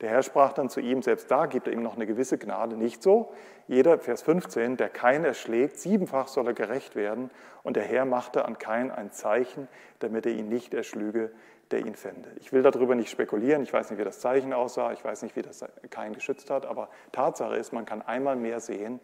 Der 0.00 0.10
Herr 0.10 0.24
sprach 0.24 0.52
dann 0.52 0.68
zu 0.68 0.80
ihm, 0.80 1.00
selbst 1.00 1.30
da 1.30 1.46
gibt 1.46 1.68
er 1.68 1.72
ihm 1.72 1.82
noch 1.82 1.94
eine 1.94 2.06
gewisse 2.06 2.38
Gnade, 2.38 2.76
nicht 2.76 3.04
so. 3.04 3.32
Jeder, 3.68 4.00
Vers 4.00 4.22
15, 4.22 4.76
der 4.76 4.88
kein 4.88 5.24
erschlägt, 5.24 5.78
siebenfach 5.78 6.26
soll 6.26 6.48
er 6.48 6.54
gerecht 6.54 6.96
werden. 6.96 7.30
Und 7.62 7.76
der 7.76 7.84
Herr 7.84 8.04
machte 8.04 8.46
an 8.46 8.58
kein 8.58 8.90
ein 8.90 9.12
Zeichen, 9.12 9.68
damit 10.00 10.26
er 10.26 10.32
ihn 10.32 10.48
nicht 10.48 10.74
erschlüge, 10.74 11.30
der 11.70 11.86
ihn 11.86 11.94
fände. 11.94 12.30
Ich 12.40 12.52
will 12.52 12.62
darüber 12.62 12.96
nicht 12.96 13.10
spekulieren, 13.10 13.62
ich 13.62 13.72
weiß 13.72 13.90
nicht, 13.90 14.00
wie 14.00 14.04
das 14.04 14.18
Zeichen 14.18 14.52
aussah, 14.52 14.90
ich 14.92 15.04
weiß 15.04 15.22
nicht, 15.22 15.36
wie 15.36 15.42
das 15.42 15.64
kein 15.90 16.14
geschützt 16.14 16.50
hat, 16.50 16.66
aber 16.66 16.88
Tatsache 17.12 17.54
ist, 17.54 17.72
man 17.72 17.84
kann 17.84 18.02
einmal 18.02 18.34
mehr 18.34 18.58
sehen, 18.58 18.98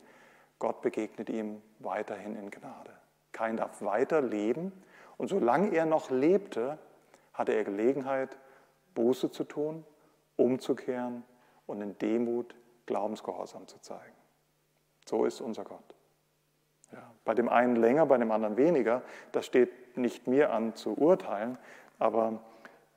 Gott 0.58 0.82
begegnet 0.82 1.30
ihm 1.30 1.62
weiterhin 1.78 2.34
in 2.34 2.50
Gnade. 2.50 2.90
Kein 3.30 3.56
darf 3.56 3.82
weiter 3.82 4.20
leben 4.20 4.72
und 5.16 5.28
solange 5.28 5.74
er 5.74 5.86
noch 5.86 6.10
lebte, 6.10 6.78
hatte 7.32 7.52
er 7.52 7.64
Gelegenheit, 7.64 8.36
Buße 8.94 9.30
zu 9.30 9.44
tun, 9.44 9.84
umzukehren 10.36 11.24
und 11.66 11.80
in 11.80 11.98
Demut 11.98 12.54
Glaubensgehorsam 12.86 13.66
zu 13.66 13.80
zeigen. 13.80 14.14
So 15.06 15.24
ist 15.24 15.40
unser 15.40 15.64
Gott. 15.64 15.94
Ja, 16.92 17.10
bei 17.24 17.34
dem 17.34 17.48
einen 17.48 17.76
länger, 17.76 18.06
bei 18.06 18.18
dem 18.18 18.30
anderen 18.30 18.56
weniger, 18.56 19.02
das 19.32 19.46
steht 19.46 19.96
nicht 19.96 20.26
mir 20.26 20.52
an 20.52 20.74
zu 20.74 20.96
urteilen, 20.96 21.58
aber 21.98 22.40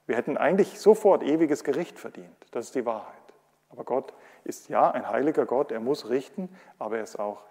wir 0.05 0.15
hätten 0.15 0.38
eigentlich 0.38 0.80
sofort 0.80 1.24
ewiges 1.24 1.63
Gericht 1.63 1.99
verdient. 1.99 2.36
Das 2.51 2.65
ist 2.65 2.76
die 2.76 2.86
Wahrheit. 2.86 3.13
Aber 3.70 3.84
Gott 3.84 4.13
ist 4.43 4.70
ja 4.70 4.89
ein 4.91 5.09
heiliger 5.09 5.45
Gott, 5.45 5.72
er 5.72 5.80
muss 5.80 6.09
richten, 6.09 6.49
aber 6.80 6.97
er 6.97 7.03
ist 7.03 7.20
auch 7.20 7.43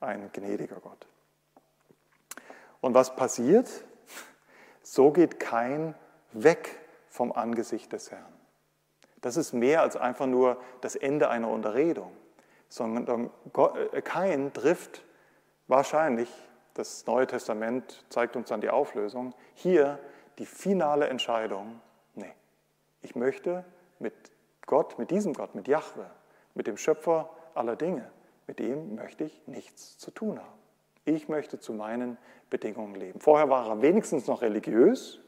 ein 0.00 0.30
gnädiger 0.32 0.76
Gott. 0.76 1.06
Und 2.80 2.94
was 2.94 3.16
passiert? 3.16 3.84
So 4.84 5.10
geht 5.10 5.40
kein 5.40 5.94
weg 6.32 6.78
vom 7.08 7.32
Angesicht 7.32 7.92
des 7.92 8.10
Herrn. 8.10 8.32
Das 9.22 9.38
ist 9.38 9.54
mehr 9.54 9.80
als 9.80 9.96
einfach 9.96 10.26
nur 10.26 10.58
das 10.82 10.94
Ende 10.94 11.30
einer 11.30 11.48
Unterredung, 11.48 12.12
sondern 12.68 13.30
kein 14.04 14.52
trifft 14.52 15.02
wahrscheinlich, 15.66 16.28
das 16.74 17.06
Neue 17.06 17.26
Testament 17.26 18.04
zeigt 18.10 18.36
uns 18.36 18.50
dann 18.50 18.60
die 18.60 18.68
Auflösung, 18.68 19.32
hier 19.54 19.98
die 20.38 20.44
finale 20.44 21.08
Entscheidung, 21.08 21.80
nee, 22.14 22.34
ich 23.00 23.16
möchte 23.16 23.64
mit 23.98 24.12
Gott, 24.66 24.98
mit 24.98 25.10
diesem 25.10 25.32
Gott, 25.32 25.54
mit 25.54 25.66
Jahwe, 25.66 26.10
mit 26.54 26.66
dem 26.66 26.76
Schöpfer 26.76 27.30
aller 27.54 27.76
Dinge, 27.76 28.10
mit 28.46 28.58
dem 28.58 28.96
möchte 28.96 29.24
ich 29.24 29.46
nichts 29.46 29.96
zu 29.96 30.10
tun 30.10 30.38
haben. 30.38 30.63
Ich 31.04 31.28
möchte 31.28 31.58
zu 31.58 31.72
meinen 31.72 32.16
Bedingungen 32.50 32.94
leben. 32.94 33.20
Vorher 33.20 33.50
war 33.50 33.68
er 33.68 33.82
wenigstens 33.82 34.26
noch 34.26 34.42
religiös, 34.42 35.20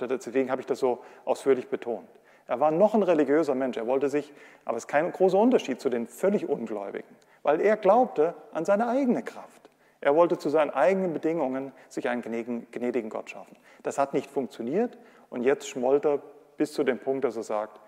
deswegen 0.00 0.50
habe 0.50 0.60
ich 0.60 0.66
das 0.66 0.78
so 0.78 1.02
ausführlich 1.24 1.68
betont. 1.68 2.08
Er 2.46 2.60
war 2.60 2.70
noch 2.70 2.94
ein 2.94 3.02
religiöser 3.02 3.54
Mensch. 3.54 3.76
Er 3.76 3.86
wollte 3.86 4.08
sich, 4.08 4.32
aber 4.64 4.76
es 4.76 4.84
ist 4.84 4.88
kein 4.88 5.10
großer 5.12 5.38
Unterschied 5.38 5.80
zu 5.80 5.88
den 5.88 6.06
völlig 6.06 6.48
Ungläubigen, 6.48 7.16
weil 7.42 7.60
er 7.60 7.76
glaubte 7.76 8.34
an 8.52 8.64
seine 8.64 8.88
eigene 8.88 9.22
Kraft. 9.22 9.70
Er 10.00 10.16
wollte 10.16 10.36
zu 10.36 10.48
seinen 10.48 10.70
eigenen 10.70 11.12
Bedingungen 11.12 11.72
sich 11.88 12.08
einen 12.08 12.22
gnädigen 12.22 13.08
Gott 13.08 13.30
schaffen. 13.30 13.56
Das 13.84 13.98
hat 13.98 14.14
nicht 14.14 14.28
funktioniert 14.28 14.98
und 15.30 15.44
jetzt 15.44 15.68
schmollt 15.68 16.04
er 16.04 16.20
bis 16.56 16.72
zu 16.72 16.82
dem 16.82 16.98
Punkt, 16.98 17.24
dass 17.24 17.36
er 17.36 17.44
sagt, 17.44 17.80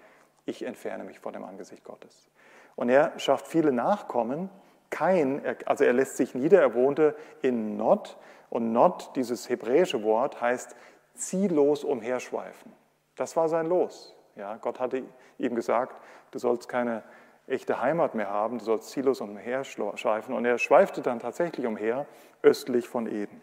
ich 0.46 0.64
entferne 0.64 1.02
mich 1.04 1.18
vor 1.18 1.32
dem 1.32 1.44
Angesicht 1.44 1.82
Gottes. 1.82 2.28
Und 2.76 2.88
er 2.88 3.18
schafft 3.18 3.48
viele 3.48 3.72
Nachkommen. 3.72 4.48
Kein, 4.94 5.42
also 5.66 5.82
er 5.82 5.92
lässt 5.92 6.16
sich 6.16 6.36
nieder, 6.36 6.60
er 6.60 6.72
wohnte 6.74 7.16
in 7.42 7.76
Nod 7.76 8.16
und 8.48 8.72
Nod, 8.72 9.10
dieses 9.16 9.48
hebräische 9.48 10.04
Wort, 10.04 10.40
heißt 10.40 10.76
ziellos 11.14 11.82
umherschweifen. 11.82 12.72
Das 13.16 13.34
war 13.34 13.48
sein 13.48 13.66
Los. 13.66 14.14
Ja, 14.36 14.54
Gott 14.54 14.78
hatte 14.78 15.02
ihm 15.36 15.56
gesagt, 15.56 16.00
du 16.30 16.38
sollst 16.38 16.68
keine 16.68 17.02
echte 17.48 17.80
Heimat 17.80 18.14
mehr 18.14 18.30
haben, 18.30 18.58
du 18.58 18.64
sollst 18.64 18.90
ziellos 18.90 19.20
umherschweifen. 19.20 20.32
Und 20.32 20.44
er 20.44 20.58
schweifte 20.58 21.02
dann 21.02 21.18
tatsächlich 21.18 21.66
umher, 21.66 22.06
östlich 22.42 22.88
von 22.88 23.08
Eden. 23.08 23.40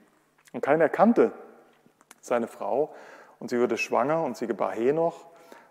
Und 0.54 0.62
keiner 0.62 0.88
kannte 0.88 1.34
seine 2.22 2.48
Frau 2.48 2.96
und 3.40 3.50
sie 3.50 3.60
wurde 3.60 3.78
schwanger 3.78 4.24
und 4.24 4.38
sie 4.38 4.48
gebar 4.48 4.72
Henoch 4.72 5.26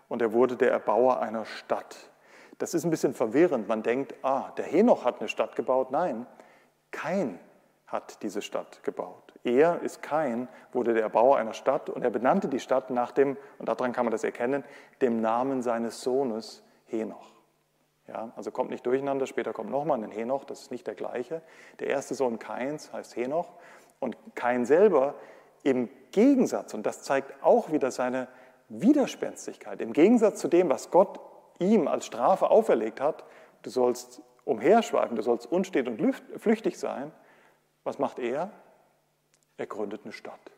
und 0.09 0.21
er 0.21 0.31
wurde 0.31 0.57
der 0.57 0.69
Erbauer 0.69 1.23
einer 1.23 1.45
Stadt. 1.45 2.10
Das 2.61 2.75
ist 2.75 2.83
ein 2.83 2.91
bisschen 2.91 3.15
verwirrend. 3.15 3.67
Man 3.67 3.81
denkt, 3.81 4.13
ah, 4.21 4.51
der 4.55 4.65
Henoch 4.65 5.03
hat 5.03 5.19
eine 5.19 5.29
Stadt 5.29 5.55
gebaut. 5.55 5.89
Nein, 5.89 6.27
kein 6.91 7.39
hat 7.87 8.21
diese 8.21 8.43
Stadt 8.43 8.83
gebaut. 8.83 9.33
Er 9.43 9.81
ist 9.81 10.03
kein, 10.03 10.47
wurde 10.71 10.93
der 10.93 11.01
Erbauer 11.01 11.37
einer 11.37 11.53
Stadt 11.53 11.89
und 11.89 12.03
er 12.03 12.11
benannte 12.11 12.49
die 12.49 12.59
Stadt 12.59 12.91
nach 12.91 13.11
dem, 13.13 13.35
und 13.57 13.67
daran 13.67 13.93
kann 13.93 14.05
man 14.05 14.11
das 14.11 14.23
erkennen, 14.23 14.63
dem 15.01 15.21
Namen 15.21 15.63
seines 15.63 16.01
Sohnes 16.01 16.61
Henoch. 16.85 17.31
Ja, 18.07 18.31
also 18.35 18.51
kommt 18.51 18.69
nicht 18.69 18.85
durcheinander, 18.85 19.25
später 19.25 19.53
kommt 19.53 19.71
nochmal 19.71 20.03
ein 20.03 20.11
Henoch, 20.11 20.43
das 20.43 20.61
ist 20.61 20.71
nicht 20.71 20.85
der 20.85 20.93
gleiche. 20.93 21.41
Der 21.79 21.87
erste 21.87 22.13
Sohn 22.13 22.37
Kains 22.37 22.93
heißt 22.93 23.15
Henoch 23.15 23.49
und 23.99 24.15
Kain 24.35 24.65
selber 24.65 25.15
im 25.63 25.89
Gegensatz, 26.11 26.75
und 26.75 26.85
das 26.85 27.01
zeigt 27.01 27.43
auch 27.43 27.71
wieder 27.71 27.89
seine 27.89 28.27
Widerspenstigkeit, 28.69 29.81
im 29.81 29.93
Gegensatz 29.93 30.39
zu 30.39 30.47
dem, 30.47 30.69
was 30.69 30.91
Gott 30.91 31.19
ihm 31.61 31.87
als 31.87 32.05
Strafe 32.05 32.49
auferlegt 32.49 32.99
hat, 32.99 33.23
du 33.61 33.69
sollst 33.69 34.21
umherschweifen, 34.43 35.15
du 35.15 35.21
sollst 35.21 35.49
unstet 35.49 35.87
und 35.87 36.13
flüchtig 36.37 36.77
sein, 36.77 37.11
was 37.83 37.99
macht 37.99 38.19
er? 38.19 38.51
Er 39.57 39.67
gründet 39.67 40.01
eine 40.03 40.11
Stadt. 40.11 40.51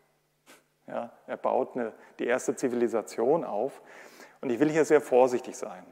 Ja, 0.88 1.12
er 1.28 1.38
baut 1.38 1.76
eine, 1.76 1.94
die 2.20 2.26
erste 2.26 2.56
Zivilisation 2.56 3.44
auf. 3.44 3.82
Und 4.42 4.50
ich 4.50 4.60
will 4.60 4.70
hier 4.70 4.84
sehr 4.86 5.02
vorsichtig 5.02 5.58
sein. 5.58 5.86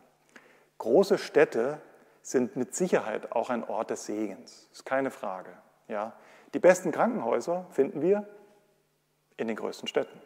Große 0.77 1.17
Städte 1.17 1.81
sind 2.21 2.55
mit 2.55 2.75
Sicherheit 2.75 3.31
auch 3.31 3.49
ein 3.49 3.63
Ort 3.63 3.89
des 3.89 4.05
Segens. 4.05 4.69
Ist 4.71 4.85
keine 4.85 5.11
Frage. 5.11 5.51
Ja. 5.87 6.13
Die 6.53 6.59
besten 6.59 6.91
Krankenhäuser 6.91 7.65
finden 7.69 8.01
wir 8.01 8.27
in 9.37 9.47
den 9.47 9.55
größten 9.55 9.87
Städten. 9.87 10.21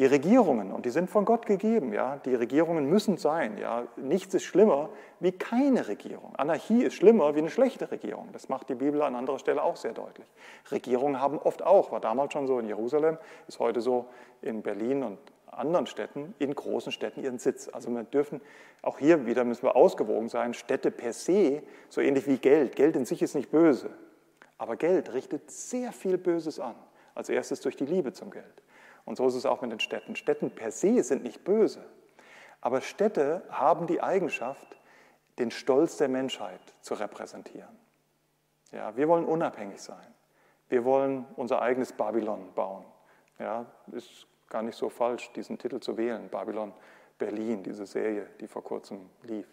Die 0.00 0.06
Regierungen, 0.06 0.72
und 0.72 0.86
die 0.86 0.90
sind 0.90 1.10
von 1.10 1.26
Gott 1.26 1.44
gegeben, 1.44 1.92
ja, 1.92 2.16
die 2.24 2.34
Regierungen 2.34 2.86
müssen 2.88 3.18
sein, 3.18 3.58
ja. 3.58 3.86
Nichts 3.96 4.32
ist 4.32 4.44
schlimmer 4.44 4.88
wie 5.18 5.30
keine 5.30 5.88
Regierung. 5.88 6.34
Anarchie 6.36 6.84
ist 6.84 6.94
schlimmer 6.94 7.34
wie 7.34 7.40
eine 7.40 7.50
schlechte 7.50 7.90
Regierung. 7.90 8.30
Das 8.32 8.48
macht 8.48 8.70
die 8.70 8.74
Bibel 8.76 9.02
an 9.02 9.14
anderer 9.14 9.38
Stelle 9.38 9.62
auch 9.62 9.76
sehr 9.76 9.92
deutlich. 9.92 10.26
Regierungen 10.72 11.20
haben 11.20 11.38
oft 11.38 11.62
auch, 11.62 11.92
war 11.92 12.00
damals 12.00 12.32
schon 12.32 12.46
so 12.46 12.58
in 12.58 12.66
Jerusalem, 12.66 13.18
ist 13.46 13.58
heute 13.58 13.82
so 13.82 14.06
in 14.40 14.62
Berlin 14.62 15.02
und 15.02 15.18
anderen 15.50 15.86
Städten, 15.86 16.34
in 16.38 16.54
großen 16.54 16.92
Städten 16.92 17.22
ihren 17.22 17.38
Sitz. 17.38 17.68
Also 17.68 17.90
wir 17.90 18.04
dürfen, 18.04 18.40
auch 18.80 18.98
hier 18.98 19.26
wieder 19.26 19.44
müssen 19.44 19.64
wir 19.64 19.76
ausgewogen 19.76 20.30
sein, 20.30 20.54
Städte 20.54 20.90
per 20.90 21.12
se, 21.12 21.62
so 21.90 22.00
ähnlich 22.00 22.26
wie 22.26 22.38
Geld. 22.38 22.74
Geld 22.74 22.96
in 22.96 23.04
sich 23.04 23.20
ist 23.20 23.34
nicht 23.34 23.50
böse, 23.50 23.90
aber 24.56 24.76
Geld 24.76 25.12
richtet 25.12 25.50
sehr 25.50 25.92
viel 25.92 26.16
Böses 26.16 26.58
an. 26.58 26.74
Als 27.14 27.28
erstes 27.28 27.60
durch 27.60 27.76
die 27.76 27.84
Liebe 27.84 28.14
zum 28.14 28.30
Geld. 28.30 28.62
Und 29.04 29.16
so 29.16 29.26
ist 29.26 29.34
es 29.34 29.46
auch 29.46 29.60
mit 29.62 29.72
den 29.72 29.80
Städten. 29.80 30.16
Städten 30.16 30.50
per 30.50 30.70
se 30.70 31.02
sind 31.02 31.22
nicht 31.22 31.44
böse, 31.44 31.84
aber 32.60 32.80
Städte 32.80 33.42
haben 33.50 33.86
die 33.86 34.02
Eigenschaft, 34.02 34.78
den 35.38 35.50
Stolz 35.50 35.96
der 35.96 36.08
Menschheit 36.08 36.60
zu 36.80 36.94
repräsentieren. 36.94 37.76
Ja, 38.72 38.96
wir 38.96 39.08
wollen 39.08 39.24
unabhängig 39.24 39.80
sein. 39.80 40.14
Wir 40.68 40.84
wollen 40.84 41.26
unser 41.36 41.62
eigenes 41.62 41.92
Babylon 41.92 42.52
bauen. 42.54 42.84
Ja, 43.38 43.66
ist 43.90 44.26
gar 44.48 44.62
nicht 44.62 44.76
so 44.76 44.88
falsch, 44.88 45.32
diesen 45.32 45.58
Titel 45.58 45.80
zu 45.80 45.96
wählen. 45.96 46.28
Babylon 46.28 46.72
Berlin, 47.18 47.62
diese 47.62 47.86
Serie, 47.86 48.26
die 48.40 48.46
vor 48.46 48.62
kurzem 48.62 49.08
lief. 49.22 49.46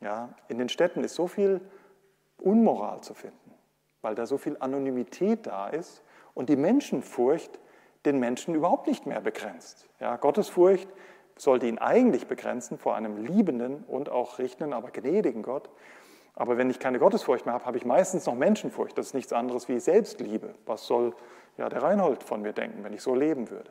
Ja, 0.00 0.30
in 0.48 0.58
den 0.58 0.68
Städten 0.68 1.04
ist 1.04 1.14
so 1.14 1.26
viel 1.26 1.60
Unmoral 2.40 3.00
zu 3.02 3.14
finden, 3.14 3.54
weil 4.00 4.14
da 4.14 4.26
so 4.26 4.38
viel 4.38 4.56
Anonymität 4.60 5.46
da 5.46 5.68
ist 5.68 6.02
und 6.34 6.48
die 6.48 6.56
Menschenfurcht 6.56 7.58
den 8.08 8.18
Menschen 8.18 8.54
überhaupt 8.54 8.86
nicht 8.86 9.06
mehr 9.06 9.20
begrenzt. 9.20 9.88
Ja, 10.00 10.16
Gottesfurcht 10.16 10.88
sollte 11.36 11.66
ihn 11.66 11.78
eigentlich 11.78 12.26
begrenzen 12.26 12.78
vor 12.78 12.96
einem 12.96 13.24
liebenden 13.24 13.84
und 13.86 14.08
auch 14.08 14.38
richtenden, 14.38 14.72
aber 14.72 14.90
gnädigen 14.90 15.42
Gott. 15.42 15.68
Aber 16.34 16.56
wenn 16.56 16.70
ich 16.70 16.78
keine 16.78 16.98
Gottesfurcht 16.98 17.46
mehr 17.46 17.54
habe, 17.54 17.66
habe 17.66 17.76
ich 17.76 17.84
meistens 17.84 18.26
noch 18.26 18.34
Menschenfurcht. 18.34 18.96
Das 18.96 19.08
ist 19.08 19.14
nichts 19.14 19.32
anderes 19.32 19.68
wie 19.68 19.78
Selbstliebe. 19.78 20.54
Was 20.66 20.86
soll 20.86 21.14
ja, 21.56 21.68
der 21.68 21.82
Reinhold 21.82 22.22
von 22.22 22.42
mir 22.42 22.52
denken, 22.52 22.84
wenn 22.84 22.92
ich 22.92 23.02
so 23.02 23.14
leben 23.14 23.50
würde? 23.50 23.70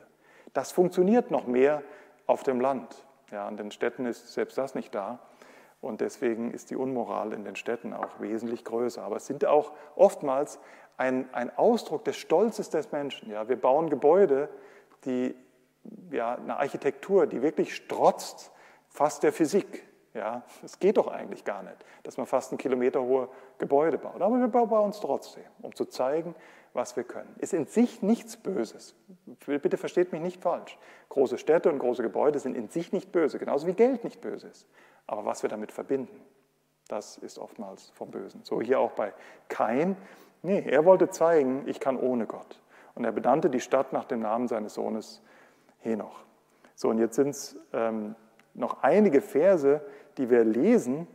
Das 0.52 0.72
funktioniert 0.72 1.30
noch 1.30 1.46
mehr 1.46 1.82
auf 2.26 2.42
dem 2.42 2.60
Land. 2.60 3.04
Ja, 3.30 3.46
an 3.46 3.56
den 3.56 3.70
Städten 3.70 4.06
ist 4.06 4.32
selbst 4.32 4.56
das 4.56 4.74
nicht 4.74 4.94
da. 4.94 5.18
Und 5.80 6.00
deswegen 6.00 6.50
ist 6.50 6.70
die 6.70 6.76
Unmoral 6.76 7.32
in 7.32 7.44
den 7.44 7.56
Städten 7.56 7.94
auch 7.94 8.20
wesentlich 8.20 8.64
größer. 8.64 9.02
Aber 9.02 9.16
es 9.16 9.26
sind 9.26 9.44
auch 9.44 9.72
oftmals 9.96 10.58
ein, 10.98 11.32
ein 11.32 11.56
Ausdruck 11.56 12.04
des 12.04 12.16
Stolzes 12.16 12.68
des 12.70 12.92
Menschen. 12.92 13.30
Ja, 13.30 13.48
wir 13.48 13.56
bauen 13.56 13.88
Gebäude, 13.88 14.50
die, 15.04 15.34
ja, 16.10 16.34
eine 16.34 16.58
Architektur, 16.58 17.26
die 17.26 17.40
wirklich 17.40 17.74
strotzt 17.74 18.52
fast 18.88 19.22
der 19.22 19.32
Physik. 19.32 19.84
Ja, 20.14 20.42
es 20.64 20.78
geht 20.78 20.96
doch 20.96 21.06
eigentlich 21.06 21.44
gar 21.44 21.62
nicht, 21.62 21.76
dass 22.02 22.16
man 22.16 22.26
fast 22.26 22.50
ein 22.50 22.58
Kilometer 22.58 23.00
hohe 23.00 23.28
Gebäude 23.58 23.98
baut. 23.98 24.20
Aber 24.20 24.38
wir 24.38 24.48
bauen 24.48 24.90
es 24.90 25.00
trotzdem, 25.00 25.44
um 25.62 25.74
zu 25.74 25.84
zeigen, 25.84 26.34
was 26.72 26.96
wir 26.96 27.04
können. 27.04 27.34
Ist 27.38 27.54
in 27.54 27.66
sich 27.66 28.02
nichts 28.02 28.36
Böses. 28.36 28.94
Bitte 29.46 29.76
versteht 29.76 30.12
mich 30.12 30.20
nicht 30.20 30.42
falsch. 30.42 30.78
Große 31.08 31.38
Städte 31.38 31.70
und 31.70 31.78
große 31.78 32.02
Gebäude 32.02 32.38
sind 32.38 32.56
in 32.56 32.68
sich 32.68 32.92
nicht 32.92 33.12
böse, 33.12 33.38
genauso 33.38 33.66
wie 33.66 33.74
Geld 33.74 34.02
nicht 34.02 34.20
böse 34.20 34.48
ist. 34.48 34.66
Aber 35.06 35.24
was 35.24 35.42
wir 35.42 35.50
damit 35.50 35.72
verbinden, 35.72 36.20
das 36.88 37.18
ist 37.18 37.38
oftmals 37.38 37.90
vom 37.90 38.10
Bösen. 38.10 38.40
So 38.44 38.60
hier 38.60 38.80
auch 38.80 38.92
bei 38.92 39.12
Kain. 39.48 39.96
Nee, 40.42 40.62
er 40.66 40.84
wollte 40.84 41.10
zeigen, 41.10 41.64
ich 41.66 41.80
kann 41.80 41.96
ohne 41.96 42.26
Gott. 42.26 42.60
Und 42.94 43.04
er 43.04 43.12
benannte 43.12 43.50
die 43.50 43.60
Stadt 43.60 43.92
nach 43.92 44.04
dem 44.04 44.20
Namen 44.20 44.48
seines 44.48 44.74
Sohnes 44.74 45.22
Henoch. 45.78 46.24
So, 46.74 46.88
und 46.90 46.98
jetzt 46.98 47.16
sind 47.16 47.30
es 47.30 47.56
ähm, 47.72 48.14
noch 48.54 48.82
einige 48.82 49.20
Verse, 49.20 49.80
die 50.16 50.30
wir 50.30 50.44
lesen. 50.44 51.06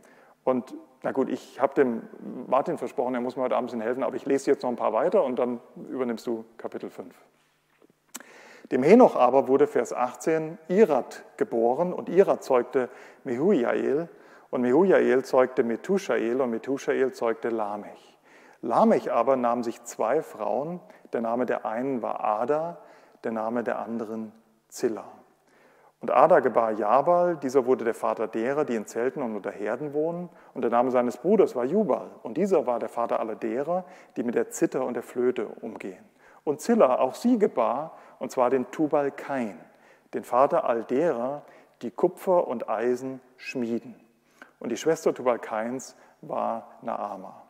Und 0.44 0.74
na 1.02 1.12
gut, 1.12 1.28
ich 1.28 1.60
habe 1.60 1.74
dem 1.74 2.02
Martin 2.46 2.78
versprochen, 2.78 3.14
er 3.14 3.20
muss 3.20 3.36
mir 3.36 3.42
heute 3.42 3.56
Abend 3.56 3.68
ein 3.68 3.78
bisschen 3.78 3.82
helfen, 3.82 4.02
aber 4.02 4.16
ich 4.16 4.26
lese 4.26 4.50
jetzt 4.50 4.62
noch 4.62 4.70
ein 4.70 4.76
paar 4.76 4.92
weiter 4.92 5.22
und 5.22 5.38
dann 5.38 5.60
übernimmst 5.90 6.26
du 6.26 6.44
Kapitel 6.56 6.90
5. 6.90 7.14
Dem 8.72 8.82
Henoch 8.82 9.14
aber 9.14 9.46
wurde 9.46 9.66
Vers 9.66 9.92
18 9.92 10.58
Irat 10.68 11.22
geboren 11.36 11.92
und 11.92 12.08
Irat 12.08 12.42
zeugte 12.42 12.88
Mehujael 13.24 14.08
und 14.50 14.62
Mehujael 14.62 15.24
zeugte 15.24 15.62
Methushael 15.62 16.40
und 16.40 16.50
Methushael 16.50 17.12
zeugte 17.12 17.50
Lamech. 17.50 18.13
Lamech 18.64 19.12
aber 19.12 19.36
nahm 19.36 19.62
sich 19.62 19.82
zwei 19.84 20.22
Frauen, 20.22 20.80
der 21.12 21.20
Name 21.20 21.44
der 21.44 21.66
einen 21.66 22.00
war 22.00 22.24
Ada, 22.24 22.78
der 23.22 23.32
Name 23.32 23.62
der 23.62 23.78
anderen 23.78 24.32
Zilla. 24.68 25.04
Und 26.00 26.10
Ada 26.10 26.40
gebar 26.40 26.72
Jabal, 26.72 27.36
dieser 27.36 27.66
wurde 27.66 27.84
der 27.84 27.94
Vater 27.94 28.26
derer, 28.26 28.64
die 28.64 28.74
in 28.74 28.86
Zelten 28.86 29.22
und 29.22 29.36
unter 29.36 29.50
Herden 29.50 29.92
wohnen. 29.92 30.30
Und 30.54 30.62
der 30.62 30.70
Name 30.70 30.90
seines 30.90 31.18
Bruders 31.18 31.54
war 31.54 31.64
Jubal. 31.64 32.10
Und 32.22 32.38
dieser 32.38 32.66
war 32.66 32.78
der 32.78 32.88
Vater 32.88 33.20
aller 33.20 33.36
derer, 33.36 33.84
die 34.16 34.22
mit 34.22 34.34
der 34.34 34.50
Zither 34.50 34.84
und 34.84 34.94
der 34.94 35.02
Flöte 35.02 35.46
umgehen. 35.60 36.04
Und 36.42 36.60
Zilla, 36.60 36.98
auch 37.00 37.14
sie 37.14 37.38
gebar, 37.38 37.96
und 38.18 38.30
zwar 38.32 38.48
den 38.48 38.70
Tubal 38.70 39.10
Kain, 39.10 39.58
den 40.14 40.24
Vater 40.24 40.64
all 40.64 40.84
derer, 40.84 41.42
die 41.82 41.90
Kupfer 41.90 42.48
und 42.48 42.68
Eisen 42.68 43.20
schmieden. 43.36 43.94
Und 44.58 44.72
die 44.72 44.76
Schwester 44.78 45.12
Tubal 45.12 45.38
Kains 45.38 45.96
war 46.22 46.68
Naama. 46.80 47.43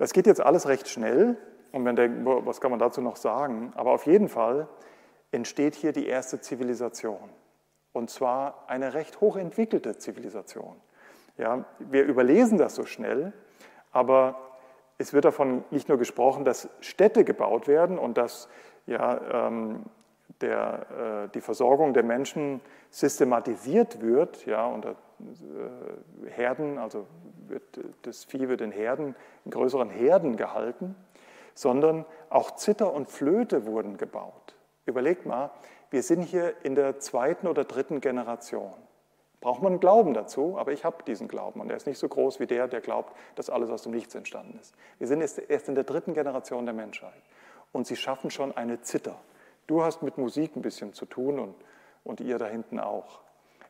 Das 0.00 0.14
geht 0.14 0.26
jetzt 0.26 0.40
alles 0.40 0.66
recht 0.66 0.88
schnell. 0.88 1.36
Und 1.72 1.82
man 1.82 1.94
denkt, 1.94 2.24
was 2.24 2.62
kann 2.62 2.70
man 2.70 2.80
dazu 2.80 3.02
noch 3.02 3.16
sagen? 3.16 3.70
Aber 3.74 3.92
auf 3.92 4.06
jeden 4.06 4.30
Fall 4.30 4.66
entsteht 5.30 5.74
hier 5.74 5.92
die 5.92 6.06
erste 6.06 6.40
Zivilisation. 6.40 7.28
Und 7.92 8.08
zwar 8.08 8.64
eine 8.66 8.94
recht 8.94 9.20
hochentwickelte 9.20 9.98
Zivilisation. 9.98 10.74
Ja, 11.36 11.66
wir 11.78 12.04
überlesen 12.04 12.56
das 12.56 12.76
so 12.76 12.86
schnell, 12.86 13.34
aber 13.92 14.40
es 14.96 15.12
wird 15.12 15.26
davon 15.26 15.64
nicht 15.70 15.90
nur 15.90 15.98
gesprochen, 15.98 16.46
dass 16.46 16.70
Städte 16.80 17.22
gebaut 17.22 17.68
werden 17.68 17.98
und 17.98 18.16
dass 18.16 18.48
ja, 18.86 19.48
ähm, 19.48 19.84
der, 20.40 21.26
äh, 21.26 21.28
die 21.34 21.40
Versorgung 21.40 21.94
der 21.94 22.02
Menschen 22.02 22.60
systematisiert 22.90 24.00
wird, 24.00 24.46
ja, 24.46 24.66
unter 24.66 24.90
äh, 24.90 26.30
Herden, 26.30 26.78
also 26.78 27.06
wird, 27.48 27.80
das 28.02 28.24
Vieh 28.24 28.48
wird 28.48 28.60
in 28.60 28.72
Herden, 28.72 29.14
in 29.44 29.50
größeren 29.50 29.90
Herden 29.90 30.36
gehalten, 30.36 30.94
sondern 31.54 32.04
auch 32.28 32.52
Zither 32.52 32.92
und 32.92 33.08
Flöte 33.08 33.66
wurden 33.66 33.96
gebaut. 33.96 34.54
Überlegt 34.86 35.26
mal, 35.26 35.50
wir 35.90 36.02
sind 36.02 36.22
hier 36.22 36.54
in 36.62 36.74
der 36.74 37.00
zweiten 37.00 37.46
oder 37.48 37.64
dritten 37.64 38.00
Generation. 38.00 38.72
Braucht 39.40 39.62
man 39.62 39.80
Glauben 39.80 40.12
dazu, 40.12 40.58
aber 40.58 40.72
ich 40.72 40.84
habe 40.84 41.02
diesen 41.04 41.26
Glauben 41.26 41.60
und 41.60 41.70
er 41.70 41.76
ist 41.76 41.86
nicht 41.86 41.98
so 41.98 42.08
groß 42.08 42.40
wie 42.40 42.46
der, 42.46 42.68
der 42.68 42.80
glaubt, 42.80 43.16
dass 43.36 43.48
alles 43.48 43.70
aus 43.70 43.82
dem 43.82 43.92
Nichts 43.92 44.14
entstanden 44.14 44.58
ist. 44.60 44.74
Wir 44.98 45.06
sind 45.06 45.20
erst 45.20 45.68
in 45.68 45.74
der 45.74 45.84
dritten 45.84 46.12
Generation 46.12 46.66
der 46.66 46.74
Menschheit 46.74 47.22
und 47.72 47.86
sie 47.86 47.96
schaffen 47.96 48.30
schon 48.30 48.54
eine 48.56 48.82
Zither. 48.82 49.16
Du 49.70 49.84
hast 49.84 50.02
mit 50.02 50.18
Musik 50.18 50.56
ein 50.56 50.62
bisschen 50.62 50.94
zu 50.94 51.06
tun 51.06 51.38
und, 51.38 51.54
und 52.02 52.18
ihr 52.18 52.38
da 52.38 52.46
hinten 52.46 52.80
auch. 52.80 53.20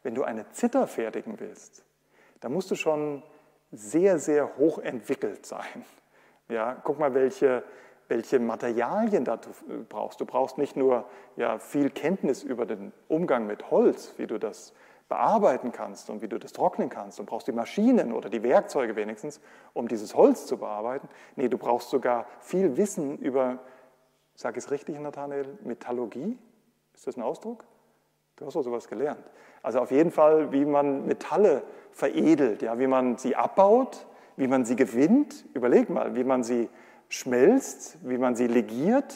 Wenn 0.02 0.14
du 0.14 0.24
eine 0.24 0.48
Zither 0.48 0.86
fertigen 0.86 1.38
willst, 1.40 1.84
dann 2.40 2.54
musst 2.54 2.70
du 2.70 2.74
schon 2.74 3.22
sehr, 3.70 4.18
sehr 4.18 4.56
hoch 4.56 4.78
entwickelt 4.78 5.44
sein. 5.44 5.84
Ja, 6.48 6.74
guck 6.84 6.98
mal, 6.98 7.12
welche, 7.12 7.62
welche 8.08 8.38
Materialien 8.38 9.26
du 9.26 9.36
brauchst. 9.90 10.22
Du 10.22 10.24
brauchst 10.24 10.56
nicht 10.56 10.74
nur 10.74 11.04
ja, 11.36 11.58
viel 11.58 11.90
Kenntnis 11.90 12.42
über 12.42 12.64
den 12.64 12.94
Umgang 13.08 13.46
mit 13.46 13.70
Holz, 13.70 14.14
wie 14.16 14.26
du 14.26 14.38
das 14.38 14.72
bearbeiten 15.10 15.70
kannst 15.70 16.08
und 16.08 16.22
wie 16.22 16.28
du 16.28 16.38
das 16.38 16.54
trocknen 16.54 16.88
kannst. 16.88 17.18
Du 17.18 17.24
brauchst 17.24 17.46
die 17.46 17.52
Maschinen 17.52 18.12
oder 18.12 18.30
die 18.30 18.42
Werkzeuge 18.42 18.96
wenigstens, 18.96 19.38
um 19.74 19.86
dieses 19.86 20.14
Holz 20.14 20.46
zu 20.46 20.56
bearbeiten. 20.56 21.10
Nee, 21.36 21.48
du 21.48 21.58
brauchst 21.58 21.90
sogar 21.90 22.24
viel 22.40 22.78
Wissen 22.78 23.18
über, 23.18 23.58
ich 24.48 24.64
es 24.64 24.70
richtig, 24.70 24.98
Nathanael, 24.98 25.58
Metallurgie? 25.64 26.38
Ist 26.94 27.06
das 27.06 27.16
ein 27.16 27.22
Ausdruck? 27.22 27.64
Du 28.36 28.46
hast 28.46 28.54
doch 28.54 28.62
sowas 28.62 28.88
gelernt. 28.88 29.22
Also 29.62 29.80
auf 29.80 29.90
jeden 29.90 30.10
Fall, 30.10 30.50
wie 30.52 30.64
man 30.64 31.06
Metalle 31.06 31.62
veredelt, 31.92 32.62
ja, 32.62 32.78
wie 32.78 32.86
man 32.86 33.18
sie 33.18 33.36
abbaut, 33.36 34.06
wie 34.36 34.48
man 34.48 34.64
sie 34.64 34.76
gewinnt. 34.76 35.44
Überleg 35.52 35.90
mal, 35.90 36.14
wie 36.16 36.24
man 36.24 36.42
sie 36.42 36.70
schmelzt, 37.08 37.98
wie 38.02 38.16
man 38.16 38.34
sie 38.34 38.46
legiert, 38.46 39.14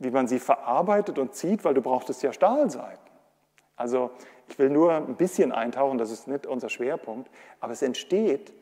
wie 0.00 0.10
man 0.10 0.26
sie 0.26 0.40
verarbeitet 0.40 1.18
und 1.18 1.34
zieht, 1.34 1.64
weil 1.64 1.74
du 1.74 1.80
brauchtest 1.80 2.22
ja 2.22 2.32
Stahlseiten. 2.32 2.98
Also 3.76 4.10
Ich 4.48 4.58
will 4.58 4.70
nur 4.70 4.92
ein 4.92 5.16
bisschen 5.16 5.52
eintauchen, 5.52 5.98
das 5.98 6.10
ist 6.10 6.28
nicht 6.28 6.46
unser 6.46 6.68
Schwerpunkt, 6.68 7.30
aber 7.60 7.72
es 7.72 7.82
entsteht 7.82 8.52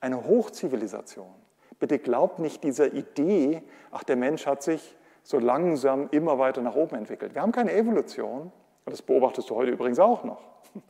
eine 0.00 0.24
Hochzivilisation. 0.24 1.32
Bitte 1.78 1.98
glaubt 1.98 2.38
nicht 2.38 2.62
dieser 2.62 2.92
Idee, 2.92 3.62
ach, 3.90 4.04
der 4.04 4.16
Mensch 4.16 4.46
hat 4.46 4.62
sich 4.62 4.96
so 5.22 5.38
langsam 5.38 6.08
immer 6.10 6.38
weiter 6.38 6.62
nach 6.62 6.74
oben 6.74 6.96
entwickelt. 6.96 7.34
Wir 7.34 7.42
haben 7.42 7.52
keine 7.52 7.72
Evolution, 7.72 8.52
und 8.84 8.92
das 8.92 9.02
beobachtest 9.02 9.50
du 9.50 9.56
heute 9.56 9.70
übrigens 9.70 9.98
auch 9.98 10.24
noch. 10.24 10.42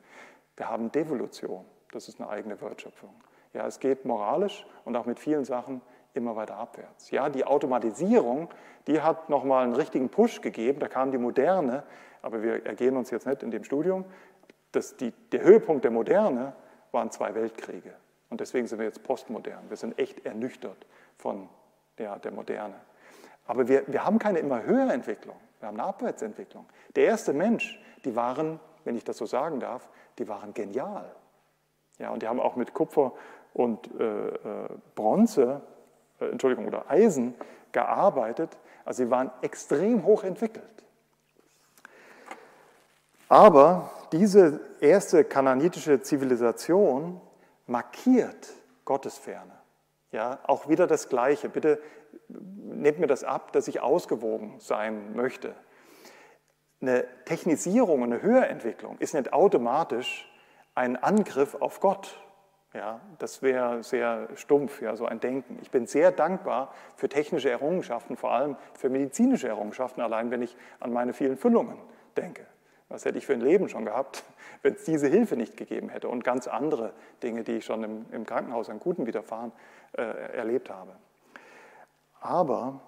Wir 0.57 0.69
haben 0.69 0.93
Devolution, 0.93 1.65
das 1.93 2.09
ist 2.09 2.21
eine 2.21 2.31
eigene 2.31 2.61
Wertschöpfung. 2.61 3.11
Ja, 3.53 3.67
es 3.67 3.81
geht 3.81 4.05
moralisch 4.05 4.67
und 4.85 4.97
auch 4.97 5.07
mit 5.07 5.19
vielen 5.19 5.45
Sachen 5.45 5.81
immer 6.15 6.37
weiter 6.37 6.57
abwärts. 6.57 7.11
Ja, 7.11 7.29
die 7.29 7.45
Automatisierung, 7.45 8.49
die 8.87 9.01
hat 9.01 9.29
nochmal 9.29 9.65
einen 9.65 9.75
richtigen 9.75 10.09
Push 10.09 10.41
gegeben, 10.41 10.81
da 10.81 10.89
kam 10.89 11.11
die 11.11 11.19
Moderne, 11.19 11.83
aber 12.23 12.43
wir 12.43 12.67
ergehen 12.67 12.97
uns 12.97 13.11
jetzt 13.11 13.27
nicht 13.27 13.43
in 13.43 13.51
dem 13.51 13.65
Studium. 13.65 14.05
Das, 14.73 14.97
die, 14.97 15.13
der 15.33 15.43
Höhepunkt 15.43 15.85
der 15.85 15.91
Moderne 15.91 16.53
waren 16.93 17.11
zwei 17.11 17.35
Weltkriege. 17.35 17.95
Und 18.29 18.41
deswegen 18.41 18.67
sind 18.67 18.79
wir 18.79 18.87
jetzt 18.87 19.03
postmodern. 19.03 19.69
Wir 19.69 19.77
sind 19.77 19.99
echt 19.99 20.25
ernüchtert 20.25 20.87
von 21.17 21.49
ja, 21.99 22.19
der 22.19 22.31
Moderne. 22.31 22.75
Aber 23.51 23.67
wir, 23.67 23.83
wir 23.89 24.05
haben 24.05 24.21
keine 24.21 24.39
immer 24.39 24.63
höhere 24.63 24.93
Entwicklung, 24.93 25.35
wir 25.59 25.67
haben 25.67 25.81
eine 25.81 25.89
Abwärtsentwicklung. 25.89 26.67
Der 26.95 27.07
erste 27.07 27.33
Mensch, 27.33 27.83
die 28.05 28.15
waren, 28.15 28.61
wenn 28.85 28.95
ich 28.95 29.03
das 29.03 29.17
so 29.17 29.27
sagen 29.27 29.59
darf, 29.59 29.89
die 30.19 30.29
waren 30.29 30.55
genial. 30.55 31.11
Ja, 31.99 32.11
und 32.11 32.23
die 32.23 32.29
haben 32.29 32.39
auch 32.39 32.55
mit 32.55 32.75
Kupfer 32.75 33.13
und 33.53 33.91
äh, 33.99 34.05
äh, 34.05 34.69
Bronze, 34.95 35.63
äh, 36.21 36.27
Entschuldigung, 36.27 36.69
oder 36.69 36.89
Eisen 36.89 37.35
gearbeitet. 37.73 38.57
Also 38.85 39.03
sie 39.03 39.11
waren 39.11 39.33
extrem 39.43 40.05
hoch 40.05 40.23
entwickelt. 40.23 40.65
Aber 43.29 43.91
diese 44.13 44.61
erste 44.79 45.25
kananitische 45.25 46.01
Zivilisation 46.03 47.21
markiert 47.67 48.53
Gottesferne. 48.85 49.51
Ja, 50.13 50.39
auch 50.47 50.69
wieder 50.69 50.87
das 50.87 51.09
Gleiche. 51.09 51.49
Bitte 51.49 51.81
nehmt 52.29 52.99
mir 52.99 53.07
das 53.07 53.25
ab, 53.25 53.53
dass 53.53 53.69
ich 53.69 53.81
ausgewogen 53.81 54.55
sein 54.59 55.15
möchte. 55.15 55.55
Eine 56.81 57.05
Technisierung 57.25 58.03
eine 58.03 58.23
Höherentwicklung 58.23 58.97
ist 58.99 59.15
nicht 59.15 59.33
automatisch 59.33 60.31
ein 60.75 60.97
Angriff 60.97 61.55
auf 61.57 61.81
Gott. 61.81 62.17
Ja, 62.73 63.01
das 63.19 63.43
wäre 63.43 63.83
sehr 63.83 64.29
stumpf, 64.37 64.81
ja, 64.81 64.95
so 64.95 65.05
ein 65.05 65.19
Denken. 65.19 65.59
Ich 65.61 65.71
bin 65.71 65.87
sehr 65.87 66.13
dankbar 66.13 66.73
für 66.95 67.09
technische 67.09 67.51
Errungenschaften, 67.51 68.17
vor 68.17 68.31
allem 68.31 68.57
für 68.75 68.89
medizinische 68.89 69.49
Errungenschaften, 69.49 70.01
allein 70.01 70.31
wenn 70.31 70.41
ich 70.41 70.57
an 70.79 70.93
meine 70.93 71.13
vielen 71.13 71.37
Füllungen 71.37 71.77
denke. 72.17 72.47
Was 72.89 73.05
hätte 73.05 73.19
ich 73.19 73.27
für 73.27 73.33
ein 73.33 73.41
Leben 73.41 73.69
schon 73.69 73.85
gehabt, 73.85 74.25
wenn 74.63 74.75
es 74.75 74.85
diese 74.85 75.09
Hilfe 75.09 75.37
nicht 75.37 75.57
gegeben 75.57 75.89
hätte 75.89 76.09
und 76.09 76.23
ganz 76.23 76.47
andere 76.47 76.93
Dinge, 77.23 77.43
die 77.43 77.57
ich 77.59 77.65
schon 77.65 77.83
im, 77.83 78.07
im 78.13 78.25
Krankenhaus 78.25 78.71
an 78.71 78.79
guten 78.79 79.05
Widerfahren 79.07 79.53
äh, 79.93 80.03
erlebt 80.03 80.71
habe. 80.71 80.93
Aber 82.21 82.81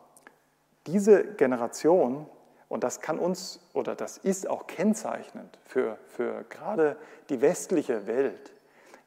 diese 0.86 1.24
Generation, 1.34 2.26
und 2.68 2.84
das 2.84 3.00
kann 3.00 3.18
uns 3.18 3.60
oder 3.72 3.94
das 3.94 4.18
ist 4.18 4.48
auch 4.48 4.66
kennzeichnend 4.66 5.58
für, 5.64 5.98
für 6.06 6.44
gerade 6.48 6.96
die 7.28 7.40
westliche 7.40 8.06
Welt, 8.06 8.52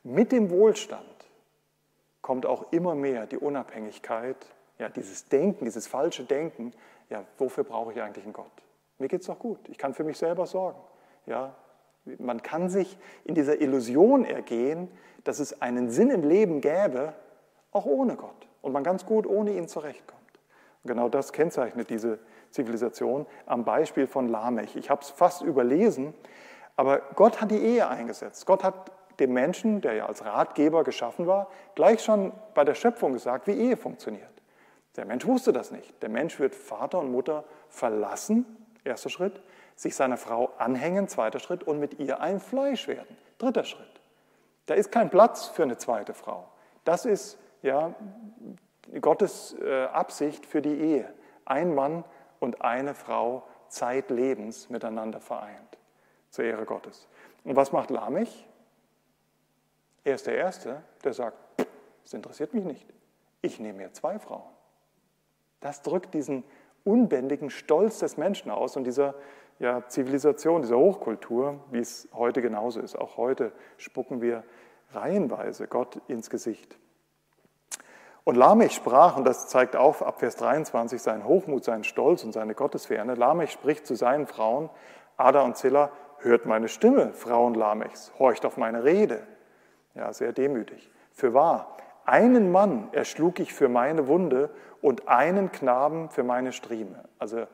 mit 0.03 0.31
dem 0.31 0.49
Wohlstand 0.49 1.03
kommt 2.21 2.45
auch 2.45 2.71
immer 2.71 2.95
mehr 2.95 3.27
die 3.27 3.37
Unabhängigkeit, 3.37 4.37
ja, 4.77 4.89
dieses 4.89 5.29
Denken, 5.29 5.65
dieses 5.65 5.87
falsche 5.87 6.23
Denken, 6.23 6.73
ja, 7.09 7.23
wofür 7.37 7.63
brauche 7.63 7.93
ich 7.93 8.01
eigentlich 8.01 8.25
einen 8.25 8.33
Gott? 8.33 8.51
Mir 8.97 9.07
geht 9.07 9.21
es 9.21 9.27
doch 9.27 9.39
gut. 9.39 9.59
Ich 9.69 9.77
kann 9.77 9.93
für 9.93 10.03
mich 10.03 10.17
selber 10.17 10.45
sorgen. 10.45 10.79
Ja, 11.25 11.55
man 12.19 12.41
kann 12.41 12.69
sich 12.69 12.97
in 13.23 13.35
dieser 13.35 13.59
Illusion 13.61 14.25
ergehen, 14.25 14.89
dass 15.23 15.39
es 15.39 15.61
einen 15.61 15.89
Sinn 15.89 16.09
im 16.11 16.23
Leben 16.23 16.61
gäbe, 16.61 17.13
auch 17.71 17.85
ohne 17.85 18.15
Gott. 18.15 18.47
Und 18.61 18.71
man 18.71 18.83
ganz 18.83 19.05
gut 19.05 19.27
ohne 19.27 19.51
ihn 19.53 19.67
zurechtkommt. 19.67 20.14
Genau 20.85 21.09
das 21.09 21.33
kennzeichnet 21.33 21.89
diese 21.89 22.19
Zivilisation 22.51 23.25
am 23.45 23.65
Beispiel 23.65 24.07
von 24.07 24.29
Lamech. 24.29 24.75
Ich 24.75 24.89
habe 24.89 25.01
es 25.01 25.09
fast 25.09 25.41
überlesen, 25.41 26.13
aber 26.75 26.99
Gott 27.15 27.41
hat 27.41 27.51
die 27.51 27.57
Ehe 27.57 27.87
eingesetzt. 27.87 28.45
Gott 28.45 28.63
hat 28.63 28.91
dem 29.19 29.33
Menschen, 29.33 29.81
der 29.81 29.93
ja 29.93 30.05
als 30.07 30.25
Ratgeber 30.25 30.83
geschaffen 30.83 31.25
war, 31.27 31.47
gleich 31.73 32.03
schon 32.03 32.33
bei 32.53 32.63
der 32.63 32.75
Schöpfung 32.75 33.13
gesagt, 33.13 33.47
wie 33.47 33.53
Ehe 33.53 33.77
funktioniert. 33.77 34.29
Der 34.95 35.05
Mensch 35.05 35.25
wusste 35.25 35.51
das 35.51 35.71
nicht. 35.71 36.01
Der 36.01 36.09
Mensch 36.09 36.39
wird 36.39 36.55
Vater 36.55 36.99
und 36.99 37.11
Mutter 37.11 37.43
verlassen 37.69 38.45
Erster 38.85 39.09
Schritt. 39.09 39.41
Sich 39.75 39.95
seiner 39.95 40.15
Frau 40.15 40.51
anhängen, 40.57 41.09
zweiter 41.09 41.39
Schritt. 41.39 41.63
Und 41.63 41.79
mit 41.79 41.99
ihr 41.99 42.21
ein 42.21 42.39
Fleisch 42.39 42.87
werden. 42.87 43.17
Dritter 43.39 43.65
Schritt. 43.65 44.01
Da 44.67 44.75
ist 44.75 44.91
kein 44.91 45.09
Platz 45.09 45.47
für 45.47 45.63
eine 45.63 45.77
zweite 45.77 46.13
Frau. 46.13 46.47
Das 46.85 47.05
ist 47.05 47.37
ja 47.61 47.93
Gottes 49.01 49.55
äh, 49.61 49.85
Absicht 49.85 50.45
für 50.45 50.61
die 50.61 50.77
Ehe. 50.79 51.13
Ein 51.45 51.75
Mann 51.75 52.03
und 52.39 52.61
eine 52.61 52.93
Frau 52.93 53.43
zeitlebens 53.67 54.69
miteinander 54.69 55.19
vereint. 55.19 55.77
Zur 56.29 56.45
Ehre 56.45 56.65
Gottes. 56.65 57.07
Und 57.43 57.55
was 57.55 57.71
macht 57.71 57.89
Lamech? 57.89 58.47
Er 60.03 60.15
ist 60.15 60.27
der 60.27 60.35
Erste, 60.35 60.83
der 61.03 61.13
sagt, 61.13 61.37
das 62.03 62.13
interessiert 62.13 62.53
mich 62.53 62.63
nicht. 62.63 62.85
Ich 63.41 63.59
nehme 63.59 63.79
mir 63.79 63.93
zwei 63.93 64.19
Frauen. 64.19 64.49
Das 65.59 65.81
drückt 65.81 66.13
diesen 66.13 66.43
unbändigen 66.83 67.49
Stolz 67.49 67.99
des 67.99 68.17
Menschen 68.17 68.51
aus 68.51 68.77
und 68.77 68.83
dieser 68.83 69.15
ja, 69.59 69.87
Zivilisation, 69.87 70.61
dieser 70.61 70.77
Hochkultur, 70.77 71.59
wie 71.71 71.79
es 71.79 72.07
heute 72.13 72.41
genauso 72.41 72.79
ist. 72.81 72.95
Auch 72.95 73.17
heute 73.17 73.51
spucken 73.77 74.21
wir 74.21 74.43
reihenweise 74.91 75.67
Gott 75.67 76.01
ins 76.07 76.29
Gesicht. 76.29 76.77
Und 78.25 78.35
Lamech 78.37 78.73
sprach, 78.73 79.17
und 79.17 79.23
das 79.23 79.47
zeigt 79.47 79.75
auf 79.75 80.01
ab 80.01 80.19
Vers 80.19 80.35
23 80.37 80.99
seinen 80.99 81.25
Hochmut, 81.25 81.63
seinen 81.63 81.83
Stolz 81.83 82.23
und 82.23 82.31
seine 82.31 82.55
Gottesferne. 82.55 83.13
Lamech 83.13 83.51
spricht 83.51 83.85
zu 83.85 83.93
seinen 83.93 84.25
Frauen, 84.25 84.71
Ada 85.15 85.43
und 85.43 85.55
Zilla, 85.57 85.91
hört 86.17 86.47
meine 86.47 86.67
Stimme, 86.67 87.13
Frauen 87.13 87.53
Lamechs, 87.53 88.11
horcht 88.17 88.43
auf 88.45 88.57
meine 88.57 88.83
Rede. 88.83 89.21
Ja, 89.93 90.11
sehr 90.11 90.33
demütig. 90.33 90.91
Für 91.11 91.35
wahr, 91.35 91.77
einen 92.03 92.51
Mann 92.51 92.89
erschlug 92.93 93.39
ich 93.39 93.53
für 93.53 93.69
meine 93.69 94.07
Wunde 94.07 94.49
und 94.81 95.07
einen 95.07 95.51
Knaben 95.51 96.09
für 96.09 96.23
meine 96.23 96.51
Strieme. 96.51 97.05
Also 97.19 97.45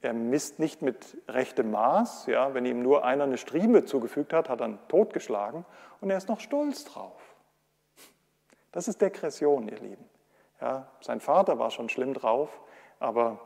er 0.00 0.12
misst 0.14 0.58
nicht 0.58 0.80
mit 0.80 1.18
rechtem 1.28 1.70
Maß. 1.70 2.26
Ja, 2.28 2.54
wenn 2.54 2.64
ihm 2.64 2.82
nur 2.82 3.04
einer 3.04 3.24
eine 3.24 3.36
Strieme 3.36 3.84
zugefügt 3.84 4.32
hat, 4.32 4.48
hat 4.48 4.62
er 4.62 4.68
ihn 4.68 4.78
totgeschlagen 4.88 5.66
und 6.00 6.08
er 6.08 6.16
ist 6.16 6.30
noch 6.30 6.40
stolz 6.40 6.84
drauf. 6.84 7.36
Das 8.72 8.88
ist 8.88 9.02
Degression, 9.02 9.68
ihr 9.68 9.78
Lieben. 9.78 10.13
Ja, 10.60 10.88
sein 11.00 11.20
Vater 11.20 11.58
war 11.58 11.70
schon 11.70 11.88
schlimm 11.88 12.14
drauf, 12.14 12.60
aber 13.00 13.38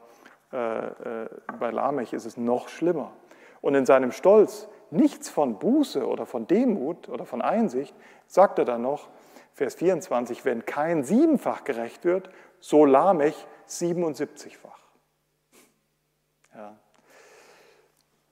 äh, 0.52 0.86
äh, 0.86 1.28
bei 1.59 1.70
Lamech 1.70 2.12
ist 2.12 2.24
es 2.24 2.36
noch 2.36 2.68
schlimmer. 2.68 3.12
Und 3.61 3.74
in 3.74 3.86
seinem 3.86 4.12
Stolz 4.12 4.68
nichts 4.90 5.28
von 5.28 5.59
Buße 5.59 6.06
oder 6.06 6.26
von 6.26 6.46
Demut 6.46 7.09
oder 7.09 7.26
von 7.26 7.42
Einsicht, 7.42 7.94
sagt 8.26 8.59
er 8.59 8.64
dann 8.64 8.82
noch, 8.82 9.09
Vers 9.54 9.74
24, 9.74 10.44
wenn 10.44 10.64
kein 10.64 11.02
siebenfach 11.02 11.64
gerecht 11.64 12.04
wird, 12.04 12.30
so 12.61 12.84
Lamech 12.84 13.46
77-fach. 13.68 14.78
Ja. 16.54 16.76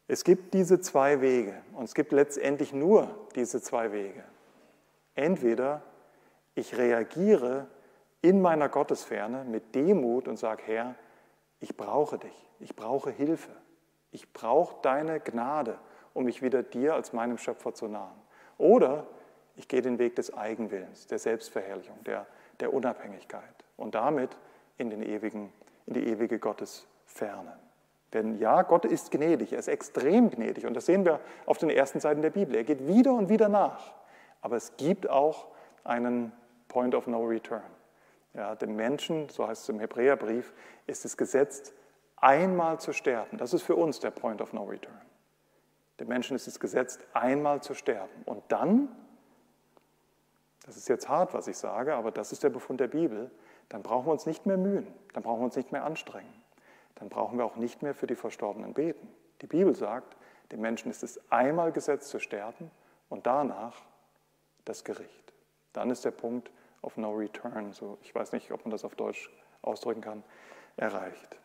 Es 0.08 0.22
gibt 0.22 0.54
diese 0.54 0.80
zwei 0.80 1.20
Wege 1.20 1.54
und 1.72 1.84
es 1.84 1.94
gibt 1.94 2.12
letztendlich 2.12 2.72
nur 2.72 3.10
diese 3.34 3.60
zwei 3.60 3.90
Wege. 3.90 4.22
Entweder 5.16 5.82
ich 6.54 6.78
reagiere 6.78 7.66
in 8.22 8.40
meiner 8.40 8.68
Gottesferne 8.68 9.44
mit 9.44 9.74
Demut 9.74 10.28
und 10.28 10.36
sage, 10.38 10.62
Herr, 10.66 10.94
ich 11.60 11.76
brauche 11.76 12.18
dich, 12.18 12.50
ich 12.58 12.74
brauche 12.74 13.10
Hilfe, 13.10 13.52
ich 14.10 14.32
brauche 14.32 14.76
deine 14.82 15.20
Gnade, 15.20 15.78
um 16.14 16.24
mich 16.24 16.42
wieder 16.42 16.62
dir 16.62 16.94
als 16.94 17.12
meinem 17.12 17.38
Schöpfer 17.38 17.74
zu 17.74 17.88
nahen. 17.88 18.20
Oder 18.58 19.06
ich 19.54 19.68
gehe 19.68 19.82
den 19.82 19.98
Weg 19.98 20.16
des 20.16 20.34
Eigenwillens, 20.34 21.06
der 21.06 21.18
Selbstverherrlichung, 21.18 22.02
der, 22.04 22.26
der 22.60 22.72
Unabhängigkeit 22.72 23.42
und 23.76 23.94
damit 23.94 24.36
in, 24.78 24.90
den 24.90 25.02
ewigen, 25.02 25.52
in 25.86 25.94
die 25.94 26.08
ewige 26.08 26.38
Gottesferne. 26.38 27.58
Denn 28.12 28.36
ja, 28.38 28.62
Gott 28.62 28.84
ist 28.84 29.10
gnädig, 29.10 29.52
er 29.52 29.58
ist 29.58 29.68
extrem 29.68 30.30
gnädig 30.30 30.66
und 30.66 30.74
das 30.74 30.86
sehen 30.86 31.04
wir 31.04 31.20
auf 31.44 31.58
den 31.58 31.70
ersten 31.70 32.00
Seiten 32.00 32.22
der 32.22 32.30
Bibel. 32.30 32.54
Er 32.54 32.64
geht 32.64 32.86
wieder 32.86 33.12
und 33.12 33.28
wieder 33.28 33.48
nach, 33.48 33.94
aber 34.40 34.56
es 34.56 34.76
gibt 34.76 35.08
auch 35.08 35.48
einen 35.84 36.32
Point 36.68 36.94
of 36.94 37.06
No 37.06 37.24
Return. 37.24 37.62
Ja, 38.36 38.54
dem 38.54 38.76
Menschen, 38.76 39.28
so 39.28 39.48
heißt 39.48 39.62
es 39.62 39.68
im 39.68 39.80
Hebräerbrief, 39.80 40.52
ist 40.86 41.04
es 41.04 41.16
gesetzt, 41.16 41.74
einmal 42.16 42.78
zu 42.78 42.92
sterben. 42.92 43.38
Das 43.38 43.52
ist 43.52 43.62
für 43.62 43.74
uns 43.74 43.98
der 43.98 44.10
Point 44.10 44.40
of 44.40 44.52
No 44.52 44.64
Return. 44.64 45.00
Dem 45.98 46.08
Menschen 46.08 46.36
ist 46.36 46.46
es 46.46 46.60
gesetzt, 46.60 47.04
einmal 47.14 47.62
zu 47.62 47.74
sterben. 47.74 48.22
Und 48.26 48.44
dann 48.48 48.88
das 50.66 50.76
ist 50.76 50.88
jetzt 50.88 51.08
hart, 51.08 51.32
was 51.32 51.46
ich 51.46 51.56
sage, 51.56 51.94
aber 51.94 52.10
das 52.10 52.32
ist 52.32 52.42
der 52.42 52.50
Befund 52.50 52.80
der 52.80 52.88
Bibel, 52.88 53.30
dann 53.68 53.82
brauchen 53.82 54.06
wir 54.06 54.12
uns 54.12 54.26
nicht 54.26 54.46
mehr 54.46 54.56
mühen, 54.56 54.86
dann 55.12 55.22
brauchen 55.22 55.40
wir 55.40 55.44
uns 55.44 55.56
nicht 55.56 55.70
mehr 55.70 55.84
anstrengen, 55.84 56.42
dann 56.96 57.08
brauchen 57.08 57.38
wir 57.38 57.44
auch 57.44 57.54
nicht 57.54 57.82
mehr 57.82 57.94
für 57.94 58.08
die 58.08 58.16
Verstorbenen 58.16 58.74
beten. 58.74 59.08
Die 59.42 59.46
Bibel 59.46 59.74
sagt, 59.74 60.16
Dem 60.52 60.60
Menschen 60.60 60.90
ist 60.90 61.02
es 61.02 61.20
einmal 61.30 61.72
gesetzt 61.72 62.08
zu 62.08 62.18
sterben 62.18 62.70
und 63.08 63.26
danach 63.26 63.82
das 64.64 64.84
Gericht. 64.84 65.32
Dann 65.72 65.90
ist 65.90 66.04
der 66.04 66.12
Punkt 66.12 66.50
of 66.86 66.96
no 66.96 67.12
return, 67.12 67.72
so 67.72 67.98
ich 68.02 68.14
weiß 68.14 68.32
nicht, 68.32 68.50
ob 68.52 68.64
man 68.64 68.70
das 68.70 68.84
auf 68.84 68.94
Deutsch 68.94 69.30
ausdrücken 69.60 70.00
kann, 70.00 70.22
erreicht. 70.76 71.36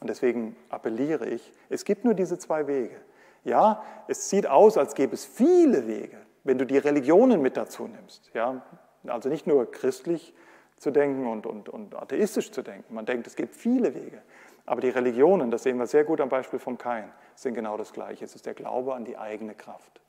Und 0.00 0.10
deswegen 0.10 0.54
appelliere 0.68 1.26
ich, 1.26 1.52
es 1.70 1.84
gibt 1.84 2.04
nur 2.04 2.14
diese 2.14 2.38
zwei 2.38 2.66
Wege. 2.66 3.00
Ja, 3.42 3.82
es 4.06 4.28
sieht 4.28 4.46
aus, 4.46 4.76
als 4.76 4.94
gäbe 4.94 5.14
es 5.14 5.24
viele 5.24 5.86
Wege, 5.86 6.18
wenn 6.44 6.58
du 6.58 6.66
die 6.66 6.78
Religionen 6.78 7.40
mit 7.40 7.56
dazu 7.56 7.86
nimmst. 7.86 8.30
Ja, 8.34 8.62
also 9.06 9.28
nicht 9.28 9.46
nur 9.46 9.70
christlich 9.70 10.34
zu 10.76 10.90
denken 10.90 11.26
und, 11.26 11.46
und, 11.46 11.68
und 11.68 11.94
atheistisch 11.94 12.52
zu 12.52 12.62
denken. 12.62 12.94
Man 12.94 13.06
denkt, 13.06 13.26
es 13.26 13.36
gibt 13.36 13.54
viele 13.54 13.94
Wege. 13.94 14.22
Aber 14.66 14.80
die 14.80 14.88
Religionen, 14.88 15.50
das 15.50 15.62
sehen 15.62 15.78
wir 15.78 15.86
sehr 15.86 16.04
gut 16.04 16.20
am 16.20 16.30
Beispiel 16.30 16.58
vom 16.58 16.78
Kain, 16.78 17.10
sind 17.34 17.54
genau 17.54 17.76
das 17.76 17.92
Gleiche. 17.92 18.24
Es 18.24 18.34
ist 18.34 18.46
der 18.46 18.54
Glaube 18.54 18.94
an 18.94 19.04
die 19.04 19.16
eigene 19.16 19.54
Kraft. 19.54 20.00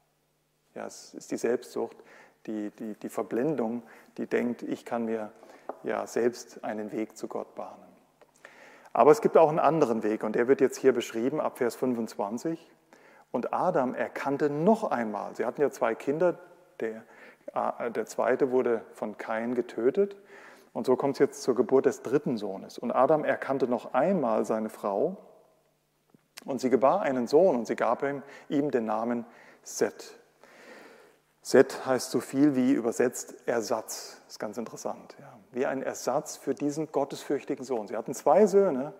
Ja, 0.73 0.85
es 0.85 1.13
ist 1.13 1.31
die 1.31 1.37
Selbstsucht, 1.37 1.97
die, 2.47 2.71
die, 2.71 2.93
die 2.93 3.09
Verblendung, 3.09 3.83
die 4.17 4.27
denkt, 4.27 4.63
ich 4.63 4.85
kann 4.85 5.05
mir 5.05 5.31
ja 5.83 6.05
selbst 6.07 6.63
einen 6.63 6.91
Weg 6.91 7.17
zu 7.17 7.27
Gott 7.27 7.55
bahnen. 7.55 7.83
Aber 8.93 9.11
es 9.11 9.21
gibt 9.21 9.35
auch 9.37 9.49
einen 9.49 9.59
anderen 9.59 10.03
Weg 10.03 10.23
und 10.23 10.35
der 10.35 10.47
wird 10.47 10.61
jetzt 10.61 10.77
hier 10.77 10.93
beschrieben 10.93 11.41
ab 11.41 11.57
Vers 11.57 11.75
25. 11.75 12.71
Und 13.31 13.53
Adam 13.53 13.93
erkannte 13.93 14.49
noch 14.49 14.89
einmal, 14.89 15.35
sie 15.35 15.45
hatten 15.45 15.61
ja 15.61 15.69
zwei 15.69 15.95
Kinder, 15.95 16.39
der, 16.79 17.03
äh, 17.53 17.91
der 17.91 18.05
zweite 18.05 18.51
wurde 18.51 18.85
von 18.93 19.17
Kain 19.17 19.55
getötet 19.55 20.15
und 20.75 20.85
so 20.85 20.95
kommt 20.95 21.15
es 21.15 21.19
jetzt 21.19 21.43
zur 21.43 21.55
Geburt 21.55 21.85
des 21.85 22.01
dritten 22.01 22.37
Sohnes. 22.37 22.77
Und 22.77 22.91
Adam 22.91 23.23
erkannte 23.23 23.67
noch 23.67 23.93
einmal 23.93 24.45
seine 24.45 24.69
Frau 24.69 25.17
und 26.43 26.59
sie 26.59 26.69
gebar 26.69 27.01
einen 27.01 27.27
Sohn 27.27 27.55
und 27.55 27.65
sie 27.65 27.77
gab 27.77 28.03
ihm, 28.03 28.23
ihm 28.49 28.71
den 28.71 28.85
Namen 28.85 29.25
Seth. 29.63 30.19
Seth 31.47 31.85
heißt 31.85 32.09
so 32.09 32.21
viel 32.21 32.55
wie 32.55 32.71
übersetzt 32.71 33.35
Ersatz. 33.45 34.19
Das 34.25 34.33
ist 34.33 34.39
ganz 34.39 34.57
interessant. 34.57 35.15
Ja. 35.19 35.37
Wie 35.51 35.67
ein 35.67 35.83
Ersatz 35.83 36.37
für 36.37 36.55
diesen 36.55 36.91
gottesfürchtigen 36.91 37.63
Sohn. 37.63 37.87
Sie 37.87 37.95
hatten 37.95 38.15
zwei 38.15 38.47
Söhne. 38.47 38.93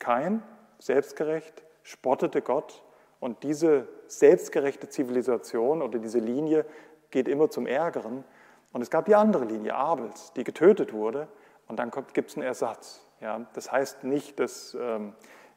Kein, 0.00 0.42
selbstgerecht, 0.80 1.62
spottete 1.84 2.42
Gott. 2.42 2.82
Und 3.20 3.44
diese 3.44 3.86
selbstgerechte 4.08 4.88
Zivilisation 4.88 5.80
oder 5.80 6.00
diese 6.00 6.18
Linie 6.18 6.66
geht 7.12 7.28
immer 7.28 7.48
zum 7.48 7.64
Ärgeren. 7.64 8.24
Und 8.72 8.82
es 8.82 8.90
gab 8.90 9.04
die 9.04 9.14
andere 9.14 9.44
Linie, 9.44 9.76
Abels, 9.76 10.32
die 10.32 10.42
getötet 10.42 10.92
wurde. 10.92 11.28
Und 11.68 11.78
dann 11.78 11.92
gibt 12.12 12.30
es 12.30 12.36
einen 12.36 12.44
Ersatz. 12.44 13.00
Ja, 13.20 13.46
das 13.52 13.70
heißt 13.70 14.02
nicht, 14.02 14.40
dass 14.40 14.76
ähm, 14.80 15.14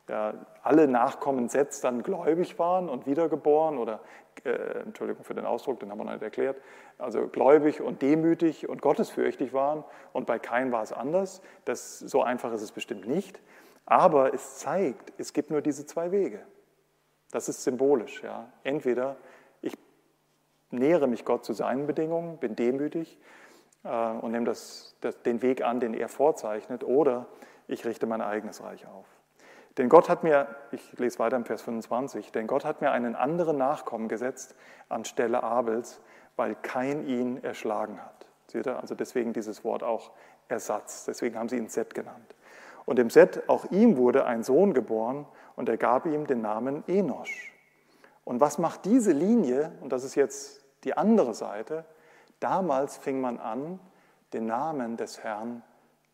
ja, 0.08 0.36
alle 0.62 0.88
Nachkommen 0.88 1.50
Sets 1.50 1.82
dann 1.82 2.04
gläubig 2.04 2.60
waren 2.60 2.90
und 2.90 3.08
wiedergeboren 3.08 3.80
oder, 3.80 4.02
äh, 4.44 4.82
Entschuldigung 4.84 5.24
für 5.24 5.34
den 5.34 5.46
Ausdruck, 5.46 5.80
den 5.80 5.92
haben 5.92 6.00
wir 6.00 6.06
noch 6.06 6.14
nicht 6.14 6.24
erklärt, 6.24 6.58
also 6.98 7.28
gläubig 7.28 7.82
und 7.82 8.02
demütig 8.02 8.68
und 8.68 8.82
gottesfürchtig 8.82 9.54
waren. 9.54 9.84
Und 10.14 10.26
bei 10.28 10.40
Kain 10.40 10.72
war 10.72 10.84
es 10.84 10.94
anders. 10.94 11.42
Das, 11.66 12.00
so 12.00 12.24
einfach 12.24 12.54
ist 12.54 12.62
es 12.62 12.72
bestimmt 12.72 13.08
nicht. 13.08 13.42
Aber 13.86 14.34
es 14.34 14.58
zeigt, 14.58 15.14
es 15.18 15.34
gibt 15.34 15.50
nur 15.52 15.62
diese 15.62 15.86
zwei 15.86 16.12
Wege. 16.12 16.42
Das 17.32 17.50
ist 17.50 17.64
symbolisch. 17.64 18.22
Ja. 18.24 18.52
Entweder 18.64 19.18
nähere 20.72 21.08
mich 21.08 21.26
Gott 21.26 21.46
zu 21.46 21.54
seinen 21.54 21.88
Bedingungen, 21.88 22.38
bin 22.38 22.56
demütig 22.56 23.18
äh, 23.84 23.90
und 23.90 24.32
nehme 24.32 24.46
das, 24.46 24.96
das, 25.02 25.22
den 25.24 25.42
Weg 25.42 25.64
an, 25.64 25.80
den 25.80 25.94
er 25.94 26.10
vorzeichnet, 26.10 26.84
oder 26.84 27.28
ich 27.68 27.86
richte 27.86 28.06
mein 28.06 28.22
eigenes 28.22 28.64
Reich 28.64 28.88
auf. 28.88 29.06
Denn 29.78 29.88
Gott 29.88 30.10
hat 30.10 30.24
mir, 30.24 30.48
ich 30.72 30.98
lese 31.00 31.20
weiter 31.20 31.38
im 31.38 31.46
Vers 31.46 31.62
25, 31.62 32.32
denn 32.32 32.48
Gott 32.48 32.66
hat 32.66 32.82
mir 32.82 32.92
einen 32.92 33.16
anderen 33.16 33.58
Nachkommen 33.58 34.10
gesetzt 34.10 34.56
anstelle 34.90 35.44
Abels, 35.44 36.02
weil 36.36 36.56
kein 36.56 37.06
ihn 37.08 37.44
erschlagen 37.44 38.02
hat. 38.02 38.26
Seht 38.48 38.68
ihr? 38.68 38.80
Also 38.80 38.96
deswegen 38.96 39.34
dieses 39.34 39.64
Wort 39.64 39.84
auch 39.84 40.12
Ersatz, 40.50 41.06
deswegen 41.06 41.38
haben 41.38 41.48
sie 41.48 41.58
ihn 41.58 41.70
Set 41.70 41.94
genannt. 41.94 42.36
Und 42.86 43.00
im 43.00 43.10
Set, 43.10 43.48
auch 43.48 43.72
ihm 43.72 43.96
wurde 43.96 44.26
ein 44.26 44.44
Sohn 44.44 44.74
geboren 44.74 45.26
und 45.56 45.70
er 45.70 45.78
gab 45.78 46.06
ihm 46.06 46.28
den 46.28 46.42
Namen 46.42 46.84
Enosch. 46.88 47.54
Und 48.26 48.42
was 48.42 48.58
macht 48.58 48.86
diese 48.86 49.14
Linie, 49.14 49.72
und 49.82 49.94
das 49.94 50.04
ist 50.04 50.16
jetzt 50.16 50.66
die 50.84 50.98
andere 50.98 51.34
Seite, 51.34 51.86
damals 52.40 52.98
fing 52.98 53.22
man 53.22 53.40
an, 53.40 53.80
den 54.34 54.46
Namen 54.46 54.98
des 54.98 55.24
Herrn 55.24 55.64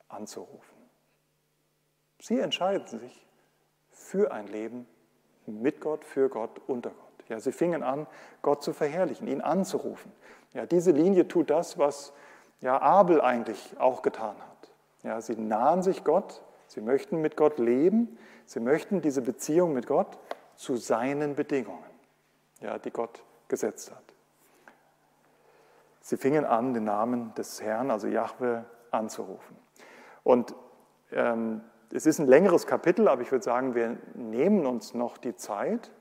anzurufen. 0.09 0.77
Sie 2.19 2.39
entscheiden 2.39 2.87
sich 2.87 3.26
für 3.97 4.31
ein 4.31 4.47
Leben 4.47 4.87
mit 5.45 5.81
Gott, 5.81 6.05
für 6.05 6.29
Gott, 6.29 6.61
unter 6.67 6.91
Gott. 6.91 7.29
Ja, 7.29 7.39
sie 7.39 7.51
fingen 7.51 7.83
an, 7.83 8.07
Gott 8.41 8.63
zu 8.63 8.73
verherrlichen, 8.73 9.27
ihn 9.27 9.41
anzurufen. 9.41 10.11
Ja, 10.53 10.65
diese 10.65 10.91
Linie 10.91 11.27
tut 11.27 11.49
das, 11.49 11.77
was 11.77 12.13
ja, 12.61 12.81
Abel 12.81 13.21
eigentlich 13.21 13.75
auch 13.79 14.01
getan 14.01 14.35
hat. 14.37 14.71
Ja, 15.03 15.19
sie 15.21 15.35
nahen 15.35 15.83
sich 15.83 16.03
Gott, 16.03 16.41
sie 16.67 16.81
möchten 16.81 17.21
mit 17.21 17.35
Gott 17.35 17.59
leben, 17.59 18.17
sie 18.45 18.59
möchten 18.59 19.01
diese 19.01 19.21
Beziehung 19.21 19.73
mit 19.73 19.87
Gott 19.87 20.17
zu 20.55 20.77
seinen 20.77 21.35
Bedingungen, 21.35 21.83
ja, 22.61 22.77
die 22.77 22.91
Gott 22.91 23.23
gesetzt 23.47 23.91
hat. 23.91 24.03
Sie 26.01 26.17
fingen 26.17 26.45
an, 26.45 26.73
den 26.73 26.85
Namen 26.85 27.33
des 27.35 27.61
Herrn, 27.61 27.91
also 27.91 28.07
Jahwe, 28.07 28.63
anzurufen. 28.91 29.57
Und 30.23 30.55
ähm, 31.11 31.61
es 31.91 32.05
ist 32.05 32.19
ein 32.19 32.27
längeres 32.27 32.67
Kapitel, 32.67 33.07
aber 33.07 33.21
ich 33.21 33.31
würde 33.31 33.43
sagen, 33.43 33.75
wir 33.75 33.97
nehmen 34.13 34.65
uns 34.65 34.93
noch 34.93 35.17
die 35.17 35.35
Zeit 35.35 35.91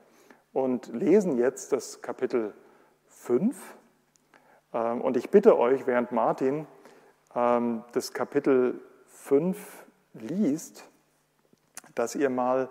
und 0.53 0.89
lesen 0.89 1.39
jetzt 1.39 1.73
das 1.73 2.03
Kapitel 2.03 2.55
5. 3.09 3.77
Ähm, 4.73 5.01
und 5.01 5.17
ich 5.17 5.31
bitte 5.31 5.59
euch, 5.59 5.87
während 5.87 6.13
Martin 6.13 6.67
ähm, 7.35 7.85
das 7.93 8.13
Kapitel 8.13 8.81
5 9.07 9.87
liest, 10.15 10.89
dass 11.95 12.15
ihr 12.15 12.31
mal 12.31 12.69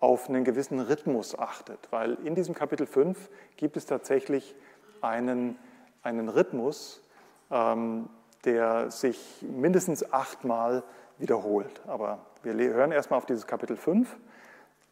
auf 0.00 0.28
einen 0.28 0.44
gewissen 0.44 0.80
Rhythmus 0.80 1.36
achtet, 1.38 1.88
weil 1.90 2.14
in 2.24 2.34
diesem 2.34 2.54
Kapitel 2.54 2.86
5 2.86 3.28
gibt 3.56 3.76
es 3.76 3.86
tatsächlich 3.86 4.54
einen 5.00 5.58
einen 6.02 6.28
Rhythmus, 6.28 7.02
ähm, 7.50 8.08
der 8.44 8.90
sich 8.90 9.18
mindestens 9.42 10.12
achtmal 10.12 10.84
wiederholt. 11.18 11.80
Aber 11.86 12.26
wir 12.42 12.54
hören 12.54 12.92
erstmal 12.92 13.18
auf 13.18 13.26
dieses 13.26 13.46
Kapitel 13.46 13.76
5 13.76 14.16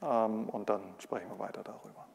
ähm, 0.02 0.48
und 0.48 0.68
dann 0.68 0.82
sprechen 0.98 1.28
wir 1.30 1.38
weiter 1.38 1.62
darüber. 1.62 2.06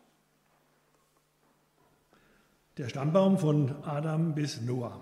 Der 2.78 2.90
Stammbaum 2.90 3.38
von 3.38 3.76
Adam 3.84 4.34
bis 4.34 4.62
Noah. 4.62 5.00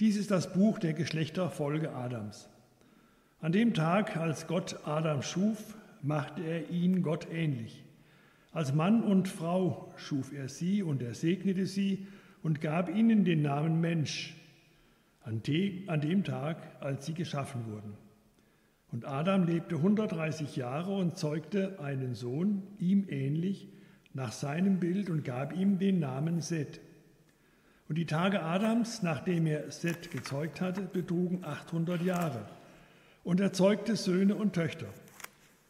Dies 0.00 0.16
ist 0.16 0.30
das 0.30 0.52
Buch 0.52 0.78
der 0.78 0.94
Geschlechterfolge 0.94 1.92
Adams. 1.92 2.48
An 3.40 3.52
dem 3.52 3.74
Tag, 3.74 4.16
als 4.16 4.46
Gott 4.46 4.80
Adam 4.84 5.22
schuf, 5.22 5.76
machte 6.02 6.42
er 6.42 6.70
ihn 6.70 7.02
Gott 7.02 7.28
ähnlich. 7.30 7.84
Als 8.52 8.74
Mann 8.74 9.02
und 9.02 9.28
Frau 9.28 9.92
schuf 9.96 10.32
er 10.32 10.48
sie 10.48 10.82
und 10.82 11.02
er 11.02 11.14
segnete 11.14 11.66
sie 11.66 12.06
und 12.42 12.60
gab 12.60 12.88
ihnen 12.88 13.24
den 13.24 13.42
Namen 13.42 13.80
Mensch 13.80 14.36
an, 15.24 15.42
dem 15.42 16.24
Tag, 16.24 16.58
als 16.80 17.06
sie 17.06 17.14
geschaffen 17.14 17.66
wurden. 17.66 17.94
Und 18.90 19.06
Adam 19.06 19.44
lebte 19.44 19.76
130 19.76 20.56
Jahre 20.56 20.94
und 20.94 21.16
zeugte 21.16 21.80
einen 21.80 22.14
Sohn, 22.14 22.62
ihm 22.78 23.06
ähnlich, 23.08 23.68
nach 24.14 24.32
seinem 24.32 24.78
Bild 24.78 25.08
und 25.08 25.24
gab 25.24 25.56
ihm 25.56 25.78
den 25.78 25.98
Namen 25.98 26.40
Seth. 26.40 26.80
Und 27.88 27.96
die 27.96 28.06
Tage 28.06 28.42
Adams, 28.42 29.02
nachdem 29.02 29.46
er 29.46 29.70
Seth 29.70 30.10
gezeugt 30.10 30.60
hatte, 30.60 30.82
betrugen 30.82 31.44
800 31.44 32.02
Jahre. 32.02 32.44
Und 33.24 33.40
er 33.40 33.52
zeugte 33.52 33.96
Söhne 33.96 34.34
und 34.34 34.52
Töchter. 34.54 34.88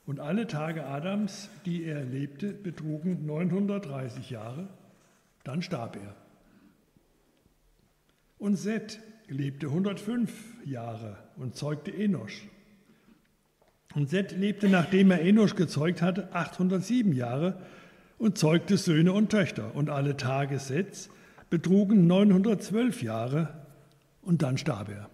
Und 0.07 0.19
alle 0.19 0.49
Tage 0.49 0.85
Adams, 0.85 1.49
die 1.65 1.85
er 1.85 2.03
lebte, 2.03 2.53
betrugen 2.53 3.25
930 3.27 4.31
Jahre, 4.31 4.69
dann 5.45 5.63
starb 5.63 5.97
er. 5.97 6.17
Und 8.39 8.57
Seth 8.57 9.01
lebte 9.33 9.66
105 9.66 10.30
Jahre 10.64 11.16
und 11.37 11.57
zeugte 11.57 11.93
Enosch. 11.93 12.43
Und 13.95 14.09
Seth 14.09 14.33
lebte, 14.33 14.68
nachdem 14.68 15.11
er 15.11 15.22
Enosch 15.22 15.55
gezeugt 15.55 16.03
hatte, 16.03 16.35
807 16.35 17.12
Jahre 17.12 17.59
und 18.18 18.39
zeugte 18.39 18.76
Söhne 18.76 19.12
und 19.12 19.30
Töchter. 19.30 19.74
Und 19.74 19.91
alle 19.91 20.16
Tage 20.16 20.59
Seths 20.59 21.11
betrugen 21.51 22.07
912 22.07 23.03
Jahre 23.03 23.49
und 24.22 24.43
dann 24.43 24.57
starb 24.57 24.89
er. 24.89 25.11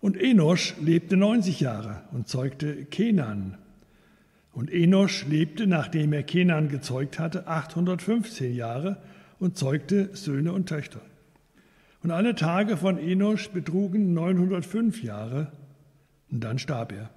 Und 0.00 0.16
Enosch 0.16 0.74
lebte 0.80 1.16
90 1.16 1.60
Jahre 1.60 2.02
und 2.12 2.28
zeugte 2.28 2.84
Kenan. 2.84 3.58
Und 4.52 4.70
Enosch 4.72 5.26
lebte, 5.26 5.66
nachdem 5.66 6.12
er 6.12 6.22
Kenan 6.22 6.68
gezeugt 6.68 7.18
hatte, 7.18 7.46
815 7.46 8.54
Jahre 8.54 8.96
und 9.38 9.56
zeugte 9.56 10.10
Söhne 10.14 10.52
und 10.52 10.68
Töchter. 10.68 11.00
Und 12.02 12.10
alle 12.10 12.34
Tage 12.34 12.76
von 12.76 12.98
Enosch 12.98 13.50
betrugen 13.50 14.14
905 14.14 15.02
Jahre 15.02 15.52
und 16.30 16.42
dann 16.42 16.58
starb 16.58 16.92
er. 16.92 17.10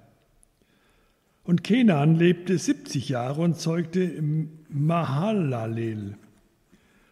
Und 1.42 1.62
Kenan 1.62 2.16
lebte 2.16 2.58
70 2.58 3.08
Jahre 3.08 3.42
und 3.42 3.58
zeugte 3.58 4.22
Mahalalel. 4.68 6.16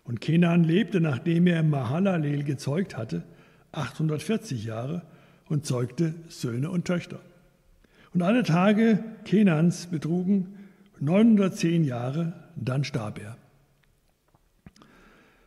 Und 0.04 0.20
Kenan 0.20 0.64
lebte, 0.64 1.00
nachdem 1.00 1.46
er 1.46 1.62
Mahalalel 1.62 2.44
gezeugt 2.44 2.96
hatte, 2.96 3.24
840 3.72 4.64
Jahre 4.64 5.02
und 5.48 5.66
zeugte 5.66 6.14
Söhne 6.28 6.70
und 6.70 6.86
Töchter. 6.86 7.20
Und 8.14 8.22
alle 8.22 8.42
Tage 8.42 9.02
Kenans 9.24 9.86
betrugen 9.86 10.58
910 11.00 11.84
Jahre, 11.84 12.32
dann 12.56 12.84
starb 12.84 13.18
er. 13.18 13.36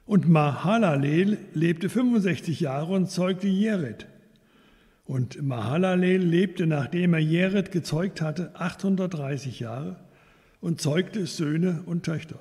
Und 0.06 0.30
Mahalalel 0.30 1.40
lebte 1.54 1.90
65 1.90 2.60
Jahre 2.60 2.94
und 2.94 3.10
zeugte 3.10 3.48
Jered. 3.48 4.08
Und 5.06 5.42
Mahalalel 5.42 6.22
lebte, 6.22 6.68
nachdem 6.68 7.14
er 7.14 7.20
Jered 7.20 7.72
gezeugt 7.72 8.22
hatte, 8.22 8.52
830 8.56 9.60
Jahre 9.60 9.98
und 10.62 10.82
zeugte 10.82 11.26
Söhne 11.26 11.84
und 11.86 12.04
Töchter. 12.04 12.40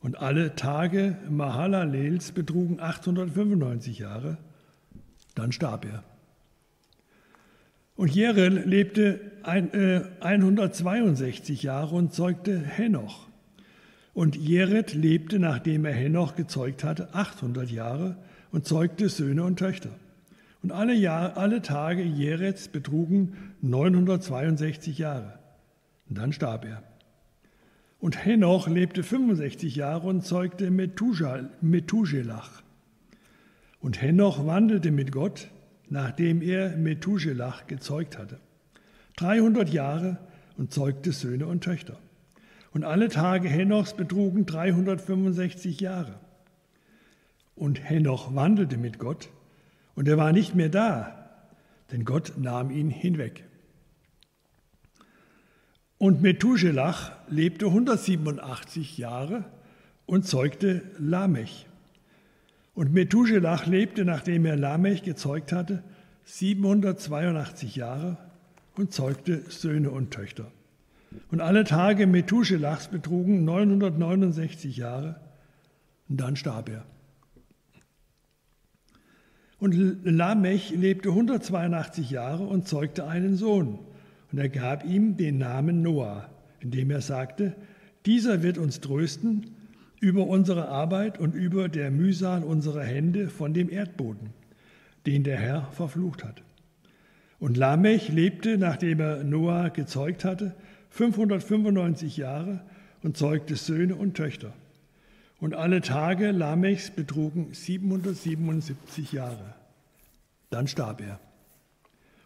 Und 0.00 0.18
alle 0.18 0.54
Tage 0.54 1.16
Mahalalels 1.28 2.32
betrugen 2.32 2.80
895 2.80 3.98
Jahre, 3.98 4.38
dann 5.34 5.52
starb 5.52 5.84
er. 5.84 6.04
Und 7.96 8.14
Jerel 8.14 8.68
lebte 8.68 9.20
162 9.42 11.62
äh, 11.62 11.66
Jahre 11.66 11.96
und 11.96 12.12
zeugte 12.12 12.60
Henoch. 12.60 13.26
Und 14.16 14.34
Jered 14.34 14.94
lebte, 14.94 15.38
nachdem 15.38 15.84
er 15.84 15.92
Henoch 15.92 16.36
gezeugt 16.36 16.84
hatte, 16.84 17.14
800 17.14 17.70
Jahre 17.70 18.16
und 18.50 18.64
zeugte 18.64 19.10
Söhne 19.10 19.44
und 19.44 19.58
Töchter. 19.58 19.90
Und 20.62 20.72
alle, 20.72 20.94
Jahr, 20.94 21.36
alle 21.36 21.60
Tage 21.60 22.02
Jereds 22.02 22.68
betrugen 22.68 23.54
962 23.60 24.96
Jahre. 24.96 25.38
Und 26.08 26.16
dann 26.16 26.32
starb 26.32 26.64
er. 26.64 26.82
Und 27.98 28.24
Henoch 28.24 28.68
lebte 28.68 29.02
65 29.02 29.76
Jahre 29.76 30.08
und 30.08 30.24
zeugte 30.24 30.70
Methuselach. 30.70 32.62
Und 33.80 34.00
Henoch 34.00 34.46
wandelte 34.46 34.92
mit 34.92 35.12
Gott, 35.12 35.48
nachdem 35.90 36.40
er 36.40 36.74
Methuselach 36.78 37.66
gezeugt 37.66 38.16
hatte. 38.16 38.40
300 39.16 39.68
Jahre 39.68 40.16
und 40.56 40.72
zeugte 40.72 41.12
Söhne 41.12 41.46
und 41.46 41.62
Töchter. 41.62 41.98
Und 42.76 42.84
alle 42.84 43.08
Tage 43.08 43.48
Henochs 43.48 43.94
betrugen 43.94 44.44
365 44.44 45.80
Jahre. 45.80 46.20
Und 47.54 47.82
Henoch 47.82 48.34
wandelte 48.34 48.76
mit 48.76 48.98
Gott, 48.98 49.30
und 49.94 50.06
er 50.08 50.18
war 50.18 50.30
nicht 50.34 50.54
mehr 50.54 50.68
da, 50.68 51.30
denn 51.90 52.04
Gott 52.04 52.34
nahm 52.36 52.70
ihn 52.70 52.90
hinweg. 52.90 53.44
Und 55.96 56.20
Methuselach 56.20 57.12
lebte 57.28 57.64
187 57.64 58.98
Jahre 58.98 59.46
und 60.04 60.26
zeugte 60.26 60.82
Lamech. 60.98 61.66
Und 62.74 62.92
Methuselach 62.92 63.64
lebte, 63.64 64.04
nachdem 64.04 64.44
er 64.44 64.56
Lamech 64.56 65.02
gezeugt 65.02 65.50
hatte, 65.50 65.82
782 66.26 67.74
Jahre 67.74 68.18
und 68.74 68.92
zeugte 68.92 69.44
Söhne 69.48 69.90
und 69.90 70.10
Töchter. 70.10 70.52
Und 71.30 71.40
alle 71.40 71.64
Tage 71.64 72.06
Methuselachs 72.06 72.88
betrugen 72.88 73.44
969 73.44 74.76
Jahre 74.76 75.20
und 76.08 76.20
dann 76.20 76.36
starb 76.36 76.68
er. 76.68 76.84
Und 79.58 80.04
Lamech 80.04 80.70
lebte 80.70 81.08
182 81.08 82.10
Jahre 82.10 82.44
und 82.44 82.68
zeugte 82.68 83.06
einen 83.06 83.36
Sohn. 83.36 83.78
Und 84.30 84.38
er 84.38 84.48
gab 84.48 84.84
ihm 84.84 85.16
den 85.16 85.38
Namen 85.38 85.82
Noah, 85.82 86.28
indem 86.60 86.90
er 86.90 87.00
sagte, 87.00 87.54
dieser 88.04 88.42
wird 88.42 88.58
uns 88.58 88.80
trösten 88.80 89.46
über 90.00 90.26
unsere 90.26 90.68
Arbeit 90.68 91.18
und 91.18 91.34
über 91.34 91.68
der 91.68 91.90
Mühsal 91.90 92.44
unserer 92.44 92.82
Hände 92.82 93.28
von 93.28 93.54
dem 93.54 93.70
Erdboden, 93.70 94.30
den 95.06 95.24
der 95.24 95.38
Herr 95.38 95.68
verflucht 95.72 96.22
hat. 96.22 96.42
Und 97.38 97.56
Lamech 97.56 98.08
lebte, 98.08 98.58
nachdem 98.58 99.00
er 99.00 99.24
Noah 99.24 99.70
gezeugt 99.70 100.24
hatte, 100.24 100.54
595 100.96 102.16
Jahre 102.16 102.60
und 103.02 103.18
zeugte 103.18 103.56
Söhne 103.56 103.96
und 103.96 104.16
Töchter. 104.16 104.54
Und 105.38 105.54
alle 105.54 105.82
Tage 105.82 106.30
Lamechs 106.30 106.90
betrugen 106.90 107.52
777 107.52 109.12
Jahre. 109.12 109.54
Dann 110.48 110.66
starb 110.66 111.02
er. 111.02 111.20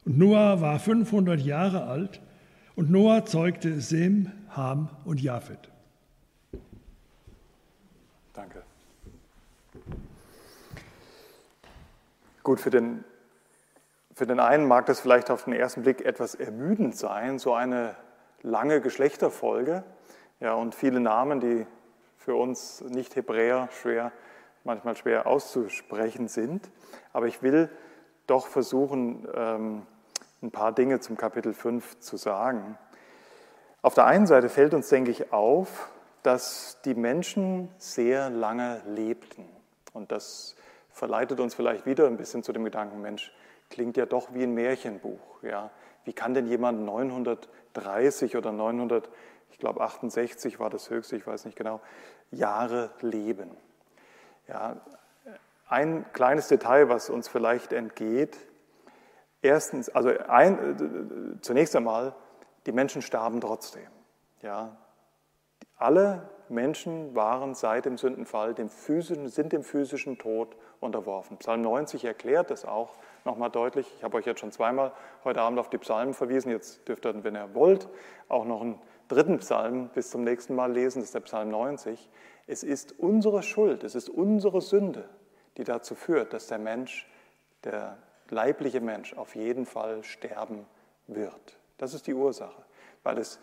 Und 0.04 0.18
Noah 0.18 0.60
war 0.60 0.78
500 0.78 1.40
Jahre 1.40 1.84
alt 1.84 2.20
und 2.76 2.90
Noah 2.90 3.26
zeugte 3.26 3.80
Sem, 3.80 4.30
Ham 4.50 4.88
und 5.04 5.20
Japhet. 5.20 5.68
Danke. 8.32 8.62
Gut, 12.44 12.60
für 12.60 12.70
den, 12.70 13.04
für 14.14 14.26
den 14.26 14.38
einen 14.38 14.68
mag 14.68 14.86
das 14.86 15.00
vielleicht 15.00 15.28
auf 15.28 15.44
den 15.44 15.54
ersten 15.54 15.82
Blick 15.82 16.02
etwas 16.02 16.36
ermüdend 16.36 16.96
sein, 16.96 17.40
so 17.40 17.52
eine 17.52 17.96
lange 18.42 18.80
Geschlechterfolge 18.80 19.84
ja, 20.40 20.54
und 20.54 20.74
viele 20.74 21.00
Namen, 21.00 21.40
die 21.40 21.66
für 22.16 22.34
uns 22.34 22.82
Nicht-Hebräer 22.82 23.68
schwer, 23.72 24.12
manchmal 24.64 24.96
schwer 24.96 25.26
auszusprechen 25.26 26.28
sind. 26.28 26.70
Aber 27.12 27.26
ich 27.26 27.42
will 27.42 27.70
doch 28.26 28.46
versuchen, 28.46 29.26
ähm, 29.34 29.86
ein 30.42 30.50
paar 30.50 30.72
Dinge 30.72 31.00
zum 31.00 31.16
Kapitel 31.16 31.52
5 31.52 32.00
zu 32.00 32.16
sagen. 32.16 32.78
Auf 33.82 33.94
der 33.94 34.06
einen 34.06 34.26
Seite 34.26 34.48
fällt 34.48 34.74
uns, 34.74 34.88
denke 34.88 35.10
ich, 35.10 35.32
auf, 35.32 35.88
dass 36.22 36.78
die 36.84 36.94
Menschen 36.94 37.68
sehr 37.78 38.30
lange 38.30 38.82
lebten. 38.86 39.48
Und 39.92 40.12
das 40.12 40.54
verleitet 40.90 41.40
uns 41.40 41.54
vielleicht 41.54 41.86
wieder 41.86 42.06
ein 42.06 42.16
bisschen 42.16 42.42
zu 42.42 42.52
dem 42.52 42.64
Gedanken, 42.64 43.00
Mensch, 43.00 43.32
klingt 43.70 43.96
ja 43.96 44.06
doch 44.06 44.34
wie 44.34 44.42
ein 44.42 44.52
Märchenbuch. 44.52 45.42
Ja? 45.42 45.70
Wie 46.04 46.12
kann 46.12 46.34
denn 46.34 46.46
jemand 46.46 46.84
930 47.74 48.36
oder 48.36 48.52
900, 48.52 49.08
ich 49.50 49.58
glaube 49.58 49.80
68 49.80 50.58
war 50.58 50.70
das 50.70 50.90
höchste, 50.90 51.16
ich 51.16 51.26
weiß 51.26 51.44
nicht 51.44 51.56
genau, 51.56 51.80
Jahre 52.30 52.90
leben? 53.00 53.50
Ja, 54.48 54.76
ein 55.68 56.04
kleines 56.12 56.48
Detail, 56.48 56.88
was 56.88 57.10
uns 57.10 57.28
vielleicht 57.28 57.72
entgeht. 57.72 58.36
Erstens, 59.42 59.88
also 59.88 60.10
ein, 60.28 61.38
zunächst 61.42 61.76
einmal, 61.76 62.14
die 62.66 62.72
Menschen 62.72 63.02
starben 63.02 63.40
trotzdem. 63.40 63.88
Ja, 64.42 64.76
alle 65.76 66.28
Menschen 66.48 67.14
waren 67.14 67.54
seit 67.54 67.84
dem 67.84 67.96
Sündenfall 67.96 68.54
dem 68.54 68.68
physischen, 68.68 69.28
sind 69.28 69.52
dem 69.52 69.62
physischen 69.62 70.18
Tod 70.18 70.56
unterworfen. 70.80 71.38
Psalm 71.38 71.62
90 71.62 72.04
erklärt 72.04 72.50
das 72.50 72.64
auch 72.64 72.90
nochmal 73.24 73.50
deutlich. 73.50 73.86
Ich 73.96 74.04
habe 74.04 74.16
euch 74.16 74.26
jetzt 74.26 74.40
schon 74.40 74.52
zweimal 74.52 74.92
heute 75.24 75.40
Abend 75.40 75.58
auf 75.58 75.70
die 75.70 75.78
Psalmen 75.78 76.14
verwiesen. 76.14 76.50
Jetzt 76.50 76.86
dürft 76.88 77.06
ihr, 77.06 77.24
wenn 77.24 77.36
ihr 77.36 77.54
wollt, 77.54 77.88
auch 78.28 78.44
noch 78.44 78.60
einen 78.60 78.80
dritten 79.08 79.38
Psalm 79.38 79.88
bis 79.94 80.10
zum 80.10 80.24
nächsten 80.24 80.54
Mal 80.54 80.72
lesen. 80.72 81.00
Das 81.00 81.08
ist 81.08 81.14
der 81.14 81.20
Psalm 81.20 81.50
90. 81.50 82.08
Es 82.46 82.62
ist 82.62 82.98
unsere 82.98 83.42
Schuld, 83.42 83.84
es 83.84 83.94
ist 83.94 84.08
unsere 84.08 84.60
Sünde, 84.60 85.08
die 85.56 85.64
dazu 85.64 85.94
führt, 85.94 86.32
dass 86.32 86.46
der 86.46 86.58
Mensch, 86.58 87.08
der 87.64 87.98
leibliche 88.28 88.80
Mensch, 88.80 89.14
auf 89.14 89.36
jeden 89.36 89.66
Fall 89.66 90.02
sterben 90.04 90.66
wird. 91.06 91.58
Das 91.78 91.94
ist 91.94 92.06
die 92.06 92.14
Ursache, 92.14 92.62
weil 93.02 93.18
es 93.18 93.40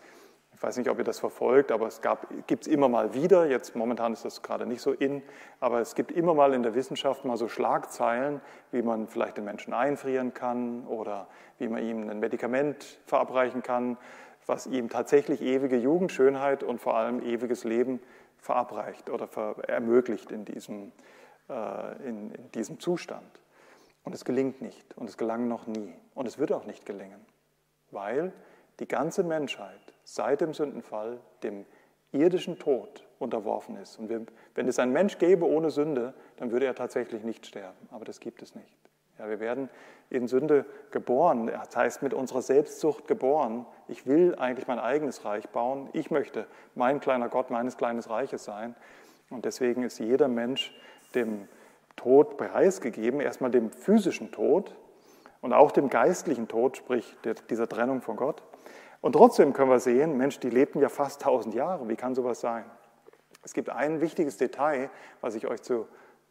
ich 0.58 0.62
weiß 0.64 0.76
nicht, 0.76 0.90
ob 0.90 0.98
ihr 0.98 1.04
das 1.04 1.20
verfolgt, 1.20 1.70
aber 1.70 1.86
es 1.86 2.00
gibt 2.48 2.66
es 2.66 2.66
immer 2.66 2.88
mal 2.88 3.14
wieder, 3.14 3.46
jetzt 3.46 3.76
momentan 3.76 4.12
ist 4.12 4.24
das 4.24 4.42
gerade 4.42 4.66
nicht 4.66 4.80
so 4.80 4.90
in, 4.90 5.22
aber 5.60 5.78
es 5.78 5.94
gibt 5.94 6.10
immer 6.10 6.34
mal 6.34 6.52
in 6.52 6.64
der 6.64 6.74
Wissenschaft 6.74 7.24
mal 7.24 7.36
so 7.36 7.46
Schlagzeilen, 7.46 8.40
wie 8.72 8.82
man 8.82 9.06
vielleicht 9.06 9.36
den 9.36 9.44
Menschen 9.44 9.72
einfrieren 9.72 10.34
kann 10.34 10.84
oder 10.88 11.28
wie 11.58 11.68
man 11.68 11.84
ihm 11.84 12.10
ein 12.10 12.18
Medikament 12.18 12.98
verabreichen 13.06 13.62
kann, 13.62 13.98
was 14.46 14.66
ihm 14.66 14.88
tatsächlich 14.88 15.42
ewige 15.42 15.76
Jugendschönheit 15.76 16.64
und 16.64 16.80
vor 16.80 16.96
allem 16.96 17.22
ewiges 17.22 17.62
Leben 17.62 18.00
verabreicht 18.38 19.10
oder 19.10 19.28
ermöglicht 19.68 20.32
in 20.32 20.44
diesem, 20.44 20.90
äh, 21.48 22.08
in, 22.08 22.32
in 22.32 22.50
diesem 22.50 22.80
Zustand. 22.80 23.40
Und 24.02 24.12
es 24.12 24.24
gelingt 24.24 24.60
nicht 24.60 24.98
und 24.98 25.08
es 25.08 25.16
gelang 25.16 25.46
noch 25.46 25.68
nie 25.68 25.94
und 26.16 26.26
es 26.26 26.36
wird 26.36 26.50
auch 26.50 26.64
nicht 26.64 26.84
gelingen, 26.84 27.24
weil 27.92 28.32
die 28.80 28.88
ganze 28.88 29.22
Menschheit 29.22 29.87
seit 30.14 30.40
dem 30.40 30.54
Sündenfall 30.54 31.20
dem 31.42 31.66
irdischen 32.12 32.58
Tod 32.58 33.06
unterworfen 33.18 33.76
ist. 33.76 33.98
Und 33.98 34.08
wenn 34.54 34.68
es 34.68 34.78
einen 34.78 34.92
Mensch 34.92 35.18
gäbe 35.18 35.46
ohne 35.46 35.70
Sünde, 35.70 36.14
dann 36.36 36.50
würde 36.50 36.64
er 36.64 36.74
tatsächlich 36.74 37.24
nicht 37.24 37.46
sterben. 37.46 37.76
Aber 37.90 38.06
das 38.06 38.18
gibt 38.18 38.40
es 38.40 38.54
nicht. 38.54 38.74
Ja, 39.18 39.28
wir 39.28 39.38
werden 39.38 39.68
in 40.08 40.26
Sünde 40.26 40.64
geboren, 40.92 41.48
das 41.48 41.76
heißt 41.76 42.02
mit 42.02 42.14
unserer 42.14 42.40
Selbstsucht 42.40 43.06
geboren. 43.06 43.66
Ich 43.88 44.06
will 44.06 44.34
eigentlich 44.36 44.66
mein 44.66 44.78
eigenes 44.78 45.24
Reich 45.24 45.48
bauen. 45.50 45.90
Ich 45.92 46.10
möchte 46.10 46.46
mein 46.74 47.00
kleiner 47.00 47.28
Gott 47.28 47.50
meines 47.50 47.76
kleinen 47.76 48.00
Reiches 48.00 48.44
sein. 48.44 48.76
Und 49.28 49.44
deswegen 49.44 49.82
ist 49.82 49.98
jeder 49.98 50.28
Mensch 50.28 50.74
dem 51.14 51.48
Tod 51.96 52.38
preisgegeben, 52.38 53.20
erstmal 53.20 53.50
dem 53.50 53.70
physischen 53.72 54.30
Tod 54.30 54.74
und 55.42 55.52
auch 55.52 55.72
dem 55.72 55.90
geistlichen 55.90 56.48
Tod, 56.48 56.78
sprich 56.78 57.14
dieser 57.50 57.68
Trennung 57.68 58.00
von 58.00 58.16
Gott. 58.16 58.42
Und 59.00 59.12
trotzdem 59.12 59.52
können 59.52 59.70
wir 59.70 59.80
sehen, 59.80 60.16
Mensch, 60.16 60.40
die 60.40 60.50
lebten 60.50 60.80
ja 60.80 60.88
fast 60.88 61.22
1000 61.22 61.54
Jahre. 61.54 61.88
Wie 61.88 61.96
kann 61.96 62.14
sowas 62.14 62.40
sein? 62.40 62.64
Es 63.42 63.54
gibt 63.54 63.70
ein 63.70 64.00
wichtiges 64.00 64.36
Detail, 64.36 64.90
was 65.20 65.34
ich 65.34 65.46
euch 65.46 65.62
zu, 65.62 65.86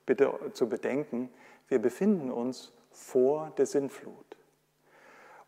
bitte 0.05 0.33
zu 0.53 0.67
bedenken. 0.67 1.29
Wir 1.67 1.79
befinden 1.79 2.31
uns 2.31 2.73
vor 2.91 3.51
der 3.57 3.65
Sintflut. 3.65 4.37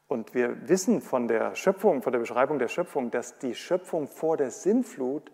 Und 0.08 0.34
wir 0.34 0.68
wissen 0.68 1.02
von 1.02 1.28
der 1.28 1.56
Schöpfung, 1.56 2.02
von 2.02 2.12
der 2.12 2.20
Beschreibung 2.20 2.58
der 2.58 2.68
Schöpfung, 2.68 3.12
dass 3.12 3.38
die 3.38 3.54
Schöpfung 3.54 4.08
vor 4.08 4.38
der 4.38 4.50
Sintflut 4.50 5.32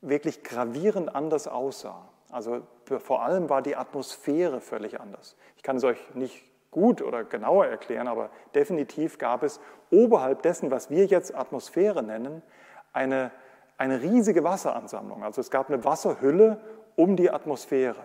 wirklich 0.00 0.42
gravierend 0.42 1.14
anders 1.14 1.46
aussah. 1.46 2.08
Also 2.30 2.62
vor 2.98 3.22
allem 3.22 3.48
war 3.48 3.62
die 3.62 3.76
Atmosphäre 3.76 4.60
völlig 4.60 5.00
anders. 5.00 5.36
Ich 5.56 5.62
kann 5.62 5.76
es 5.76 5.84
euch 5.84 6.14
nicht 6.14 6.44
gut 6.76 7.00
oder 7.00 7.24
genauer 7.24 7.68
erklären, 7.68 8.06
aber 8.06 8.28
definitiv 8.54 9.16
gab 9.16 9.42
es 9.42 9.60
oberhalb 9.90 10.42
dessen, 10.42 10.70
was 10.70 10.90
wir 10.90 11.06
jetzt 11.06 11.34
Atmosphäre 11.34 12.02
nennen, 12.02 12.42
eine, 12.92 13.30
eine 13.78 14.02
riesige 14.02 14.44
Wasseransammlung. 14.44 15.24
Also 15.24 15.40
es 15.40 15.50
gab 15.50 15.70
eine 15.70 15.86
Wasserhülle 15.86 16.60
um 16.94 17.16
die 17.16 17.30
Atmosphäre. 17.30 18.02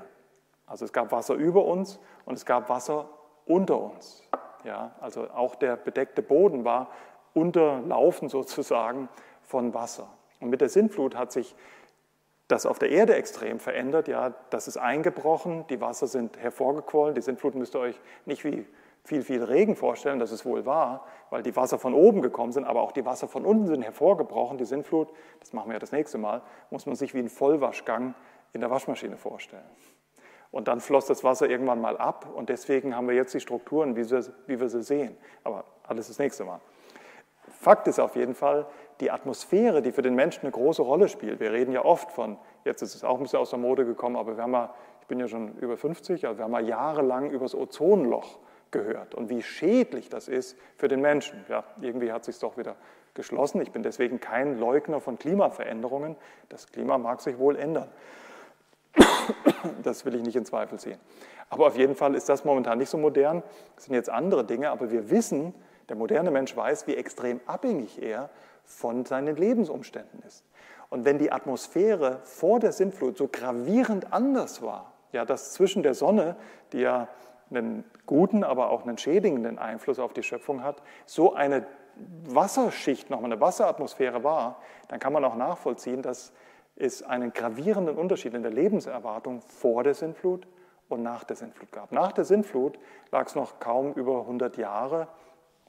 Also 0.68 0.86
es 0.86 0.94
gab 0.94 1.12
Wasser 1.12 1.34
über 1.34 1.66
uns 1.66 2.00
und 2.24 2.36
es 2.36 2.46
gab 2.46 2.70
Wasser 2.70 3.10
unter 3.46 3.78
uns. 3.78 4.24
Ja, 4.64 4.92
also 5.02 5.30
auch 5.32 5.56
der 5.56 5.76
bedeckte 5.76 6.22
Boden 6.22 6.64
war 6.64 6.92
unterlaufen 7.34 8.30
sozusagen 8.30 9.10
von 9.42 9.74
Wasser. 9.74 10.08
Und 10.40 10.50
mit 10.50 10.62
der 10.62 10.70
Sintflut 10.70 11.18
hat 11.18 11.34
sich 11.34 11.56
das 12.52 12.66
auf 12.66 12.80
der 12.80 12.90
Erde 12.90 13.16
extrem 13.16 13.60
verändert. 13.60 14.08
Ja, 14.08 14.34
das 14.50 14.68
ist 14.68 14.78
eingebrochen, 14.78 15.66
die 15.70 15.80
Wasser 15.82 16.08
sind 16.08 16.38
hervorgequollen. 16.38 17.16
Die 17.16 17.22
Sintflut 17.22 17.56
müsst 17.56 17.76
ihr 17.76 17.80
euch 17.80 18.00
nicht 18.26 18.44
wie 18.44 18.66
viel, 19.04 19.24
viel 19.24 19.44
Regen 19.44 19.76
vorstellen, 19.76 20.20
das 20.20 20.32
ist 20.32 20.46
wohl 20.46 20.66
wahr, 20.66 21.06
weil 21.30 21.42
die 21.42 21.56
Wasser 21.56 21.80
von 21.80 21.94
oben 21.94 22.22
gekommen 22.22 22.52
sind, 22.52 22.66
aber 22.66 22.82
auch 22.82 22.92
die 22.92 23.06
Wasser 23.06 23.28
von 23.28 23.46
unten 23.46 23.68
sind 23.68 23.82
hervorgebrochen. 23.82 24.58
Die 24.58 24.66
Sintflut, 24.66 25.10
das 25.40 25.54
machen 25.54 25.70
wir 25.70 25.74
ja 25.74 25.80
das 25.80 25.92
nächste 25.92 26.18
Mal, 26.18 26.42
muss 26.70 26.86
man 26.86 26.96
sich 26.96 27.14
wie 27.14 27.20
ein 27.20 27.30
Vollwaschgang 27.30 28.14
in 28.54 28.62
der 28.62 28.70
Waschmaschine 28.70 29.18
vorstellen. 29.18 29.64
Und 30.52 30.68
dann 30.68 30.82
floss 30.82 31.06
das 31.06 31.24
Wasser 31.24 31.50
irgendwann 31.50 31.80
mal 31.80 31.98
ab 31.98 32.28
und 32.36 32.50
deswegen 32.50 32.96
haben 32.96 33.08
wir 33.08 33.16
jetzt 33.16 33.34
die 33.34 33.40
Strukturen, 33.40 33.96
wie 33.96 34.10
wir, 34.10 34.26
wie 34.48 34.60
wir 34.60 34.70
sie 34.70 34.84
sehen. 34.84 35.16
Aber 35.44 35.64
alles 35.84 36.10
das 36.10 36.20
nächste 36.20 36.44
Mal. 36.44 36.60
Fakt 37.48 37.88
ist 37.88 38.00
auf 38.00 38.16
jeden 38.16 38.36
Fall, 38.36 38.66
die 39.02 39.12
Atmosphäre, 39.12 39.82
die 39.82 39.92
für 39.92 40.02
den 40.02 40.16
Menschen 40.16 40.42
eine 40.42 40.52
große 40.52 40.82
Rolle 40.82 41.10
spielt. 41.10 41.40
Wir 41.40 41.52
reden 41.52 41.74
ja 41.74 41.84
oft 41.84 42.12
von, 42.12 42.38
jetzt 42.64 42.82
ist 42.82 42.96
es 42.96 43.04
auch 43.04 43.18
ein 43.18 43.24
bisschen 43.24 43.40
aus 43.40 43.50
der 43.50 43.60
Mode 43.60 43.86
gekommen, 43.86 44.16
aber 44.16 44.38
wir 44.38 44.44
haben 44.44 44.52
mal, 44.52 44.70
ich 45.02 45.08
bin 45.08 45.20
ja 45.20 45.28
schon 45.28 45.58
über 45.58 45.76
50, 45.76 46.26
also 46.26 46.38
wir 46.38 46.46
haben 46.46 46.52
mal 46.52 46.66
jahrelang 46.66 47.32
über 47.32 47.46
das 47.46 47.56
Ozonloch 47.56 48.40
gehört 48.70 49.16
und 49.16 49.30
wie 49.30 49.42
schädlich 49.42 50.10
das 50.10 50.28
ist 50.28 50.58
für 50.78 50.88
den 50.88 51.02
Menschen. 51.02 51.44
Ja, 51.50 51.64
irgendwie 51.82 52.12
hat 52.12 52.24
sich 52.24 52.40
doch 52.40 52.58
wieder 52.58 52.76
geschlossen. 53.14 53.62
Ich 53.62 53.72
bin 53.72 53.84
deswegen 53.84 54.20
kein 54.22 54.60
Leugner 54.60 55.02
von 55.02 55.18
Klimaveränderungen. 55.18 56.16
Das 56.48 56.68
Klima 56.68 56.98
mag 56.98 57.22
sich 57.22 57.38
wohl 57.38 57.58
ändern. 57.58 57.90
Das 59.84 60.06
will 60.06 60.16
ich 60.16 60.24
nicht 60.24 60.36
in 60.36 60.46
Zweifel 60.46 60.80
ziehen. 60.80 60.98
Aber 61.50 61.68
auf 61.68 61.78
jeden 61.78 61.96
Fall 61.96 62.16
ist 62.16 62.30
das 62.30 62.46
momentan 62.46 62.78
nicht 62.78 62.90
so 62.90 62.98
modern. 62.98 63.44
Das 63.76 63.86
sind 63.86 63.94
jetzt 63.94 64.10
andere 64.10 64.46
Dinge, 64.46 64.72
aber 64.72 64.92
wir 64.92 65.10
wissen, 65.10 65.54
der 65.90 65.96
moderne 65.96 66.32
Mensch 66.32 66.56
weiß, 66.56 66.88
wie 66.88 66.96
extrem 66.96 67.42
abhängig 67.46 68.02
er 68.02 68.30
von 68.72 69.06
seinen 69.06 69.36
Lebensumständen 69.36 70.22
ist. 70.28 70.44
Und 70.90 71.06
wenn 71.06 71.18
die 71.18 71.32
Atmosphäre 71.32 72.20
vor 72.24 72.60
der 72.60 72.72
Sintflut 72.72 73.18
so 73.18 73.28
gravierend 73.32 74.12
anders 74.12 74.62
war, 74.62 74.94
ja, 75.12 75.26
dass 75.26 75.54
zwischen 75.54 75.84
der 75.84 75.94
Sonne, 75.94 76.36
die 76.74 76.80
ja 76.80 77.08
einen 77.50 77.84
guten, 78.06 78.44
aber 78.44 78.70
auch 78.70 78.86
einen 78.86 78.98
schädigenden 78.98 79.60
Einfluss 79.60 80.00
auf 80.00 80.14
die 80.14 80.24
Schöpfung 80.24 80.64
hat, 80.64 80.82
so 81.06 81.34
eine 81.34 81.66
Wasserschicht, 82.26 83.10
nochmal 83.10 83.32
eine 83.32 83.42
Wasseratmosphäre 83.42 84.24
war, 84.24 84.62
dann 84.88 85.00
kann 85.00 85.14
man 85.14 85.24
auch 85.26 85.36
nachvollziehen, 85.36 86.02
dass 86.02 86.34
es 86.76 87.04
einen 87.04 87.34
gravierenden 87.34 87.98
Unterschied 87.98 88.34
in 88.34 88.42
der 88.42 88.52
Lebenserwartung 88.52 89.42
vor 89.42 89.84
der 89.84 89.94
Sintflut 89.94 90.48
und 90.90 91.04
nach 91.04 91.24
der 91.24 91.36
Sintflut 91.36 91.72
gab. 91.72 91.92
Nach 91.92 92.12
der 92.12 92.26
Sintflut 92.26 92.80
lag 93.12 93.28
es 93.28 93.36
noch 93.36 93.60
kaum 93.60 93.94
über 93.94 94.22
100 94.22 94.58
Jahre, 94.58 95.08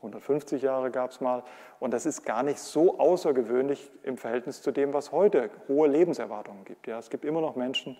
150 0.02 0.62
Jahre 0.62 0.90
gab 0.90 1.10
es 1.10 1.20
mal, 1.20 1.44
und 1.78 1.92
das 1.92 2.06
ist 2.06 2.24
gar 2.24 2.42
nicht 2.42 2.58
so 2.58 2.98
außergewöhnlich 2.98 3.90
im 4.02 4.16
Verhältnis 4.16 4.60
zu 4.60 4.72
dem, 4.72 4.92
was 4.92 5.12
heute 5.12 5.50
hohe 5.68 5.88
Lebenserwartungen 5.88 6.64
gibt. 6.64 6.86
Ja, 6.86 6.98
es 6.98 7.08
gibt 7.08 7.24
immer 7.24 7.40
noch 7.40 7.54
Menschen, 7.54 7.96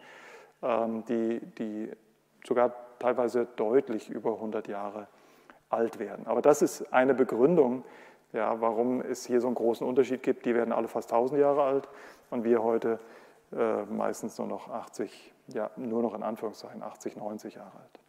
ähm, 0.63 1.05
die, 1.07 1.41
die 1.59 1.91
sogar 2.45 2.75
teilweise 2.99 3.47
deutlich 3.57 4.11
über 4.11 4.35
100 4.35 4.67
Jahre 4.69 5.07
alt 5.71 5.99
werden. 5.99 6.27
Aber 6.27 6.43
das 6.43 6.61
ist 6.61 6.93
eine 6.93 7.15
Begründung, 7.15 7.85
ja, 8.33 8.61
warum 8.61 9.01
es 9.01 9.27
hier 9.27 9.41
so 9.41 9.47
einen 9.47 9.55
großen 9.55 9.87
Unterschied 9.87 10.23
gibt. 10.23 10.45
Die 10.45 10.55
werden 10.55 10.73
alle 10.73 10.89
fast 10.89 11.13
1000 11.13 11.41
Jahre 11.41 11.63
alt 11.63 11.89
und 12.31 12.45
wir 12.45 12.63
heute 12.63 12.99
äh, 13.53 13.83
meistens 13.85 14.39
nur 14.39 14.49
noch 14.49 14.69
80, 14.69 15.33
ja, 15.49 15.71
nur 15.77 16.03
noch 16.03 16.15
in 16.15 16.23
Anführungszeichen 16.23 16.83
80, 16.83 17.17
90 17.17 17.55
Jahre 17.55 17.77
alt. 17.77 18.01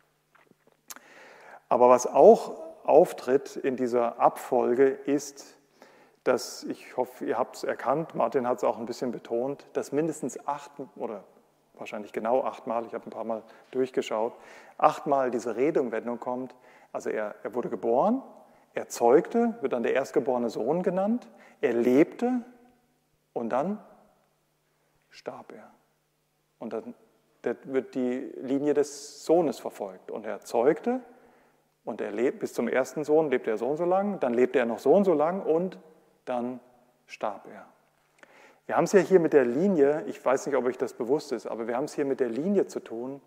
Aber 1.70 1.90
was 1.90 2.08
auch 2.08 2.73
auftritt 2.84 3.56
in 3.56 3.76
dieser 3.76 4.20
Abfolge 4.20 4.88
ist, 4.88 5.58
dass, 6.24 6.64
ich 6.64 6.96
hoffe, 6.96 7.26
ihr 7.26 7.38
habt 7.38 7.58
es 7.58 7.64
erkannt, 7.64 8.16
Martin 8.16 8.48
hat 8.48 8.58
es 8.58 8.64
auch 8.64 8.78
ein 8.78 8.86
bisschen 8.86 9.12
betont, 9.12 9.66
dass 9.74 9.92
mindestens 9.92 10.48
acht 10.48 10.72
oder 10.96 11.24
wahrscheinlich 11.74 12.14
genau 12.14 12.44
achtmal, 12.44 12.86
ich 12.86 12.94
habe 12.94 13.06
ein 13.08 13.10
paar 13.10 13.26
Mal 13.26 13.44
durchgeschaut, 13.72 14.34
achtmal 14.78 15.32
diese 15.32 15.56
Redewendung 15.56 16.20
kommt. 16.20 16.56
Also 16.92 17.10
er, 17.10 17.36
er 17.44 17.56
wurde 17.56 17.70
geboren, 17.70 18.22
er 18.74 18.88
zeugte, 18.88 19.56
wird 19.62 19.74
dann 19.74 19.84
der 19.84 19.94
erstgeborene 19.94 20.50
Sohn 20.50 20.84
genannt, 20.84 21.28
er 21.62 21.74
lebte 21.74 22.42
und 23.34 23.50
dann 23.50 23.84
starb 25.10 25.52
er. 25.52 25.72
Und 26.60 26.74
dann 26.74 26.94
wird 27.42 27.96
die 27.96 28.32
Linie 28.42 28.74
des 28.74 29.26
Sohnes 29.26 29.60
verfolgt. 29.60 30.12
Und 30.12 30.26
er 30.26 30.40
zeugte 30.42 31.02
und 31.86 32.02
er 32.02 32.12
lebt 32.12 32.40
bis 32.40 32.54
zum 32.54 32.68
ersten 32.68 33.04
Sohn, 33.04 33.30
lebte 33.30 33.52
er 33.52 33.58
so 33.58 33.68
und 33.68 33.78
so 33.78 33.86
lang, 33.86 34.20
dann 34.20 34.34
lebte 34.34 34.60
er 34.60 34.66
noch 34.66 34.80
so 34.80 34.94
und 34.94 35.04
so 35.04 35.14
lang 35.14 35.42
und 35.42 35.78
dann 36.26 36.60
starb 37.08 37.48
er. 37.54 37.66
Wir 38.66 38.78
haben 38.78 38.86
es 38.86 38.94
ja 38.94 39.00
hier 39.00 39.20
mit 39.20 39.34
der 39.34 39.44
Linie, 39.44 40.04
ich 40.08 40.24
weiß 40.24 40.46
nicht, 40.46 40.56
ob 40.56 40.66
euch 40.66 40.78
das 40.78 40.94
bewusst 40.94 41.34
ist, 41.34 41.48
aber 41.48 41.68
wir 41.68 41.76
haben 41.76 41.84
es 41.86 41.96
hier 41.96 42.06
mit 42.06 42.22
der 42.22 42.30
Linie 42.30 42.68
zu 42.68 42.80
tun, 42.80 43.22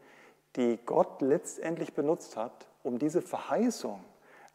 die 0.57 0.79
Gott 0.87 1.21
letztendlich 1.21 1.93
benutzt 1.93 2.39
hat, 2.39 2.67
um 2.83 2.99
diese 2.99 3.21
Verheißung 3.21 4.03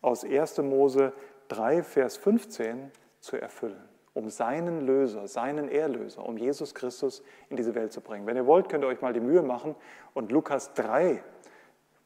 aus 0.01 0.23
1. 0.23 0.57
Mose 0.59 1.13
3, 1.49 1.83
Vers 1.83 2.17
15 2.17 2.91
zu 3.19 3.39
erfüllen, 3.39 3.87
um 4.15 4.29
seinen 4.29 4.81
Löser, 4.81 5.27
seinen 5.27 5.69
Erlöser, 5.69 6.25
um 6.25 6.37
Jesus 6.37 6.73
Christus 6.73 7.23
in 7.49 7.57
diese 7.57 7.75
Welt 7.75 7.93
zu 7.93 8.01
bringen. 8.01 8.25
Wenn 8.25 8.35
ihr 8.35 8.47
wollt, 8.47 8.67
könnt 8.67 8.83
ihr 8.83 8.87
euch 8.87 9.01
mal 9.01 9.13
die 9.13 9.19
Mühe 9.19 9.43
machen 9.43 9.75
und 10.15 10.31
Lukas 10.31 10.73
3, 10.73 11.21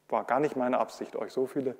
war 0.09 0.23
gar 0.23 0.39
nicht 0.39 0.55
meine 0.55 0.79
Absicht, 0.79 1.15
euch 1.15 1.31
so 1.31 1.45
viele 1.45 1.75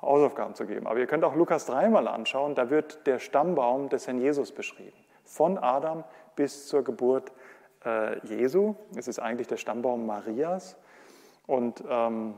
Hausaufgaben 0.00 0.54
zu 0.54 0.66
geben, 0.66 0.86
aber 0.86 0.98
ihr 0.98 1.06
könnt 1.06 1.24
auch 1.24 1.34
Lukas 1.34 1.66
3 1.66 1.90
mal 1.90 2.08
anschauen, 2.08 2.54
da 2.54 2.70
wird 2.70 3.06
der 3.06 3.18
Stammbaum 3.18 3.88
des 3.90 4.06
Herrn 4.06 4.18
Jesus 4.18 4.52
beschrieben, 4.52 4.96
von 5.24 5.58
Adam 5.58 6.04
bis 6.36 6.68
zur 6.68 6.82
Geburt 6.82 7.32
äh, 7.84 8.18
Jesu. 8.26 8.74
Es 8.96 9.08
ist 9.08 9.18
eigentlich 9.18 9.46
der 9.46 9.56
Stammbaum 9.56 10.06
Marias. 10.06 10.76
Und, 11.46 11.82
ähm, 11.88 12.34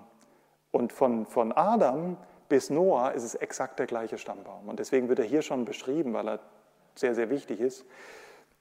und 0.70 0.92
von, 0.92 1.26
von 1.26 1.52
Adam 1.52 2.16
bis 2.48 2.70
Noah 2.70 3.12
ist 3.12 3.24
es 3.24 3.34
exakt 3.34 3.78
der 3.78 3.86
gleiche 3.86 4.18
Stammbaum. 4.18 4.68
Und 4.68 4.78
deswegen 4.78 5.08
wird 5.08 5.18
er 5.18 5.24
hier 5.24 5.42
schon 5.42 5.64
beschrieben, 5.64 6.14
weil 6.14 6.28
er 6.28 6.40
sehr, 6.94 7.14
sehr 7.14 7.30
wichtig 7.30 7.60
ist. 7.60 7.86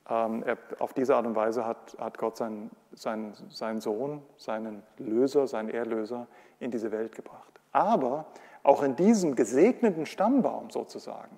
Ähm, 0.10 0.44
er, 0.44 0.58
auf 0.80 0.94
diese 0.94 1.16
Art 1.16 1.26
und 1.26 1.36
Weise 1.36 1.66
hat, 1.66 1.96
hat 2.00 2.18
Gott 2.18 2.38
seinen, 2.38 2.72
seinen, 2.92 3.34
seinen 3.50 3.82
Sohn, 3.82 4.24
seinen 4.38 4.84
Löser, 4.98 5.48
seinen 5.48 5.70
Erlöser 5.70 6.28
in 6.60 6.72
diese 6.72 6.92
Welt 6.92 7.16
gebracht. 7.16 7.60
Aber 7.72 8.26
auch 8.64 8.84
in 8.84 8.96
diesem 8.96 9.36
gesegneten 9.36 10.06
Stammbaum 10.06 10.70
sozusagen 10.70 11.38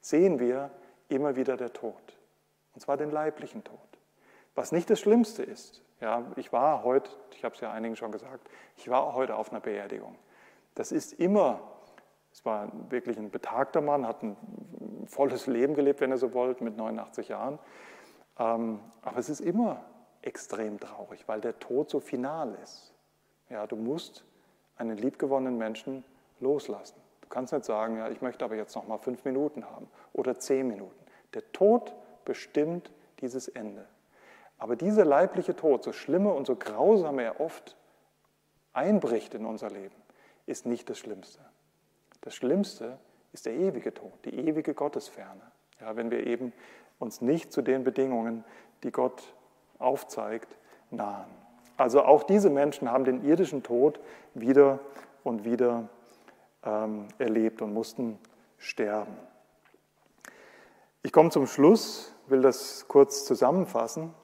sehen 0.00 0.38
wir 0.38 0.70
immer 1.08 1.36
wieder 1.36 1.56
der 1.56 1.72
Tod. 1.72 2.18
Und 2.74 2.80
zwar 2.80 2.96
den 2.96 3.10
leiblichen 3.10 3.64
Tod. 3.64 3.78
Was 4.54 4.72
nicht 4.72 4.88
das 4.90 5.00
Schlimmste 5.00 5.42
ist. 5.42 5.82
Ja, 6.00 6.24
ich 6.36 6.52
war 6.52 6.84
heute, 6.84 7.10
ich 7.32 7.44
habe 7.44 7.54
es 7.54 7.60
ja 7.60 7.72
einigen 7.72 7.96
schon 7.96 8.12
gesagt, 8.12 8.48
ich 8.76 8.88
war 8.88 9.14
heute 9.14 9.36
auf 9.36 9.50
einer 9.50 9.60
Beerdigung. 9.60 10.16
Das 10.74 10.92
ist 10.92 11.14
immer 11.14 11.60
es 12.34 12.44
war 12.44 12.68
wirklich 12.90 13.16
ein 13.16 13.30
betagter 13.30 13.80
Mann, 13.80 14.08
hat 14.08 14.24
ein 14.24 14.36
volles 15.06 15.46
Leben 15.46 15.74
gelebt, 15.74 16.00
wenn 16.00 16.10
ihr 16.10 16.18
so 16.18 16.34
wollt, 16.34 16.60
mit 16.60 16.76
89 16.76 17.28
Jahren. 17.28 17.60
Ähm, 18.38 18.80
aber 19.02 19.18
es 19.18 19.28
ist 19.28 19.40
immer 19.40 19.84
extrem 20.22 20.80
traurig, 20.80 21.24
weil 21.26 21.40
der 21.40 21.58
Tod 21.58 21.90
so 21.90 22.00
final 22.00 22.56
ist. 22.62 22.92
Ja, 23.50 23.66
du 23.66 23.76
musst 23.76 24.24
einen 24.76 24.96
liebgewonnenen 24.96 25.58
Menschen 25.58 26.04
loslassen. 26.40 26.96
Du 27.20 27.28
kannst 27.28 27.52
nicht 27.52 27.64
sagen, 27.64 27.98
ja, 27.98 28.08
ich 28.08 28.22
möchte 28.22 28.44
aber 28.44 28.56
jetzt 28.56 28.74
noch 28.74 28.86
mal 28.86 28.98
fünf 28.98 29.24
Minuten 29.24 29.64
haben 29.64 29.88
oder 30.12 30.38
zehn 30.38 30.66
Minuten. 30.66 30.98
Der 31.34 31.52
Tod 31.52 31.94
bestimmt 32.24 32.90
dieses 33.20 33.48
Ende. 33.48 33.86
Aber 34.58 34.76
dieser 34.76 35.04
leibliche 35.04 35.54
Tod, 35.54 35.82
so 35.82 35.92
schlimme 35.92 36.32
und 36.32 36.46
so 36.46 36.56
grausam 36.56 37.18
er 37.18 37.40
oft 37.40 37.76
einbricht 38.72 39.34
in 39.34 39.44
unser 39.44 39.70
Leben, 39.70 39.94
ist 40.46 40.66
nicht 40.66 40.88
das 40.90 40.98
Schlimmste. 40.98 41.40
Das 42.20 42.34
Schlimmste 42.34 42.98
ist 43.32 43.46
der 43.46 43.54
ewige 43.54 43.92
Tod, 43.92 44.12
die 44.24 44.34
ewige 44.34 44.74
Gottesferne. 44.74 45.42
Ja, 45.80 45.96
wenn 45.96 46.10
wir 46.10 46.26
eben 46.26 46.52
uns 47.04 47.20
nicht 47.20 47.52
zu 47.52 47.62
den 47.62 47.84
Bedingungen, 47.84 48.44
die 48.82 48.90
Gott 48.90 49.22
aufzeigt, 49.78 50.56
nahen. 50.90 51.26
Also 51.76 52.02
auch 52.02 52.22
diese 52.22 52.50
Menschen 52.50 52.90
haben 52.90 53.04
den 53.04 53.24
irdischen 53.24 53.62
Tod 53.62 54.00
wieder 54.32 54.80
und 55.22 55.44
wieder 55.44 55.88
ähm, 56.64 57.08
erlebt 57.18 57.62
und 57.62 57.74
mussten 57.74 58.18
sterben. 58.58 59.14
Ich 61.02 61.12
komme 61.12 61.30
zum 61.30 61.46
Schluss, 61.46 62.14
will 62.28 62.40
das 62.40 62.86
kurz 62.88 63.26
zusammenfassen. 63.26 64.14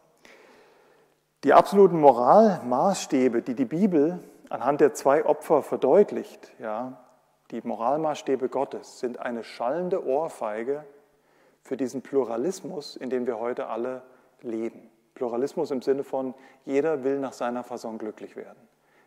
Die 1.44 1.52
absoluten 1.52 2.00
Moralmaßstäbe, 2.00 3.42
die 3.42 3.54
die 3.54 3.66
Bibel 3.66 4.20
anhand 4.48 4.80
der 4.80 4.94
zwei 4.94 5.24
Opfer 5.26 5.62
verdeutlicht, 5.62 6.52
ja, 6.58 6.98
die 7.50 7.60
Moralmaßstäbe 7.62 8.48
Gottes, 8.48 9.00
sind 9.00 9.18
eine 9.18 9.44
schallende 9.44 10.06
Ohrfeige 10.06 10.84
für 11.70 11.76
diesen 11.76 12.02
Pluralismus, 12.02 12.96
in 12.96 13.10
dem 13.10 13.28
wir 13.28 13.38
heute 13.38 13.68
alle 13.68 14.02
leben. 14.40 14.90
Pluralismus 15.14 15.70
im 15.70 15.82
Sinne 15.82 16.02
von, 16.02 16.34
jeder 16.64 17.04
will 17.04 17.20
nach 17.20 17.32
seiner 17.32 17.62
Fasson 17.62 17.96
glücklich 17.96 18.34
werden. 18.34 18.58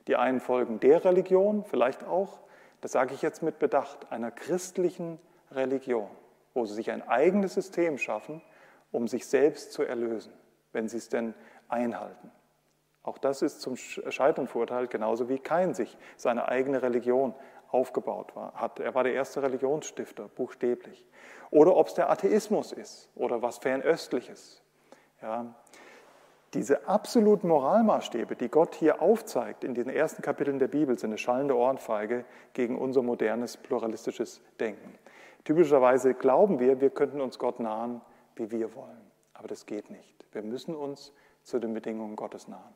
Die 0.08 0.16
einen 0.16 0.40
folgen 0.40 0.80
der 0.80 1.04
Religion, 1.04 1.66
vielleicht 1.66 2.06
auch, 2.06 2.40
das 2.80 2.94
sage 2.94 3.16
ich 3.16 3.22
jetzt 3.22 3.44
mit 3.44 3.60
Bedacht, 3.60 4.10
einer 4.14 4.32
christlichen 4.32 5.20
Religion, 5.52 6.08
wo 6.54 6.66
sie 6.66 6.74
sich 6.74 6.90
ein 6.90 7.06
eigenes 7.06 7.54
System 7.54 7.98
schaffen, 7.98 8.42
um 8.94 9.10
sich 9.10 9.28
selbst 9.28 9.74
zu 9.74 9.84
erlösen, 9.84 10.32
wenn 10.72 10.88
sie 10.88 11.00
es 11.00 11.10
denn 11.10 11.34
einhalten. 11.68 12.32
Auch 13.04 13.18
das 13.18 13.42
ist 13.42 13.60
zum 13.60 13.76
Scheitern 13.76 14.48
verurteilt, 14.48 14.90
genauso 14.90 15.28
wie 15.28 15.38
Kain 15.38 15.74
sich 15.74 15.98
seine 16.16 16.48
eigene 16.48 16.82
Religion 16.82 17.34
aufgebaut 17.74 18.36
war, 18.36 18.54
hat. 18.54 18.80
Er 18.80 18.96
war 18.96 19.04
der 19.04 19.14
erste 19.14 19.42
Religionsstifter, 19.42 20.28
buchstäblich. 20.28 21.06
Oder 21.50 21.76
ob 21.76 21.88
es 21.88 21.94
der 21.94 22.10
Atheismus 22.10 22.72
ist 22.72 23.10
oder 23.16 23.42
was 23.42 23.58
Fernöstliches. 23.58 24.62
Ja, 25.22 25.54
diese 26.54 26.88
absoluten 26.88 27.48
Moralmaßstäbe, 27.48 28.36
die 28.36 28.50
Gott 28.50 28.76
hier 28.76 29.02
aufzeigt 29.02 29.64
in 29.64 29.74
den 29.74 29.90
ersten 29.90 30.22
Kapiteln 30.22 30.60
der 30.60 30.68
Bibel, 30.68 31.00
sind 31.00 31.10
eine 31.10 31.18
schallende 31.18 31.58
Ohrenfeige 31.58 32.26
gegen 32.54 32.78
unser 32.78 33.02
modernes 33.02 33.58
pluralistisches 33.58 34.40
Denken. 34.60 35.00
Typischerweise 35.46 36.14
glauben 36.14 36.60
wir, 36.60 36.80
wir 36.80 36.92
könnten 36.92 37.22
uns 37.22 37.40
Gott 37.40 37.60
nahen, 37.60 38.02
wie 38.36 38.52
wir 38.52 38.76
wollen. 38.76 39.02
Aber 39.34 39.48
das 39.48 39.66
geht 39.66 39.90
nicht. 39.90 40.26
Wir 40.32 40.44
müssen 40.44 40.76
uns 40.76 41.12
zu 41.42 41.58
den 41.58 41.74
Bedingungen 41.74 42.16
Gottes 42.16 42.48
nahen. 42.48 42.76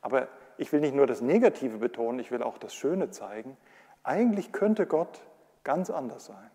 Aber 0.00 0.28
ich 0.56 0.72
will 0.72 0.80
nicht 0.80 0.94
nur 0.94 1.06
das 1.06 1.20
Negative 1.20 1.78
betonen, 1.78 2.20
ich 2.20 2.30
will 2.30 2.42
auch 2.42 2.56
das 2.56 2.74
Schöne 2.74 3.10
zeigen. 3.10 3.58
Eigentlich 4.08 4.52
könnte 4.52 4.86
Gott 4.86 5.20
ganz 5.64 5.90
anders 5.90 6.24
sein. 6.24 6.50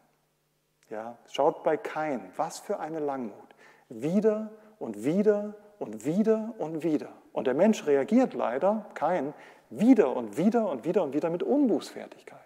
Ja, 0.90 1.20
schaut 1.32 1.64
bei 1.64 1.78
Kain, 1.78 2.32
was 2.36 2.58
für 2.58 2.80
eine 2.80 2.98
Langmut. 2.98 3.56
Wieder 3.90 4.50
und 4.80 5.06
wieder 5.06 5.54
und 5.78 6.04
wieder 6.04 6.56
und 6.58 6.82
wieder. 6.82 7.10
Und 7.32 7.46
der 7.46 7.54
Mensch 7.54 7.86
reagiert 7.86 8.34
leider, 8.34 8.88
kein, 8.96 9.36
wieder 9.70 10.16
und 10.16 10.36
wieder 10.36 10.68
und 10.68 10.84
wieder 10.84 11.04
und 11.04 11.14
wieder 11.14 11.30
mit 11.30 11.44
Unbußfertigkeit. 11.44 12.40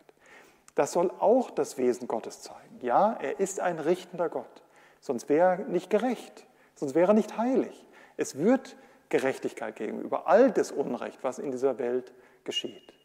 Das 0.75 0.91
soll 0.91 1.09
auch 1.19 1.51
das 1.51 1.77
Wesen 1.77 2.09
Gottes 2.09 2.41
zeigen. 2.41 2.79
Ja, 2.81 3.13
er 3.21 3.39
ist 3.39 3.61
ein 3.61 3.79
richtender 3.79 4.27
Gott. 4.27 4.61
Sonst 4.99 5.29
wäre 5.29 5.51
er 5.51 5.57
nicht 5.69 5.89
gerecht. 5.89 6.45
Sonst 6.75 6.95
wäre 6.95 7.11
er 7.11 7.13
nicht 7.13 7.37
heilig. 7.37 7.87
Es 8.17 8.37
wird 8.37 8.75
Gerechtigkeit 9.07 9.77
geben 9.77 10.01
über 10.01 10.27
all 10.27 10.51
das 10.51 10.73
Unrecht, 10.73 11.19
was 11.23 11.39
in 11.39 11.51
dieser 11.51 11.77
Welt 11.77 12.11
geschieht. 12.43 12.96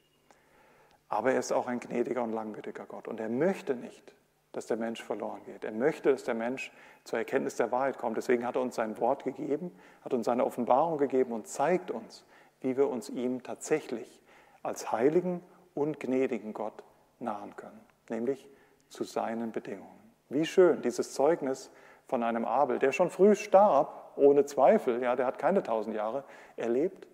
Aber 1.13 1.33
er 1.33 1.41
ist 1.41 1.53
auch 1.53 1.67
ein 1.67 1.79
gnädiger 1.79 2.23
und 2.23 2.33
langmütiger 2.33 2.87
Gott. 2.87 3.07
Und 3.07 3.21
er 3.21 3.29
möchte 3.29 3.75
nicht, 3.75 4.15
dass 4.53 4.65
der 4.65 4.79
Mensch 4.79 5.03
verloren 5.03 5.43
geht. 5.45 5.63
Er 5.63 5.71
möchte, 5.71 6.11
dass 6.11 6.25
der 6.25 6.33
Mensch 6.33 6.73
zur 7.05 7.19
Erkenntnis 7.19 7.57
der 7.57 7.71
Wahrheit 7.71 7.99
kommt. 7.99 8.17
Deswegen 8.17 8.47
hat 8.47 8.57
er 8.57 8.63
uns 8.63 8.77
sein 8.77 8.99
Wort 8.99 9.23
gegeben, 9.23 9.77
hat 10.03 10.15
uns 10.15 10.25
seine 10.25 10.47
Offenbarung 10.47 10.97
gegeben 10.97 11.33
und 11.33 11.47
zeigt 11.47 11.91
uns, 11.91 12.25
wie 12.63 12.79
wir 12.79 12.89
uns 12.89 13.11
ihm 13.11 13.43
tatsächlich 13.43 14.23
als 14.63 14.91
heiligen 14.91 15.43
und 15.75 16.01
gnädigen 16.01 16.55
Gott 16.55 16.83
nahen 17.19 17.57
können, 17.57 17.81
nämlich 18.09 18.49
zu 18.89 19.05
seinen 19.05 19.53
Bedingungen. 19.53 20.15
Wie 20.31 20.47
schön 20.47 20.81
dieses 20.81 21.13
Zeugnis 21.13 21.71
von 22.07 22.23
einem 22.23 22.47
Abel, 22.47 22.79
der 22.79 22.93
schon 22.93 23.11
früh 23.11 23.35
starb, 23.35 24.15
ohne 24.17 24.47
Zweifel, 24.47 25.03
ja, 25.03 25.15
der 25.15 25.27
hat 25.27 25.39
keine 25.39 25.63
tausend 25.63 25.95
Jahre 25.95 26.25
erlebt, 26.57 27.07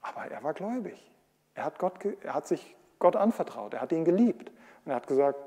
aber 0.00 0.30
er 0.30 0.44
war 0.44 0.54
gläubig. 0.54 1.10
Er 1.56 1.64
hat, 1.64 1.80
Gott, 1.80 1.94
er 2.22 2.34
hat 2.34 2.46
sich 2.46 2.76
Gott 3.00 3.16
anvertraut, 3.16 3.74
er 3.74 3.80
hat 3.80 3.90
ihn 3.90 4.04
geliebt 4.04 4.52
und 4.84 4.92
er 4.92 4.96
hat 4.96 5.08
gesagt, 5.08 5.38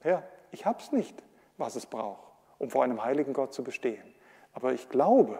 Herr, 0.00 0.22
ich 0.50 0.64
habe 0.64 0.78
es 0.80 0.92
nicht, 0.92 1.22
was 1.58 1.76
es 1.76 1.84
braucht, 1.84 2.32
um 2.58 2.70
vor 2.70 2.82
einem 2.82 3.04
heiligen 3.04 3.34
Gott 3.34 3.52
zu 3.52 3.62
bestehen. 3.62 4.14
Aber 4.54 4.72
ich 4.72 4.88
glaube, 4.88 5.38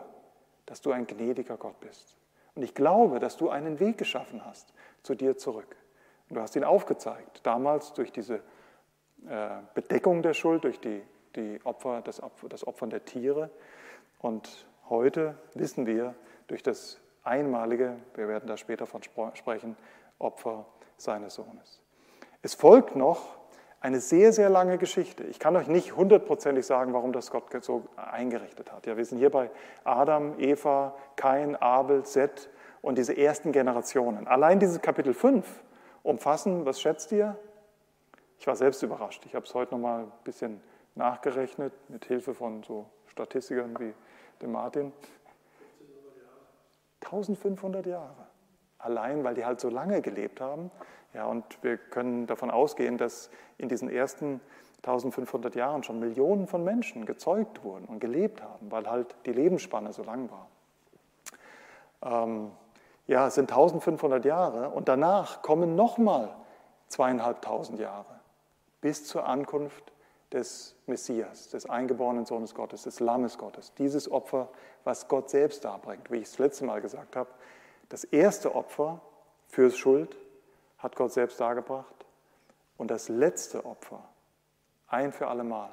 dass 0.66 0.83
du 0.83 0.93
ein 0.93 1.07
gnädiger 1.07 1.57
Gott 1.57 1.81
bist. 1.81 2.16
Und 2.55 2.62
ich 2.62 2.75
glaube, 2.75 3.18
dass 3.21 3.37
du 3.37 3.49
einen 3.49 3.81
Weg 3.81 3.99
geschaffen 3.99 4.45
hast 4.45 4.73
zu 5.03 5.14
dir 5.14 5.37
zurück. 5.37 5.77
Und 6.29 6.37
du 6.37 6.43
hast 6.43 6.55
ihn 6.57 6.64
aufgezeigt, 6.64 7.41
damals 7.45 7.93
durch 7.93 8.12
diese 8.12 8.37
äh, 9.29 9.49
Bedeckung 9.75 10.23
der 10.23 10.35
Schuld, 10.35 10.64
durch 10.64 10.81
die, 10.81 11.03
die 11.37 11.61
Opfer, 11.64 12.03
das, 12.03 12.23
Opfer, 12.23 12.49
das 12.49 12.66
Opfern 12.66 12.91
der 12.91 13.05
Tiere. 13.05 13.51
Und 14.21 14.66
heute 14.89 15.37
wissen 15.55 15.87
wir 15.87 16.14
durch 16.47 16.62
das 16.62 17.01
einmalige, 17.23 17.97
wir 18.14 18.29
werden 18.29 18.47
da 18.47 18.57
später 18.57 18.87
von 18.87 19.03
sprechen, 19.03 19.77
Opfer 20.18 20.66
seines 21.01 21.34
Sohnes. 21.34 21.80
Es 22.42 22.55
folgt 22.55 22.96
noch 22.96 23.40
eine 23.80 24.01
sehr, 24.01 24.32
sehr 24.32 24.51
lange 24.51 24.76
Geschichte. 24.76 25.24
Ich 25.24 25.38
kann 25.38 25.57
euch 25.57 25.66
nicht 25.66 25.96
hundertprozentig 25.96 26.66
sagen, 26.66 26.92
warum 26.92 27.12
das 27.12 27.30
Gott 27.30 27.46
so 27.64 27.84
eingerichtet 27.96 28.72
hat. 28.72 28.86
Ja, 28.86 28.96
wir 28.96 29.05
sind 29.05 29.18
hier 29.18 29.30
bei 29.30 29.51
Adam, 29.84 30.38
Eva, 30.38 30.94
Kain, 31.16 31.57
Abel, 31.57 32.05
Seth 32.05 32.51
und 32.82 32.98
diese 32.98 33.16
ersten 33.16 33.53
Generationen. 33.53 34.28
Allein 34.28 34.61
dieses 34.61 34.80
Kapitel 34.82 35.14
5 35.14 35.46
umfassen, 36.03 36.66
was 36.66 36.80
schätzt 36.80 37.11
ihr? 37.12 37.36
Ich 38.38 38.46
war 38.46 38.57
selbst 38.57 38.82
überrascht. 38.82 39.24
Ich 39.26 39.34
habe 39.34 39.46
es 39.46 39.55
heute 39.55 39.74
noch 39.74 39.80
mal 39.80 40.01
ein 40.01 40.12
bisschen 40.24 40.61
nachgerechnet 40.94 41.72
mit 41.88 42.05
Hilfe 42.05 42.34
von 42.34 42.62
so 42.62 42.86
Statistikern 43.07 43.78
wie 43.78 43.94
dem 44.42 44.53
Martin. 44.53 44.92
1500 47.03 47.86
Jahre. 47.86 48.30
Allein, 48.83 49.24
weil 49.24 49.35
die 49.35 49.45
halt 49.45 49.61
so 49.61 49.68
lange 49.68 50.01
gelebt 50.01 50.41
haben 50.41 50.70
ja, 51.12 51.26
und 51.26 51.45
wir 51.62 51.76
können 51.76 52.26
davon 52.26 52.51
ausgehen, 52.51 52.97
dass 52.97 53.31
in 53.59 53.68
diesen 53.68 53.91
ersten 53.91 54.41
1500 54.78 55.55
Jahren 55.55 55.83
schon 55.83 55.99
Millionen 55.99 56.47
von 56.47 56.64
Menschen 56.64 57.05
gezeugt 57.05 57.64
wurden 57.64 57.85
und 57.87 58.01
gelebt 58.01 58.43
haben, 58.43 58.70
weil 58.70 58.89
halt 58.89 59.14
die 59.26 59.33
Lebensspanne 59.33 59.92
so 59.92 60.03
lang 60.03 60.30
war. 60.30 60.46
Ähm, 62.03 62.50
ja, 63.07 63.26
es 63.26 63.34
sind 63.34 63.50
1500 63.50 64.25
Jahre 64.25 64.71
und 64.71 64.88
danach 64.88 65.42
kommen 65.42 65.75
nochmal 65.75 66.34
zweieinhalbtausend 66.88 67.79
Jahre 67.80 68.21
bis 68.80 69.04
zur 69.04 69.26
Ankunft 69.26 69.92
des 70.33 70.76
Messias, 70.87 71.49
des 71.49 71.68
eingeborenen 71.68 72.25
Sohnes 72.25 72.54
Gottes, 72.54 72.84
des 72.84 73.00
Lammes 73.00 73.37
Gottes. 73.37 73.75
Dieses 73.75 74.11
Opfer, 74.11 74.49
was 74.84 75.09
Gott 75.09 75.29
selbst 75.29 75.64
darbringt, 75.64 76.11
wie 76.11 76.18
ich 76.18 76.29
es 76.29 76.38
letzte 76.38 76.64
Mal 76.64 76.80
gesagt 76.80 77.17
habe. 77.17 77.29
Das 77.91 78.04
erste 78.04 78.54
Opfer 78.54 79.03
für 79.49 79.71
Schuld 79.71 80.17
hat 80.79 80.96
Gott 80.96 81.12
selbst 81.12 81.38
dargebracht. 81.41 81.95
Und 82.79 82.91
das 82.91 83.08
letzte 83.08 83.67
Opfer, 83.67 84.03
ein 84.88 85.12
für 85.12 85.26
allemal, 85.26 85.71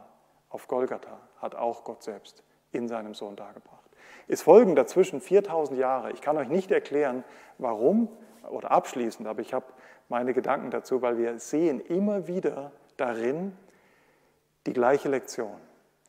auf 0.50 0.68
Golgatha, 0.68 1.20
hat 1.42 1.56
auch 1.56 1.84
Gott 1.84 2.04
selbst 2.04 2.44
in 2.72 2.88
seinem 2.88 3.14
Sohn 3.14 3.36
dargebracht. 3.36 3.90
Es 4.28 4.42
folgen 4.42 4.76
dazwischen 4.76 5.22
4000 5.22 5.80
Jahre. 5.80 6.12
Ich 6.12 6.22
kann 6.22 6.38
euch 6.38 6.50
nicht 6.50 6.72
erklären, 6.72 7.24
warum 7.60 8.10
oder 8.50 8.72
abschließend, 8.72 9.28
aber 9.28 9.42
ich 9.42 9.54
habe 9.54 9.66
meine 10.10 10.34
Gedanken 10.34 10.72
dazu, 10.72 11.02
weil 11.02 11.18
wir 11.18 11.40
sehen 11.40 11.80
immer 11.80 12.28
wieder 12.28 12.72
darin 12.98 13.56
die 14.66 14.74
gleiche 14.74 15.10
Lektion. 15.10 15.56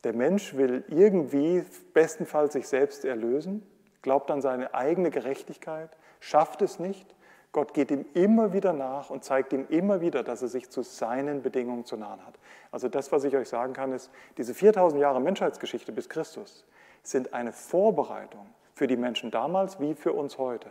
Der 0.03 0.13
Mensch 0.13 0.55
will 0.55 0.83
irgendwie 0.87 1.63
bestenfalls 1.93 2.53
sich 2.53 2.67
selbst 2.67 3.05
erlösen, 3.05 3.65
glaubt 4.01 4.31
an 4.31 4.41
seine 4.41 4.73
eigene 4.73 5.11
Gerechtigkeit, 5.11 5.89
schafft 6.19 6.61
es 6.61 6.79
nicht 6.79 7.15
Gott 7.51 7.73
geht 7.73 7.89
ihm 7.89 8.05
immer 8.13 8.53
wieder 8.53 8.73
nach 8.73 9.09
und 9.09 9.23
zeigt 9.23 9.53
ihm 9.53 9.65
immer 9.69 10.01
wieder, 10.01 10.23
dass 10.23 10.41
er 10.43 10.49
sich 10.49 10.69
zu 10.69 10.83
seinen 10.83 11.41
Bedingungen 11.41 11.83
zu 11.83 11.97
nahen 11.97 12.23
hat. 12.25 12.35
Also 12.71 12.89
das, 12.89 13.11
was 13.11 13.23
ich 13.23 13.35
euch 13.35 13.49
sagen 13.49 13.73
kann, 13.73 13.91
ist, 13.91 14.11
diese 14.37 14.53
4000 14.53 15.01
Jahre 15.01 15.19
Menschheitsgeschichte 15.19 15.91
bis 15.91 16.09
Christus 16.09 16.65
sind 17.01 17.33
eine 17.33 17.51
Vorbereitung 17.51 18.45
für 18.75 18.85
die 18.85 18.97
Menschen 18.97 19.31
damals 19.31 19.79
wie 19.79 19.95
für 19.95 20.13
uns 20.13 20.37
heute, 20.37 20.69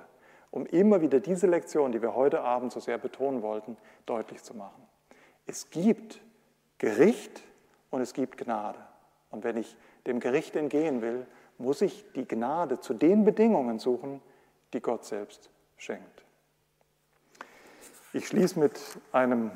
um 0.53 0.67
immer 0.67 1.01
wieder 1.01 1.19
diese 1.19 1.49
Lektion, 1.49 1.91
die 1.91 2.01
wir 2.01 2.15
heute 2.15 2.43
Abend 2.43 2.71
so 2.71 2.79
sehr 2.79 2.99
betonen 2.99 3.43
wollten, 3.43 3.77
deutlich 4.07 4.45
zu 4.45 4.55
machen. 4.55 4.87
Es 5.47 5.71
gibt 5.71 6.21
Gericht 6.79 7.43
und 7.91 8.03
es 8.03 8.13
gibt 8.13 8.39
Gnade. 8.39 8.79
Und 9.31 9.43
wenn 9.43 9.57
ich 9.57 9.77
dem 10.07 10.21
Gericht 10.21 10.55
entgehen 10.55 11.03
will, 11.03 11.27
muss 11.59 11.83
ich 11.83 12.05
die 12.15 12.27
Gnade 12.27 12.79
zu 12.79 12.95
den 12.95 13.25
Bedingungen 13.25 13.81
suchen, 13.81 14.23
die 14.73 14.81
Gott 14.81 15.05
selbst 15.05 15.51
schenkt. 15.77 16.25
Ich 18.13 18.27
schließe 18.27 18.59
mit, 18.59 18.81
einem, 19.13 19.51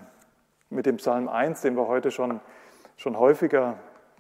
mit 0.71 0.87
dem 0.87 0.97
Psalm 0.97 1.29
1, 1.29 1.63
den 1.63 1.77
wir 1.77 1.89
heute 1.89 2.11
schon, 2.11 2.41
schon 2.97 3.19
häufiger 3.19 3.79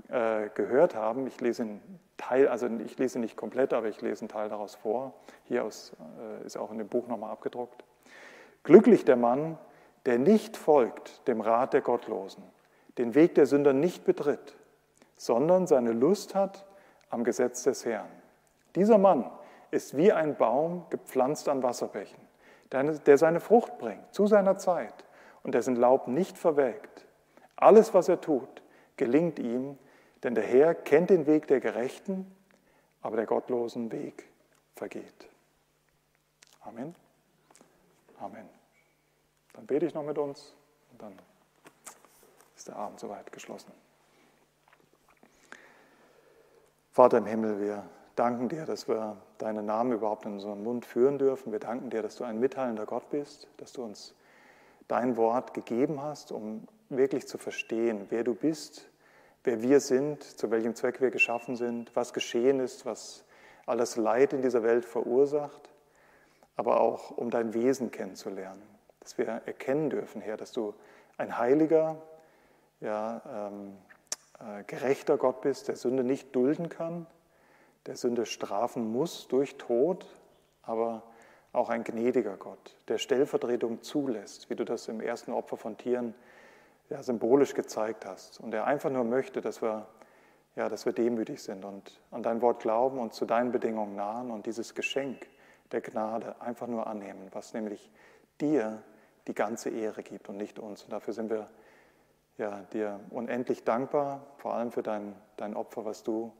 äh, 0.09 0.49
gehört 0.55 0.95
haben. 0.95 1.27
Ich 1.27 1.41
lese 1.41 1.63
einen 1.63 2.01
Teil, 2.17 2.49
also 2.49 2.67
ich 2.85 2.99
lese 2.99 3.19
nicht 3.19 3.37
komplett, 3.37 3.73
aber 3.73 3.89
ich 3.89 4.01
lese 4.01 4.23
einen 4.23 4.29
Teil 4.29 4.49
daraus 4.49 4.75
vor. 4.75 5.15
Hier 5.45 5.65
aus, 5.65 5.93
äh, 6.43 6.47
ist 6.47 6.57
auch 6.57 6.71
in 6.71 6.79
dem 6.79 6.89
Buch 6.89 7.07
nochmal 7.09 7.31
abgedruckt. 7.31 7.85
Glücklich 8.65 9.05
der 9.05 9.17
Mann, 9.17 9.59
der 10.07 10.19
nicht 10.19 10.57
folgt 10.57 11.27
dem 11.29 11.41
Rat 11.41 11.73
der 11.73 11.81
Gottlosen, 11.81 12.43
den 12.99 13.15
Weg 13.15 13.35
der 13.35 13.47
Sünder 13.47 13.73
nicht 13.73 14.05
betritt, 14.05 14.57
sondern 15.17 15.67
seine 15.67 15.93
Lust 15.93 16.35
hat 16.35 16.65
am 17.11 17.25
Gesetz 17.25 17.63
des 17.65 17.85
Herrn. 17.85 18.09
Dieser 18.75 18.99
Mann 18.99 19.31
ist 19.73 19.97
wie 19.97 20.13
ein 20.13 20.37
Baum 20.37 20.87
gepflanzt 20.91 21.49
an 21.49 21.63
Wasserbächen, 21.65 22.21
der 22.71 23.19
seine 23.19 23.41
Frucht 23.41 23.79
bringt 23.79 24.15
zu 24.15 24.29
seiner 24.29 24.59
Zeit 24.59 24.95
und 25.43 25.55
dessen 25.55 25.75
Laub 25.75 26.07
nicht 26.07 26.39
verwelkt. 26.39 27.05
Alles, 27.57 27.93
was 27.95 28.09
er 28.09 28.21
tut, 28.21 28.63
gelingt 28.97 29.39
ihm, 29.39 29.79
denn 30.23 30.35
der 30.35 30.45
Herr 30.45 30.75
kennt 30.75 31.11
den 31.11 31.27
Weg 31.27 31.49
der 31.49 31.61
Gerechten, 31.61 32.33
aber 33.01 33.17
der 33.17 33.27
gottlosen 33.27 33.91
Weg 33.91 34.29
vergeht. 34.77 35.29
Amen. 36.61 36.95
Amen. 38.21 38.49
Dann 39.55 39.67
bete 39.67 39.87
ich 39.87 39.95
noch 39.95 40.05
mit 40.05 40.19
uns 40.19 40.55
und 40.93 41.03
dann 41.03 41.19
ist 42.55 42.69
der 42.69 42.77
Abend 42.77 43.01
soweit 43.01 43.33
geschlossen. 43.33 43.73
Vater 46.93 47.19
im 47.19 47.27
Himmel, 47.27 47.59
wir 47.59 47.85
danken 48.17 48.49
dir, 48.49 48.67
dass 48.67 48.89
wir 48.89 49.17
deinen 49.39 49.67
Namen 49.67 49.93
überhaupt 49.93 50.27
in 50.27 50.35
unseren 50.35 50.63
Mund 50.63 50.85
führen 50.85 51.19
dürfen. 51.19 51.53
Wir 51.53 51.59
danken 51.59 51.91
dir, 51.91 52.03
dass 52.03 52.17
du 52.17 52.25
ein 52.25 52.39
mitteilender 52.41 52.87
Gott 52.87 53.09
bist, 53.11 53.49
dass 53.59 53.73
du 53.73 53.83
uns 53.83 54.15
dein 54.89 55.17
Wort 55.17 55.55
gegeben 55.55 56.03
hast, 56.03 56.33
um 56.33 56.67
wirklich 56.89 57.27
zu 57.27 57.39
verstehen, 57.39 58.07
wer 58.11 58.25
du 58.25 58.35
bist, 58.35 58.89
wer 59.45 59.63
wir 59.63 59.81
sind, 59.81 60.23
zu 60.23 60.51
welchem 60.51 60.75
Zweck 60.75 61.01
wir 61.01 61.11
geschaffen 61.11 61.57
sind, 61.57 61.95
was 61.97 62.13
geschehen 62.13 62.61
ist, 62.61 62.85
was 62.85 63.25
alles 63.67 63.97
Leid 63.97 64.33
in 64.33 64.43
dieser 64.43 64.63
Welt 64.63 64.85
verursacht, 64.85 65.71
aber 66.57 66.81
auch 66.81 67.11
um 67.11 67.31
dein 67.31 67.55
Wesen 67.55 67.91
kennenzulernen, 67.91 68.63
dass 69.01 69.17
wir 69.19 69.27
erkennen 69.27 69.91
dürfen, 69.91 70.21
Herr, 70.21 70.37
dass 70.37 70.53
du 70.53 70.75
ein 71.17 71.39
heiliger, 71.39 71.97
ja, 72.81 73.23
ähm, 73.49 73.77
äh, 74.41 74.65
gerechter 74.65 75.17
Gott 75.17 75.41
bist, 75.41 75.69
der 75.69 75.77
Sünde 75.77 76.05
nicht 76.05 76.35
dulden 76.35 76.69
kann, 76.69 77.07
der 77.87 77.97
Sünde 77.97 78.27
strafen 78.27 78.91
muss 78.93 79.29
durch 79.29 79.57
Tod, 79.57 80.07
aber 80.63 81.03
auch 81.53 81.69
ein 81.69 81.85
gnädiger 81.85 82.37
Gott, 82.37 82.77
der 82.89 82.99
Stellvertretung 82.99 83.83
zulässt, 83.83 84.49
wie 84.49 84.55
du 84.55 84.65
das 84.65 84.89
im 84.89 85.01
ersten 85.01 85.33
Opfer 85.33 85.57
von 85.57 85.77
Tieren 85.77 86.15
ja, 86.89 87.03
symbolisch 87.03 87.55
gezeigt 87.55 88.07
hast. 88.07 88.41
Und 88.41 88.53
der 88.53 88.67
einfach 88.67 88.91
nur 88.91 89.05
möchte, 89.05 89.41
dass 89.41 89.61
wir, 89.61 89.87
ja, 90.57 90.69
dass 90.69 90.87
wir 90.87 90.93
demütig 90.93 91.43
sind 91.43 91.65
und 91.65 92.01
an 92.11 92.23
dein 92.23 92.41
Wort 92.41 92.61
glauben 92.61 92.99
und 92.99 93.13
zu 93.13 93.27
deinen 93.27 93.53
Bedingungen 93.53 93.97
nahen 93.97 94.31
und 94.31 94.47
dieses 94.47 94.75
Geschenk 94.75 95.29
der 95.73 95.81
Gnade 95.81 96.41
einfach 96.41 96.67
nur 96.67 96.87
annehmen, 96.87 97.29
was 97.33 97.55
nämlich 97.55 97.91
dir 98.41 98.83
die 99.27 99.35
ganze 99.35 99.71
Ehre 99.71 100.03
gibt 100.03 100.29
und 100.29 100.37
nicht 100.37 100.59
uns. 100.59 100.85
Und 100.85 100.93
dafür 100.93 101.15
sind 101.15 101.31
wir 101.31 101.49
ja, 102.39 102.61
dir 102.73 103.01
unendlich 103.11 103.65
dankbar, 103.65 104.27
vor 104.39 104.55
allem 104.55 104.71
für 104.71 104.83
dein, 104.83 105.15
dein 105.37 105.55
Opfer, 105.55 105.85
was 105.85 106.03
du 106.03 106.33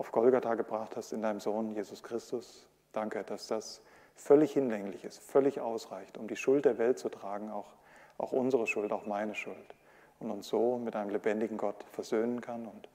auf 0.00 0.12
Golgatha 0.12 0.54
gebracht 0.54 0.96
hast 0.96 1.12
in 1.12 1.20
deinem 1.20 1.40
Sohn 1.40 1.74
Jesus 1.74 2.02
Christus. 2.02 2.66
Danke, 2.92 3.22
dass 3.22 3.48
das 3.48 3.82
völlig 4.14 4.54
hinlänglich 4.54 5.04
ist, 5.04 5.18
völlig 5.18 5.60
ausreicht, 5.60 6.16
um 6.16 6.26
die 6.26 6.36
Schuld 6.36 6.64
der 6.64 6.78
Welt 6.78 6.98
zu 6.98 7.10
tragen, 7.10 7.50
auch, 7.50 7.66
auch 8.16 8.32
unsere 8.32 8.66
Schuld, 8.66 8.92
auch 8.92 9.04
meine 9.04 9.34
Schuld 9.34 9.74
und 10.18 10.30
uns 10.30 10.48
so 10.48 10.78
mit 10.78 10.96
einem 10.96 11.10
lebendigen 11.10 11.58
Gott 11.58 11.84
versöhnen 11.92 12.40
kann 12.40 12.66
und 12.66 12.88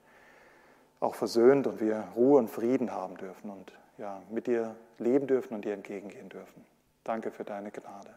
auch 0.98 1.14
versöhnt 1.14 1.68
und 1.68 1.80
wir 1.80 2.08
Ruhe 2.16 2.40
und 2.40 2.48
Frieden 2.48 2.90
haben 2.90 3.16
dürfen 3.16 3.50
und 3.50 3.72
ja, 3.98 4.20
mit 4.28 4.48
dir 4.48 4.74
leben 4.98 5.28
dürfen 5.28 5.54
und 5.54 5.64
dir 5.64 5.74
entgegengehen 5.74 6.28
dürfen. 6.28 6.64
Danke 7.04 7.30
für 7.30 7.44
deine 7.44 7.70
Gnade. 7.70 8.14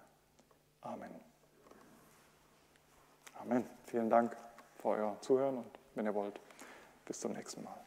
Amen. 0.82 1.11
Amen. 3.40 3.70
Vielen 3.86 4.10
Dank 4.10 4.36
für 4.82 4.88
euer 4.88 5.16
Zuhören 5.22 5.57
und 5.57 5.80
wenn 5.94 6.07
ihr 6.07 6.16
wollt, 6.16 6.40
bis 7.06 7.20
zum 7.20 7.34
nächsten 7.34 7.64
Mal. 7.64 7.80